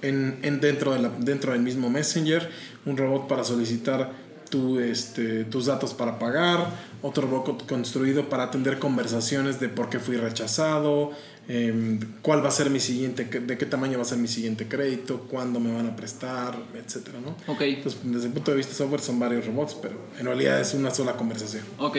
en, 0.00 0.38
en 0.42 0.60
dentro, 0.60 0.92
de 0.92 1.00
la, 1.00 1.08
dentro 1.08 1.50
del 1.54 1.60
mismo 1.60 1.90
Messenger, 1.90 2.48
un 2.86 2.96
robot 2.96 3.26
para 3.26 3.42
solicitar 3.42 4.12
tu, 4.48 4.78
este, 4.78 5.42
tus 5.44 5.66
datos 5.66 5.92
para 5.92 6.20
pagar, 6.20 6.70
otro 7.02 7.26
robot 7.26 7.66
construido 7.66 8.28
para 8.28 8.44
atender 8.44 8.78
conversaciones 8.78 9.58
de 9.58 9.68
por 9.68 9.88
qué 9.88 9.98
fui 9.98 10.16
rechazado, 10.16 11.10
eh, 11.48 11.98
cuál 12.22 12.44
va 12.44 12.48
a 12.48 12.52
ser 12.52 12.70
mi 12.70 12.78
siguiente, 12.78 13.24
de 13.24 13.58
qué 13.58 13.66
tamaño 13.66 13.98
va 13.98 14.02
a 14.02 14.06
ser 14.06 14.18
mi 14.18 14.28
siguiente 14.28 14.68
crédito, 14.68 15.26
cuándo 15.28 15.58
me 15.58 15.72
van 15.74 15.88
a 15.88 15.96
prestar, 15.96 16.56
etcétera, 16.76 17.18
¿no? 17.20 17.34
Ok. 17.52 17.62
Entonces, 17.62 18.00
desde 18.04 18.26
el 18.28 18.32
punto 18.32 18.52
de 18.52 18.56
vista 18.56 18.72
software 18.72 19.00
son 19.00 19.18
varios 19.18 19.46
robots, 19.46 19.74
pero 19.74 19.96
en 20.16 20.26
realidad 20.26 20.60
es 20.60 20.74
una 20.74 20.92
sola 20.92 21.14
conversación. 21.14 21.64
Ok. 21.78 21.96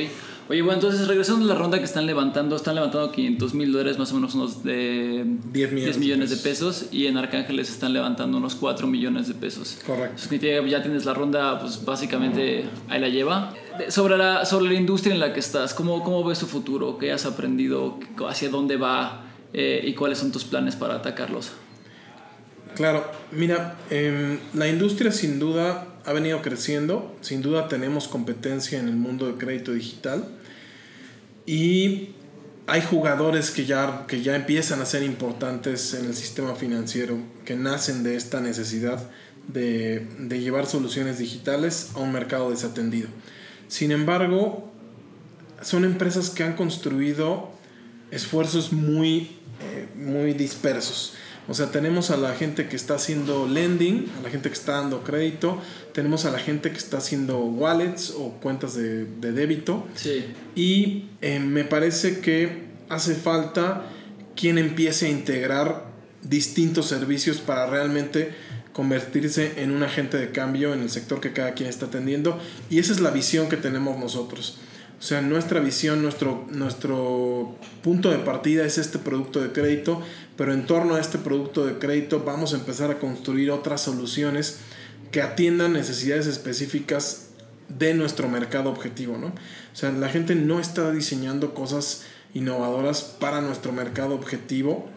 Oye, 0.52 0.62
bueno, 0.64 0.82
entonces 0.82 1.08
regresando 1.08 1.46
a 1.46 1.48
la 1.48 1.56
ronda 1.56 1.78
que 1.78 1.86
están 1.86 2.06
levantando, 2.06 2.58
están 2.58 2.76
levantando 2.76 3.10
500 3.10 3.54
mil 3.54 3.72
dólares, 3.72 3.98
más 3.98 4.12
o 4.12 4.16
menos 4.16 4.36
unos 4.36 4.66
de 4.66 5.24
10 5.54 5.72
millones 5.72 5.84
10 5.86 5.98
millones 5.98 6.30
de 6.30 6.36
de 6.36 6.42
pesos, 6.42 6.88
y 6.92 7.08
en 7.08 7.16
Arcángeles 7.16 7.70
están 7.70 7.94
levantando 7.94 8.38
unos 8.38 8.56
4 8.56 8.86
millones 8.86 9.30
de 9.30 9.34
pesos. 9.34 9.78
Correcto. 9.88 10.22
Que 10.30 10.62
ya 10.68 10.82
tienes 10.82 11.06
la 11.06 11.14
ronda, 11.14 11.58
pues 11.58 11.86
básicamente 11.86 12.66
ahí 12.90 13.00
la 13.00 13.08
lleva. 13.08 13.54
Sobre 13.88 14.18
la, 14.18 14.44
sobre 14.44 14.66
la 14.66 14.74
industria 14.74 15.14
en 15.14 15.22
la 15.22 15.32
que 15.32 15.40
estás, 15.40 15.74
¿cómo, 15.74 16.04
cómo 16.04 16.22
ves 16.26 16.40
tu 16.40 16.48
futuro? 16.48 16.98
¿Qué 16.98 17.14
has 17.14 17.26
aprendido? 17.26 17.98
¿Hacia 18.28 18.50
dónde 18.50 18.76
va? 18.76 19.24
Eh, 19.54 19.82
¿Y 19.86 19.94
cuáles 19.94 20.18
son 20.18 20.34
tus 20.34 20.44
planes 20.44 20.76
para 20.76 20.96
atacarlos? 20.96 21.54
Claro, 22.76 23.10
mira, 23.32 23.78
em, 23.90 24.38
la 24.54 24.68
industria 24.68 25.14
sin 25.14 25.40
duda 25.40 25.88
ha 26.04 26.12
venido 26.12 26.42
creciendo, 26.42 27.16
sin 27.22 27.42
duda 27.42 27.70
tenemos 27.70 28.10
competencia 28.10 28.82
en 28.82 28.90
el 28.90 28.98
mundo 28.98 29.28
de 29.28 29.36
crédito 29.36 29.72
digital 29.72 30.26
y 31.46 32.10
hay 32.68 32.82
jugadores 32.82 33.52
que 33.52 33.66
ya, 33.66 34.06
que 34.08 34.22
ya 34.22 34.36
empiezan 34.36 34.82
a 34.82 34.86
ser 34.86 35.04
importantes 35.04 35.94
en 35.94 36.06
el 36.06 36.16
sistema 36.16 36.56
financiero, 36.56 37.18
que 37.46 37.56
nacen 37.56 38.04
de 38.04 38.16
esta 38.16 38.40
necesidad 38.40 39.10
de, 39.48 40.08
de 40.20 40.40
llevar 40.40 40.68
soluciones 40.68 41.18
digitales 41.18 41.92
a 41.96 42.00
un 42.00 42.12
mercado 42.12 42.52
desatendido. 42.52 43.10
Sin 43.68 43.92
embargo, 43.92 44.72
son 45.62 45.86
empresas 45.86 46.30
que 46.30 46.44
han 46.44 46.56
construido 46.56 47.52
esfuerzos 48.12 48.72
muy, 48.74 49.38
eh, 49.62 49.88
muy 49.96 50.34
dispersos. 50.34 51.14
O 51.48 51.54
sea, 51.54 51.72
tenemos 51.72 52.12
a 52.12 52.18
la 52.18 52.34
gente 52.34 52.68
que 52.68 52.76
está 52.76 52.96
haciendo 52.96 53.48
lending, 53.48 54.12
a 54.20 54.24
la 54.24 54.30
gente 54.30 54.50
que 54.50 54.56
está 54.56 54.74
dando 54.74 55.04
crédito, 55.04 55.60
tenemos 55.94 56.26
a 56.26 56.32
la 56.32 56.40
gente 56.40 56.72
que 56.72 56.78
está 56.78 56.98
haciendo 56.98 57.40
wallets 57.40 58.12
o 58.12 58.32
cuentas 58.42 58.76
de, 58.76 59.06
de 59.06 59.32
débito. 59.32 59.88
Sí. 59.96 60.26
Y 60.56 61.06
eh, 61.22 61.40
me 61.40 61.64
parece 61.64 62.20
que 62.20 62.70
hace 62.90 63.16
falta 63.16 63.86
quien 64.36 64.58
empiece 64.58 65.08
a 65.08 65.10
integrar 65.10 65.86
distintos 66.24 66.88
servicios 66.88 67.38
para 67.38 67.66
realmente 67.66 68.32
convertirse 68.74 69.62
en 69.62 69.72
un 69.72 69.84
agente 69.84 70.18
de 70.18 70.32
cambio 70.32 70.74
en 70.74 70.82
el 70.82 70.90
sector 70.90 71.20
que 71.20 71.34
cada 71.34 71.54
quien 71.54 71.70
está 71.70 71.88
atendiendo. 71.88 72.40
Y 72.70 72.80
esa 72.80 72.94
es 72.94 73.00
la 73.00 73.12
visión 73.12 73.50
que 73.50 73.58
tenemos 73.58 74.00
nosotros. 74.00 74.58
O 75.02 75.04
sea, 75.04 75.20
nuestra 75.20 75.60
visión, 75.60 76.04
nuestro, 76.04 76.46
nuestro 76.52 77.56
punto 77.82 78.12
de 78.12 78.20
partida 78.20 78.66
es 78.66 78.78
este 78.78 79.00
producto 79.00 79.42
de 79.42 79.52
crédito, 79.52 80.00
pero 80.38 80.54
en 80.54 80.68
torno 80.68 80.94
a 80.94 81.00
este 81.00 81.18
producto 81.18 81.66
de 81.66 81.80
crédito 81.80 82.20
vamos 82.24 82.54
a 82.54 82.58
empezar 82.58 82.92
a 82.92 83.00
construir 83.00 83.50
otras 83.50 83.82
soluciones 83.82 84.60
que 85.10 85.24
atiendan 85.24 85.74
necesidades 85.74 86.28
específicas 86.28 87.30
de 87.68 87.96
nuestro 87.96 88.30
mercado 88.30 88.70
objetivo, 88.70 89.18
¿no? 89.18 89.30
O 89.30 89.76
sea, 89.76 89.92
la 89.92 90.08
gente 90.08 90.36
no 90.36 90.60
está 90.60 90.92
diseñando 90.92 91.56
cosas 91.56 92.04
innovadoras 92.36 93.02
para 93.02 93.42
nuestro 93.42 93.72
mercado 93.72 94.14
objetivo 94.14 94.88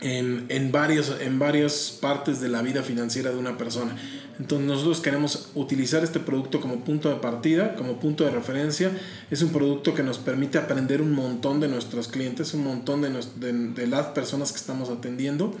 en, 0.00 0.46
en, 0.48 0.70
varios, 0.72 1.14
en 1.20 1.38
varias 1.38 1.96
partes 2.00 2.40
de 2.40 2.48
la 2.48 2.62
vida 2.62 2.82
financiera 2.82 3.30
de 3.30 3.36
una 3.36 3.58
persona. 3.58 3.96
Entonces 4.38 4.68
nosotros 4.68 5.00
queremos 5.00 5.48
utilizar 5.56 6.04
este 6.04 6.20
producto 6.20 6.60
como 6.60 6.84
punto 6.84 7.08
de 7.08 7.16
partida, 7.16 7.74
como 7.74 7.98
punto 7.98 8.24
de 8.24 8.30
referencia. 8.30 8.92
Es 9.30 9.42
un 9.42 9.50
producto 9.50 9.94
que 9.94 10.04
nos 10.04 10.18
permite 10.18 10.58
aprender 10.58 11.02
un 11.02 11.12
montón 11.12 11.58
de 11.58 11.66
nuestros 11.66 12.06
clientes, 12.06 12.54
un 12.54 12.62
montón 12.62 13.02
de, 13.02 13.10
nos- 13.10 13.40
de, 13.40 13.52
de 13.52 13.86
las 13.88 14.06
personas 14.08 14.52
que 14.52 14.58
estamos 14.58 14.90
atendiendo 14.90 15.56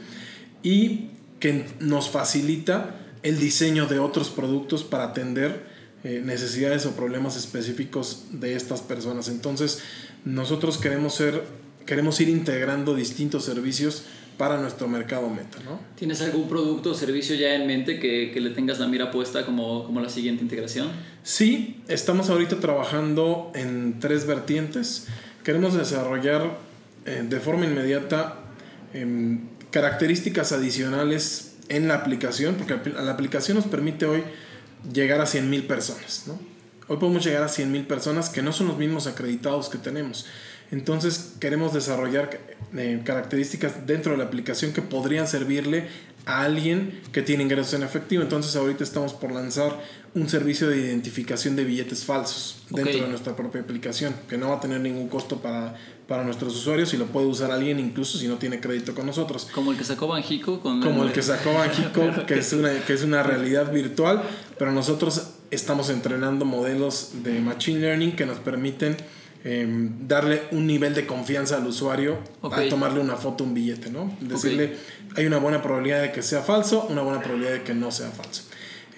y 0.62 1.10
que 1.40 1.66
nos 1.80 2.08
facilita 2.08 2.94
el 3.24 3.40
diseño 3.40 3.86
de 3.86 3.98
otros 3.98 4.30
productos 4.30 4.84
para 4.84 5.04
atender 5.04 5.66
eh, 6.04 6.22
necesidades 6.24 6.86
o 6.86 6.92
problemas 6.92 7.36
específicos 7.36 8.26
de 8.30 8.54
estas 8.54 8.80
personas. 8.80 9.28
Entonces, 9.28 9.80
nosotros 10.24 10.78
queremos 10.78 11.14
ser, 11.14 11.42
queremos 11.84 12.20
ir 12.20 12.28
integrando 12.28 12.94
distintos 12.94 13.44
servicios 13.44 14.04
para 14.38 14.56
nuestro 14.56 14.86
mercado 14.88 15.28
meta, 15.28 15.58
¿no? 15.64 15.80
¿Tienes 15.96 16.22
algún 16.22 16.48
producto 16.48 16.92
o 16.92 16.94
servicio 16.94 17.34
ya 17.34 17.54
en 17.54 17.66
mente 17.66 17.98
que, 17.98 18.30
que 18.32 18.40
le 18.40 18.50
tengas 18.50 18.78
la 18.78 18.86
mira 18.86 19.10
puesta 19.10 19.44
como, 19.44 19.84
como 19.84 20.00
la 20.00 20.08
siguiente 20.08 20.42
integración? 20.42 20.90
Sí, 21.24 21.82
estamos 21.88 22.30
ahorita 22.30 22.60
trabajando 22.60 23.50
en 23.54 23.98
tres 23.98 24.26
vertientes. 24.26 25.08
Queremos 25.42 25.74
desarrollar 25.74 26.56
eh, 27.04 27.24
de 27.28 27.40
forma 27.40 27.66
inmediata 27.66 28.36
em, 28.94 29.40
características 29.70 30.52
adicionales 30.52 31.56
en 31.68 31.88
la 31.88 31.94
aplicación, 31.94 32.54
porque 32.54 32.90
la 32.90 33.10
aplicación 33.10 33.56
nos 33.56 33.66
permite 33.66 34.06
hoy 34.06 34.22
llegar 34.92 35.20
a 35.20 35.24
100.000 35.24 35.66
personas, 35.66 36.24
¿no? 36.28 36.38
Hoy 36.86 36.96
podemos 36.96 37.24
llegar 37.24 37.42
a 37.42 37.48
100.000 37.48 37.86
personas 37.86 38.30
que 38.30 38.40
no 38.40 38.52
son 38.52 38.68
los 38.68 38.78
mismos 38.78 39.06
acreditados 39.06 39.68
que 39.68 39.76
tenemos. 39.76 40.26
Entonces 40.70 41.34
queremos 41.40 41.72
desarrollar 41.72 42.40
eh, 42.76 43.00
características 43.04 43.86
dentro 43.86 44.12
de 44.12 44.18
la 44.18 44.24
aplicación 44.24 44.72
que 44.72 44.82
podrían 44.82 45.26
servirle 45.26 45.88
a 46.26 46.42
alguien 46.42 47.00
que 47.10 47.22
tiene 47.22 47.42
ingresos 47.42 47.72
en 47.72 47.82
efectivo. 47.82 48.22
Entonces 48.22 48.54
ahorita 48.54 48.84
estamos 48.84 49.14
por 49.14 49.32
lanzar 49.32 49.80
un 50.14 50.28
servicio 50.28 50.68
de 50.68 50.76
identificación 50.76 51.56
de 51.56 51.64
billetes 51.64 52.04
falsos 52.04 52.62
dentro 52.68 53.00
de 53.00 53.08
nuestra 53.08 53.34
propia 53.34 53.62
aplicación, 53.62 54.14
que 54.28 54.36
no 54.36 54.50
va 54.50 54.56
a 54.56 54.60
tener 54.60 54.80
ningún 54.80 55.08
costo 55.08 55.38
para, 55.38 55.74
para 56.06 56.24
nuestros 56.24 56.54
usuarios 56.54 56.92
y 56.92 56.98
lo 56.98 57.06
puede 57.06 57.26
usar 57.26 57.50
alguien 57.50 57.80
incluso 57.80 58.18
si 58.18 58.28
no 58.28 58.36
tiene 58.36 58.60
crédito 58.60 58.94
con 58.94 59.06
nosotros. 59.06 59.48
Como 59.54 59.72
el 59.72 59.78
que 59.78 59.84
sacó 59.84 60.06
Banjico 60.06 60.60
con 60.60 60.82
Como 60.82 61.02
el 61.04 61.12
que 61.12 61.22
sacó 61.22 61.54
Banjico, 61.54 62.02
que 62.26 62.38
es 62.38 62.52
una, 62.52 62.78
que 62.80 62.92
es 62.92 63.02
una 63.02 63.22
realidad 63.22 63.72
virtual, 63.72 64.22
pero 64.58 64.72
nosotros 64.72 65.30
estamos 65.50 65.88
entrenando 65.88 66.44
modelos 66.44 67.10
de 67.22 67.40
Machine 67.40 67.80
Learning 67.80 68.16
que 68.16 68.26
nos 68.26 68.38
permiten 68.38 68.98
eh, 69.50 69.66
darle 70.06 70.42
un 70.50 70.66
nivel 70.66 70.94
de 70.94 71.06
confianza 71.06 71.56
al 71.56 71.66
usuario 71.66 72.18
Ok. 72.42 72.52
a 72.52 72.68
tomarle 72.68 73.00
una 73.00 73.16
foto, 73.16 73.44
un 73.44 73.54
billete, 73.54 73.88
¿no? 73.90 74.14
Decirle, 74.20 74.76
hay 75.16 75.24
una 75.24 75.38
buena 75.38 75.62
probabilidad 75.62 76.02
de 76.02 76.12
que 76.12 76.20
sea 76.20 76.42
falso, 76.42 76.86
una 76.90 77.00
buena 77.00 77.20
probabilidad 77.22 77.54
de 77.54 77.62
que 77.62 77.72
no 77.72 77.90
sea 77.90 78.10
falso. 78.10 78.42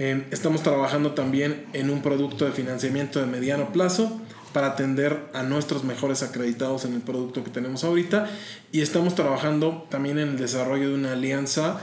Eh, 0.01 0.27
estamos 0.33 0.65
trabajando 0.65 1.13
también 1.13 1.67
en 1.73 1.89
un 1.89 2.03
producto 2.03 2.47
de 2.47 2.51
financiamiento 2.51 3.21
de 3.21 3.27
mediano 3.27 3.71
plazo 3.73 4.21
para 4.53 4.67
atender 4.67 5.29
a 5.35 5.45
nuestros 5.45 5.85
mejores 5.85 6.25
acreditados 6.25 6.85
en 6.85 6.95
el 6.95 7.01
producto 7.01 7.45
que 7.45 7.51
tenemos 7.51 7.85
ahorita 7.85 8.29
y 8.73 8.81
estamos 8.81 9.15
trabajando 9.15 9.87
también 9.89 10.19
en 10.19 10.31
el 10.31 10.37
desarrollo 10.37 10.89
de 10.89 10.95
una 10.97 11.13
alianza 11.13 11.81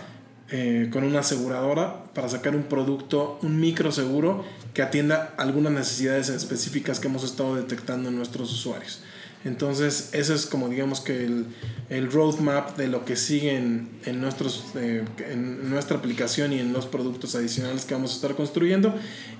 eh, 0.50 0.90
con 0.92 1.04
una 1.04 1.20
aseguradora 1.20 2.06
para 2.14 2.30
sacar 2.30 2.56
un 2.56 2.64
producto, 2.64 3.38
un 3.42 3.60
microseguro 3.60 4.46
que 4.74 4.82
atienda 4.82 5.34
algunas 5.38 5.74
necesidades 5.74 6.30
específicas 6.30 7.00
que 7.00 7.08
hemos 7.08 7.24
estado 7.24 7.56
detectando 7.56 8.10
en 8.10 8.16
nuestros 8.16 8.52
usuarios. 8.52 9.02
Entonces, 9.44 10.10
ese 10.14 10.34
es 10.34 10.46
como 10.46 10.68
digamos 10.68 11.00
que 11.00 11.24
el, 11.24 11.46
el 11.90 12.12
roadmap 12.12 12.78
de 12.78 12.88
lo 12.88 13.06
que 13.06 13.16
sigue 13.16 13.56
en, 13.56 13.90
en 14.06 14.20
nuestros, 14.20 14.66
eh, 14.76 15.06
en 15.30 15.70
nuestra 15.70 15.98
aplicación 15.98 16.54
y 16.54 16.60
en 16.60 16.74
los 16.74 16.86
productos 16.86 17.36
adicionales 17.36 17.86
que 17.86 17.94
vamos 17.94 18.12
a 18.12 18.16
estar 18.16 18.36
construyendo. 18.36 18.96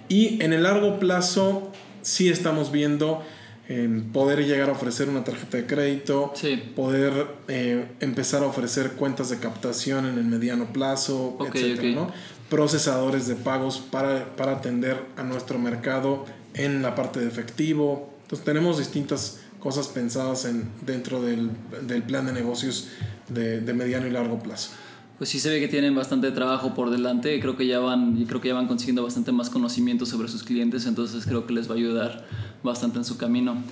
Y 0.08 0.42
en 0.44 0.54
el 0.54 0.64
largo 0.64 1.00
plazo, 1.00 1.72
sí 2.02 2.30
estamos 2.30 2.72
viendo 2.72 3.24
eh, 3.70 4.02
poder 4.14 4.46
llegar 4.46 4.70
a 4.70 4.72
ofrecer 4.74 5.10
una 5.10 5.24
tarjeta 5.24 5.58
de 5.58 5.66
crédito, 5.66 6.32
Sí. 6.36 6.56
poder 6.76 7.28
eh, 7.48 7.88
empezar 8.00 8.44
a 8.44 8.46
ofrecer 8.48 8.94
cuentas 8.94 9.30
de 9.30 9.40
captación 9.40 10.06
en 10.06 10.18
el 10.18 10.24
mediano 10.26 10.72
plazo, 10.72 11.36
Ok, 11.40 11.54
etcétera, 11.56 12.02
ok. 12.04 12.08
¿no? 12.10 12.38
procesadores 12.50 13.28
de 13.28 13.36
pagos 13.36 13.78
para, 13.80 14.36
para 14.38 14.54
atender 14.54 15.04
a 15.18 15.24
nuestro 15.24 15.60
mercado 15.60 16.26
en 16.54 16.82
la 16.82 16.96
parte 16.96 17.20
de 17.20 17.28
efectivo. 17.28 18.10
Entonces 18.24 18.46
tenemos 18.46 18.78
distintas 18.78 19.42
cosas 19.60 19.88
pensadas 19.90 20.46
en, 20.46 20.70
dentro 20.86 21.22
del, 21.22 21.50
del 21.86 22.04
plan 22.04 22.26
de 22.26 22.32
negocios 22.32 22.88
de, 23.28 23.60
de 23.60 23.74
mediano 23.74 24.08
y 24.08 24.12
largo 24.12 24.40
plazo. 24.40 24.70
Pues 25.18 25.30
sí 25.32 25.40
se 25.40 25.50
ve 25.50 25.60
que 25.60 25.68
tienen 25.68 25.94
bastante 25.96 26.32
trabajo 26.32 26.74
por 26.76 26.90
delante 26.92 27.40
creo 27.42 27.58
que 27.58 27.66
ya 27.66 27.80
van 27.80 28.24
creo 28.26 28.40
que 28.40 28.50
ya 28.50 28.54
van 28.54 28.68
consiguiendo 28.68 29.04
bastante 29.04 29.32
más 29.32 29.50
conocimiento 29.50 30.06
sobre 30.06 30.28
sus 30.28 30.44
clientes, 30.44 30.86
entonces 30.86 31.26
creo 31.26 31.48
que 31.48 31.54
les 31.54 31.68
va 31.70 31.74
a 31.74 31.78
ayudar 31.78 32.26
bastante 32.64 32.98
en 32.98 33.06
su 33.06 33.18
camino. 33.18 33.64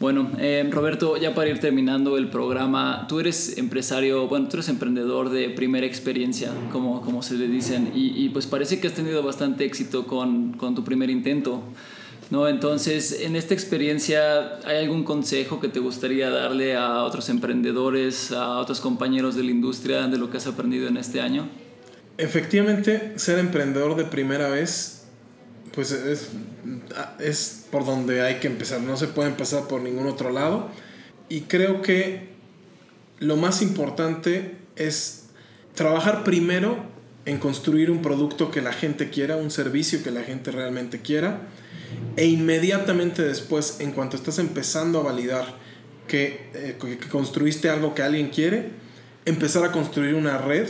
Bueno, 0.00 0.30
eh, 0.38 0.68
Roberto, 0.68 1.16
ya 1.16 1.32
para 1.34 1.50
ir 1.50 1.60
terminando 1.60 2.16
el 2.18 2.28
programa, 2.28 3.06
tú 3.08 3.20
eres 3.20 3.56
empresario, 3.56 4.26
bueno, 4.26 4.48
tú 4.48 4.56
eres 4.56 4.68
emprendedor 4.68 5.30
de 5.30 5.48
primera 5.50 5.86
experiencia, 5.86 6.50
como, 6.72 7.02
como 7.02 7.22
se 7.22 7.34
le 7.34 7.46
dicen, 7.46 7.92
y, 7.94 8.24
y 8.24 8.28
pues 8.30 8.46
parece 8.46 8.80
que 8.80 8.88
has 8.88 8.94
tenido 8.94 9.22
bastante 9.22 9.64
éxito 9.64 10.06
con, 10.06 10.54
con 10.54 10.74
tu 10.74 10.82
primer 10.82 11.08
intento. 11.08 11.62
¿no? 12.32 12.48
Entonces, 12.48 13.20
en 13.20 13.36
esta 13.36 13.52
experiencia, 13.52 14.58
¿hay 14.64 14.78
algún 14.78 15.04
consejo 15.04 15.60
que 15.60 15.68
te 15.68 15.80
gustaría 15.80 16.30
darle 16.30 16.74
a 16.74 17.04
otros 17.04 17.28
emprendedores, 17.28 18.32
a 18.32 18.56
otros 18.56 18.80
compañeros 18.80 19.36
de 19.36 19.44
la 19.44 19.50
industria 19.50 20.08
de 20.08 20.16
lo 20.16 20.30
que 20.30 20.38
has 20.38 20.46
aprendido 20.46 20.88
en 20.88 20.96
este 20.96 21.20
año? 21.20 21.46
Efectivamente, 22.16 23.12
ser 23.16 23.38
emprendedor 23.38 23.96
de 23.96 24.04
primera 24.04 24.48
vez, 24.48 25.01
pues 25.74 25.90
es, 25.90 26.28
es 27.18 27.66
por 27.70 27.84
donde 27.84 28.22
hay 28.22 28.36
que 28.36 28.46
empezar. 28.46 28.80
No 28.80 28.96
se 28.96 29.08
puede 29.08 29.28
empezar 29.30 29.68
por 29.68 29.80
ningún 29.80 30.06
otro 30.06 30.30
lado. 30.30 30.70
Y 31.28 31.42
creo 31.42 31.82
que 31.82 32.28
lo 33.18 33.36
más 33.36 33.62
importante 33.62 34.56
es 34.76 35.24
trabajar 35.74 36.24
primero 36.24 36.76
en 37.24 37.38
construir 37.38 37.90
un 37.90 38.02
producto 38.02 38.50
que 38.50 38.60
la 38.60 38.72
gente 38.72 39.10
quiera, 39.10 39.36
un 39.36 39.50
servicio 39.50 40.02
que 40.02 40.10
la 40.10 40.22
gente 40.22 40.50
realmente 40.50 41.00
quiera. 41.00 41.42
E 42.16 42.26
inmediatamente 42.26 43.22
después, 43.22 43.80
en 43.80 43.92
cuanto 43.92 44.16
estás 44.16 44.38
empezando 44.38 45.00
a 45.00 45.04
validar 45.04 45.56
que, 46.08 46.50
eh, 46.54 46.76
que 46.80 47.08
construiste 47.08 47.70
algo 47.70 47.94
que 47.94 48.02
alguien 48.02 48.28
quiere, 48.30 48.70
empezar 49.24 49.64
a 49.64 49.72
construir 49.72 50.14
una 50.14 50.38
red 50.38 50.68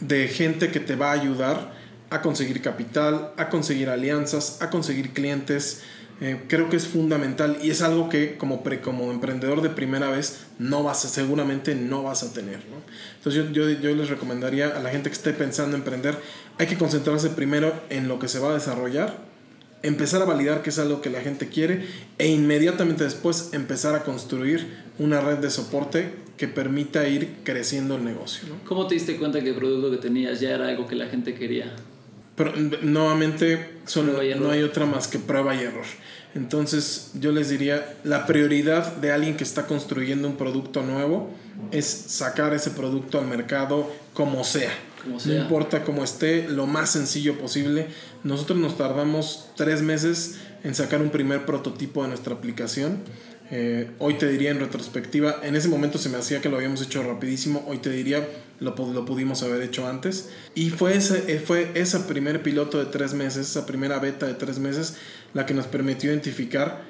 de 0.00 0.28
gente 0.28 0.70
que 0.70 0.80
te 0.80 0.96
va 0.96 1.10
a 1.10 1.12
ayudar 1.12 1.71
a 2.12 2.22
conseguir 2.22 2.60
capital, 2.62 3.32
a 3.36 3.48
conseguir 3.48 3.88
alianzas, 3.88 4.60
a 4.62 4.70
conseguir 4.70 5.10
clientes. 5.10 5.82
Eh, 6.20 6.42
creo 6.46 6.68
que 6.68 6.76
es 6.76 6.86
fundamental 6.86 7.58
y 7.64 7.70
es 7.70 7.82
algo 7.82 8.08
que 8.08 8.36
como, 8.36 8.62
pre- 8.62 8.80
como 8.80 9.10
emprendedor 9.10 9.60
de 9.60 9.70
primera 9.70 10.08
vez 10.08 10.44
no 10.60 10.84
vas 10.84 11.00
seguramente 11.00 11.74
no 11.74 12.04
vas 12.04 12.22
a 12.22 12.32
tener. 12.32 12.58
¿no? 12.58 12.76
Entonces 13.16 13.44
yo, 13.52 13.68
yo, 13.68 13.94
les 13.96 14.08
recomendaría 14.08 14.68
a 14.68 14.78
la 14.80 14.90
gente 14.90 15.10
que 15.10 15.14
esté 15.16 15.32
pensando 15.32 15.74
en 15.74 15.80
emprender, 15.82 16.16
hay 16.58 16.68
que 16.68 16.78
concentrarse 16.78 17.30
primero 17.30 17.72
en 17.90 18.06
lo 18.06 18.20
que 18.20 18.28
se 18.28 18.38
va 18.38 18.50
a 18.50 18.54
desarrollar, 18.54 19.16
empezar 19.82 20.22
a 20.22 20.24
validar 20.24 20.62
que 20.62 20.70
es 20.70 20.78
algo 20.78 21.00
que 21.00 21.10
la 21.10 21.22
gente 21.22 21.48
quiere 21.48 21.86
e 22.18 22.28
inmediatamente 22.28 23.02
después 23.02 23.48
empezar 23.52 23.96
a 23.96 24.04
construir 24.04 24.68
una 25.00 25.20
red 25.20 25.38
de 25.38 25.50
soporte 25.50 26.12
que 26.36 26.46
permita 26.46 27.08
ir 27.08 27.38
creciendo 27.42 27.96
el 27.96 28.04
negocio. 28.04 28.44
¿Cómo 28.64 28.86
te 28.86 28.94
diste 28.94 29.16
cuenta 29.16 29.40
que 29.40 29.48
el 29.48 29.56
producto 29.56 29.90
que 29.90 29.96
tenías 29.96 30.38
ya 30.38 30.50
era 30.50 30.68
algo 30.68 30.86
que 30.86 30.94
la 30.94 31.06
gente 31.06 31.34
quería? 31.34 31.74
Pero 32.36 32.52
nuevamente 32.82 33.78
solo 33.86 34.14
no 34.38 34.50
hay 34.50 34.62
otra 34.62 34.86
más 34.86 35.08
que 35.08 35.18
prueba 35.18 35.54
y 35.54 35.60
error. 35.60 35.84
Entonces 36.34 37.10
yo 37.14 37.30
les 37.30 37.50
diría, 37.50 37.94
la 38.04 38.26
prioridad 38.26 38.96
de 38.96 39.12
alguien 39.12 39.36
que 39.36 39.44
está 39.44 39.66
construyendo 39.66 40.28
un 40.28 40.36
producto 40.36 40.82
nuevo 40.82 41.30
es 41.72 41.86
sacar 41.86 42.54
ese 42.54 42.70
producto 42.70 43.18
al 43.18 43.26
mercado 43.26 43.90
como 44.14 44.42
sea. 44.44 44.72
Como 45.02 45.14
No 45.14 45.20
sea. 45.20 45.42
importa 45.42 45.84
cómo 45.84 46.02
esté, 46.04 46.48
lo 46.48 46.66
más 46.66 46.90
sencillo 46.90 47.36
posible. 47.38 47.88
Nosotros 48.24 48.58
nos 48.58 48.78
tardamos 48.78 49.48
tres 49.56 49.82
meses 49.82 50.36
en 50.64 50.74
sacar 50.74 51.02
un 51.02 51.10
primer 51.10 51.44
prototipo 51.44 52.02
de 52.02 52.08
nuestra 52.08 52.34
aplicación. 52.34 52.98
Eh, 53.54 53.90
hoy 53.98 54.14
te 54.14 54.26
diría 54.30 54.50
en 54.50 54.60
retrospectiva, 54.60 55.40
en 55.42 55.54
ese 55.56 55.68
momento 55.68 55.98
se 55.98 56.08
me 56.08 56.16
hacía 56.16 56.40
que 56.40 56.48
lo 56.48 56.56
habíamos 56.56 56.80
hecho 56.80 57.02
rapidísimo, 57.02 57.62
hoy 57.68 57.78
te 57.78 57.90
diría 57.90 58.26
lo, 58.60 58.74
lo 58.74 59.04
pudimos 59.04 59.42
haber 59.42 59.60
hecho 59.60 59.86
antes. 59.86 60.30
Y 60.54 60.70
fue 60.70 60.96
ese, 60.96 61.24
eh, 61.30 61.38
fue 61.38 61.70
ese 61.74 62.00
primer 62.00 62.42
piloto 62.42 62.78
de 62.78 62.86
tres 62.86 63.12
meses, 63.12 63.50
esa 63.50 63.66
primera 63.66 63.98
beta 63.98 64.24
de 64.26 64.32
tres 64.32 64.58
meses, 64.58 64.96
la 65.34 65.44
que 65.44 65.52
nos 65.52 65.66
permitió 65.66 66.10
identificar 66.10 66.80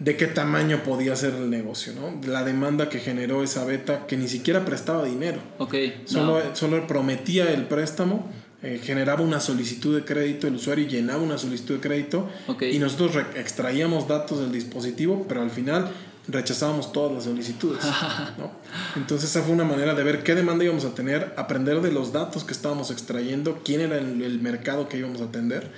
de 0.00 0.16
qué 0.16 0.26
tamaño 0.26 0.82
podía 0.82 1.14
ser 1.14 1.34
el 1.34 1.50
negocio, 1.50 1.92
¿no? 1.92 2.20
La 2.28 2.42
demanda 2.42 2.88
que 2.88 2.98
generó 2.98 3.44
esa 3.44 3.64
beta 3.64 4.06
que 4.08 4.16
ni 4.16 4.26
siquiera 4.26 4.64
prestaba 4.64 5.04
dinero. 5.04 5.38
Ok, 5.58 5.74
Solo, 6.04 6.42
no. 6.42 6.56
solo 6.56 6.86
prometía 6.88 7.52
el 7.52 7.66
préstamo, 7.66 8.28
eh, 8.60 8.80
generaba 8.82 9.22
una 9.22 9.38
solicitud 9.38 9.94
de 9.96 10.04
crédito, 10.04 10.48
el 10.48 10.56
usuario 10.56 10.86
llenaba 10.88 11.22
una 11.22 11.38
solicitud 11.38 11.76
de 11.76 11.80
crédito 11.80 12.28
Ok. 12.48 12.62
y 12.62 12.78
nosotros 12.80 13.24
extraíamos 13.36 14.08
datos 14.08 14.40
del 14.40 14.50
dispositivo, 14.50 15.26
pero 15.28 15.42
al 15.42 15.50
final 15.50 15.90
rechazábamos 16.28 16.92
todas 16.92 17.12
las 17.12 17.24
solicitudes. 17.24 17.82
¿no? 18.38 18.52
Entonces 18.96 19.30
esa 19.30 19.42
fue 19.42 19.52
una 19.52 19.64
manera 19.64 19.94
de 19.94 20.04
ver 20.04 20.22
qué 20.22 20.34
demanda 20.34 20.64
íbamos 20.64 20.84
a 20.84 20.94
tener, 20.94 21.34
aprender 21.36 21.80
de 21.80 21.90
los 21.90 22.12
datos 22.12 22.44
que 22.44 22.52
estábamos 22.52 22.90
extrayendo, 22.90 23.60
quién 23.64 23.80
era 23.80 23.98
el, 23.98 24.22
el 24.22 24.40
mercado 24.40 24.88
que 24.88 24.98
íbamos 24.98 25.20
a 25.20 25.24
atender. 25.24 25.72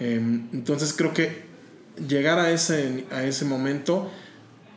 Eh, 0.00 0.16
entonces 0.52 0.92
creo 0.92 1.12
que 1.12 1.44
llegar 2.08 2.38
a 2.38 2.50
ese, 2.50 3.04
a 3.10 3.24
ese 3.24 3.44
momento 3.44 4.10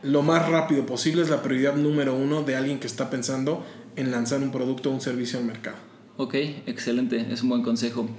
lo 0.04 0.22
más 0.22 0.48
rápido 0.48 0.86
posible 0.86 1.24
es 1.24 1.30
la 1.30 1.42
prioridad 1.42 1.76
número 1.76 2.16
uno 2.16 2.44
de 2.44 2.56
alguien 2.56 2.80
que 2.80 2.88
está 2.88 3.10
pensando 3.10 3.66
en 3.96 4.12
lanzar 4.12 4.40
un 4.40 4.52
producto 4.52 4.90
o 4.90 4.94
un 4.94 5.02
servicio 5.02 5.40
al 5.40 5.46
mercado. 5.46 5.78
Ok, 6.20 6.34
excelente, 6.66 7.28
es 7.32 7.44
un 7.44 7.50
buen 7.50 7.62
consejo. 7.62 8.10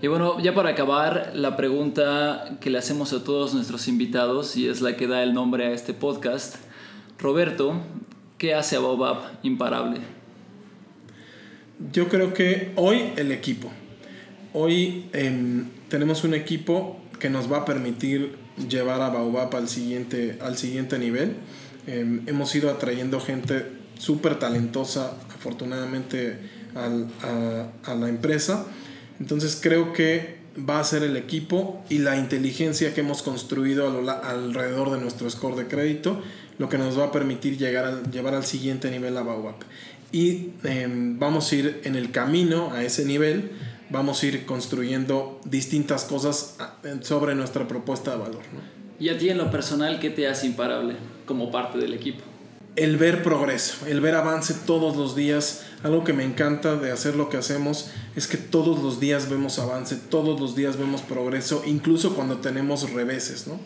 Y 0.00 0.06
bueno, 0.06 0.40
ya 0.40 0.54
para 0.54 0.70
acabar, 0.70 1.32
la 1.34 1.56
pregunta 1.56 2.56
que 2.60 2.70
le 2.70 2.78
hacemos 2.78 3.12
a 3.12 3.24
todos 3.24 3.52
nuestros 3.52 3.88
invitados 3.88 4.56
y 4.56 4.68
es 4.68 4.80
la 4.80 4.96
que 4.96 5.08
da 5.08 5.24
el 5.24 5.34
nombre 5.34 5.66
a 5.66 5.72
este 5.72 5.92
podcast. 5.92 6.54
Roberto, 7.18 7.74
¿qué 8.38 8.54
hace 8.54 8.76
a 8.76 8.78
Baobab 8.78 9.40
imparable? 9.42 9.98
Yo 11.92 12.08
creo 12.08 12.32
que 12.32 12.70
hoy 12.76 13.10
el 13.16 13.32
equipo. 13.32 13.72
Hoy 14.52 15.06
em, 15.12 15.66
tenemos 15.88 16.22
un 16.22 16.34
equipo 16.34 17.00
que 17.18 17.28
nos 17.28 17.50
va 17.50 17.58
a 17.58 17.64
permitir 17.64 18.36
llevar 18.68 19.00
a 19.00 19.08
Baobab 19.08 19.56
al 19.56 19.68
siguiente, 19.68 20.38
al 20.40 20.56
siguiente 20.56 20.96
nivel. 21.00 21.34
Em, 21.88 22.22
hemos 22.28 22.54
ido 22.54 22.70
atrayendo 22.70 23.18
gente 23.18 23.66
súper 23.98 24.38
talentosa, 24.38 25.16
afortunadamente, 25.34 26.57
al- 26.74 27.08
a, 27.22 27.90
a 27.90 27.94
la 27.94 28.08
empresa. 28.08 28.66
Entonces 29.20 29.58
creo 29.60 29.92
que 29.92 30.38
va 30.68 30.80
a 30.80 30.84
ser 30.84 31.02
el 31.02 31.16
equipo 31.16 31.84
y 31.88 31.98
la 31.98 32.16
inteligencia 32.16 32.94
que 32.94 33.00
hemos 33.00 33.22
construido 33.22 33.86
a 34.10 34.30
alrededor 34.30 34.90
de 34.90 34.98
nuestro 34.98 35.28
score 35.30 35.56
de 35.56 35.66
crédito 35.68 36.20
lo 36.58 36.68
que 36.68 36.78
nos 36.78 36.98
va 36.98 37.04
a 37.06 37.12
permitir 37.12 37.56
llegar 37.56 37.84
al, 37.84 38.10
llevar 38.10 38.34
al 38.34 38.44
siguiente 38.44 38.90
nivel 38.90 39.16
a 39.16 39.22
Baobab. 39.22 39.54
Y 40.10 40.50
em, 40.64 41.18
vamos 41.18 41.52
a 41.52 41.54
ir 41.54 41.80
en 41.84 41.94
el 41.94 42.10
camino 42.10 42.72
a 42.72 42.82
ese 42.82 43.04
nivel, 43.04 43.52
vamos 43.90 44.22
a 44.22 44.26
ir 44.26 44.44
construyendo 44.46 45.40
distintas 45.44 46.02
cosas 46.04 46.56
a- 46.58 46.74
sobre 47.02 47.34
nuestra 47.36 47.68
propuesta 47.68 48.10
de 48.12 48.16
valor. 48.16 48.42
¿no? 48.52 48.60
Y 48.98 49.10
a 49.10 49.18
ti 49.18 49.28
en 49.28 49.38
lo 49.38 49.50
personal, 49.52 50.00
¿qué 50.00 50.10
te 50.10 50.26
hace 50.26 50.46
imparable 50.48 50.96
como 51.26 51.52
parte 51.52 51.78
del 51.78 51.94
equipo? 51.94 52.24
El 52.78 52.96
ver 52.96 53.24
progreso, 53.24 53.86
el 53.88 54.00
ver 54.00 54.14
avance 54.14 54.54
todos 54.54 54.96
los 54.96 55.16
días. 55.16 55.64
Algo 55.82 56.04
que 56.04 56.12
me 56.12 56.24
encanta 56.24 56.76
de 56.76 56.92
hacer 56.92 57.16
lo 57.16 57.28
que 57.28 57.36
hacemos 57.36 57.90
es 58.14 58.28
que 58.28 58.36
todos 58.36 58.80
los 58.82 59.00
días 59.00 59.28
vemos 59.28 59.58
avance, 59.58 59.96
todos 59.96 60.40
los 60.40 60.54
días 60.54 60.76
vemos 60.76 61.02
progreso, 61.02 61.62
incluso 61.66 62.14
cuando 62.14 62.38
tenemos 62.38 62.90
reveses, 62.92 63.48
¿no? 63.48 63.58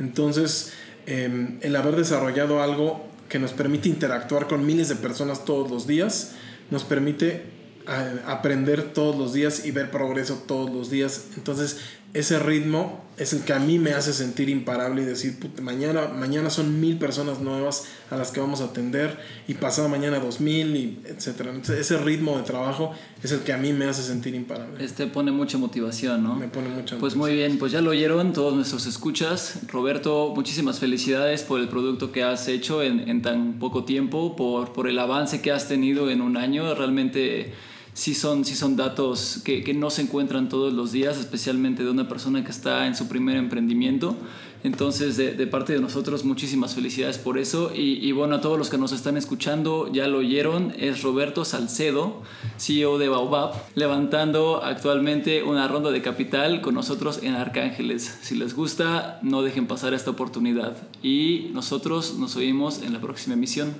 Entonces, 0.00 0.72
eh, 1.06 1.58
el 1.60 1.76
haber 1.76 1.94
desarrollado 1.94 2.60
algo 2.60 3.06
que 3.28 3.38
nos 3.38 3.52
permite 3.52 3.88
interactuar 3.88 4.48
con 4.48 4.66
miles 4.66 4.88
de 4.88 4.96
personas 4.96 5.44
todos 5.44 5.70
los 5.70 5.86
días, 5.86 6.32
nos 6.70 6.82
permite 6.82 7.44
eh, 7.88 8.20
aprender 8.26 8.92
todos 8.92 9.16
los 9.16 9.32
días 9.32 9.64
y 9.64 9.70
ver 9.70 9.92
progreso 9.92 10.42
todos 10.46 10.70
los 10.70 10.90
días. 10.90 11.26
Entonces, 11.36 11.78
ese 12.14 12.38
ritmo 12.38 13.04
es 13.18 13.32
el 13.32 13.44
que 13.44 13.54
a 13.54 13.58
mí 13.58 13.78
me 13.78 13.92
hace 13.92 14.12
sentir 14.12 14.50
imparable 14.50 15.00
y 15.02 15.04
decir, 15.06 15.38
"Puta, 15.38 15.62
mañana, 15.62 16.08
mañana 16.08 16.50
son 16.50 16.80
mil 16.80 16.98
personas 16.98 17.40
nuevas 17.40 17.84
a 18.10 18.16
las 18.16 18.30
que 18.30 18.40
vamos 18.40 18.60
a 18.60 18.64
atender 18.64 19.18
y 19.48 19.54
pasado 19.54 19.88
mañana 19.88 20.18
dos 20.18 20.40
mil 20.40 20.76
y 20.76 21.00
etcétera. 21.06 21.50
Entonces, 21.50 21.78
ese 21.78 21.96
ritmo 21.98 22.36
de 22.36 22.42
trabajo 22.42 22.92
es 23.22 23.32
el 23.32 23.40
que 23.40 23.54
a 23.54 23.56
mí 23.56 23.72
me 23.72 23.86
hace 23.86 24.02
sentir 24.02 24.34
imparable. 24.34 24.84
Este 24.84 25.06
pone 25.06 25.30
mucha 25.32 25.56
motivación, 25.56 26.22
¿no? 26.22 26.36
Me 26.36 26.48
pone 26.48 26.68
mucha 26.68 26.98
Pues 26.98 27.16
muy 27.16 27.32
bien, 27.32 27.58
pues 27.58 27.72
ya 27.72 27.80
lo 27.80 27.90
oyeron 27.90 28.34
todos 28.34 28.54
nuestros 28.54 28.86
escuchas. 28.86 29.60
Roberto, 29.68 30.32
muchísimas 30.34 30.78
felicidades 30.78 31.42
por 31.42 31.60
el 31.60 31.68
producto 31.68 32.12
que 32.12 32.22
has 32.22 32.48
hecho 32.48 32.82
en, 32.82 33.08
en 33.08 33.22
tan 33.22 33.58
poco 33.58 33.84
tiempo, 33.84 34.36
por, 34.36 34.74
por 34.74 34.88
el 34.88 34.98
avance 34.98 35.40
que 35.40 35.52
has 35.52 35.68
tenido 35.68 36.10
en 36.10 36.20
un 36.20 36.36
año. 36.36 36.74
Realmente 36.74 37.54
sí 37.96 38.14
son, 38.14 38.44
sí 38.44 38.54
son 38.54 38.76
datos 38.76 39.40
que, 39.42 39.64
que 39.64 39.72
no 39.72 39.88
se 39.88 40.02
encuentran 40.02 40.50
todos 40.50 40.72
los 40.74 40.92
días, 40.92 41.16
especialmente 41.16 41.82
de 41.82 41.90
una 41.90 42.06
persona 42.06 42.44
que 42.44 42.50
está 42.50 42.86
en 42.86 42.94
su 42.94 43.08
primer 43.08 43.36
emprendimiento. 43.36 44.14
Entonces, 44.64 45.16
de, 45.16 45.46
parte 45.46 45.72
de 45.72 45.80
nosotros, 45.80 46.24
muchísimas 46.24 46.74
felicidades 46.74 47.16
por 47.16 47.38
eso. 47.38 47.72
Y, 47.74 48.06
y 48.06 48.12
bueno, 48.12 48.36
a 48.36 48.40
todos 48.42 48.58
los 48.58 48.68
que 48.68 48.76
nos 48.76 48.92
están 48.92 49.16
escuchando, 49.16 49.90
ya 49.90 50.08
lo 50.08 50.18
oyeron, 50.18 50.74
es 50.78 51.02
Roberto 51.02 51.46
Salcedo, 51.46 52.22
CEO 52.58 52.98
de 52.98 53.08
Baobab, 53.08 53.54
levantando 53.74 54.62
actualmente 54.62 55.42
una 55.42 55.66
ronda 55.66 55.90
de 55.90 56.02
capital 56.02 56.60
con 56.60 56.74
nosotros 56.74 57.20
en 57.22 57.34
Arcángeles. 57.34 58.18
Si 58.20 58.34
les 58.34 58.54
gusta, 58.54 59.20
no 59.22 59.40
dejen 59.40 59.66
pasar 59.66 59.94
esta 59.94 60.10
oportunidad. 60.10 60.76
Y 61.02 61.48
nosotros 61.54 62.16
nos 62.18 62.36
oímos 62.36 62.82
en 62.82 62.92
la 62.92 63.00
próxima 63.00 63.34
emisión. 63.34 63.74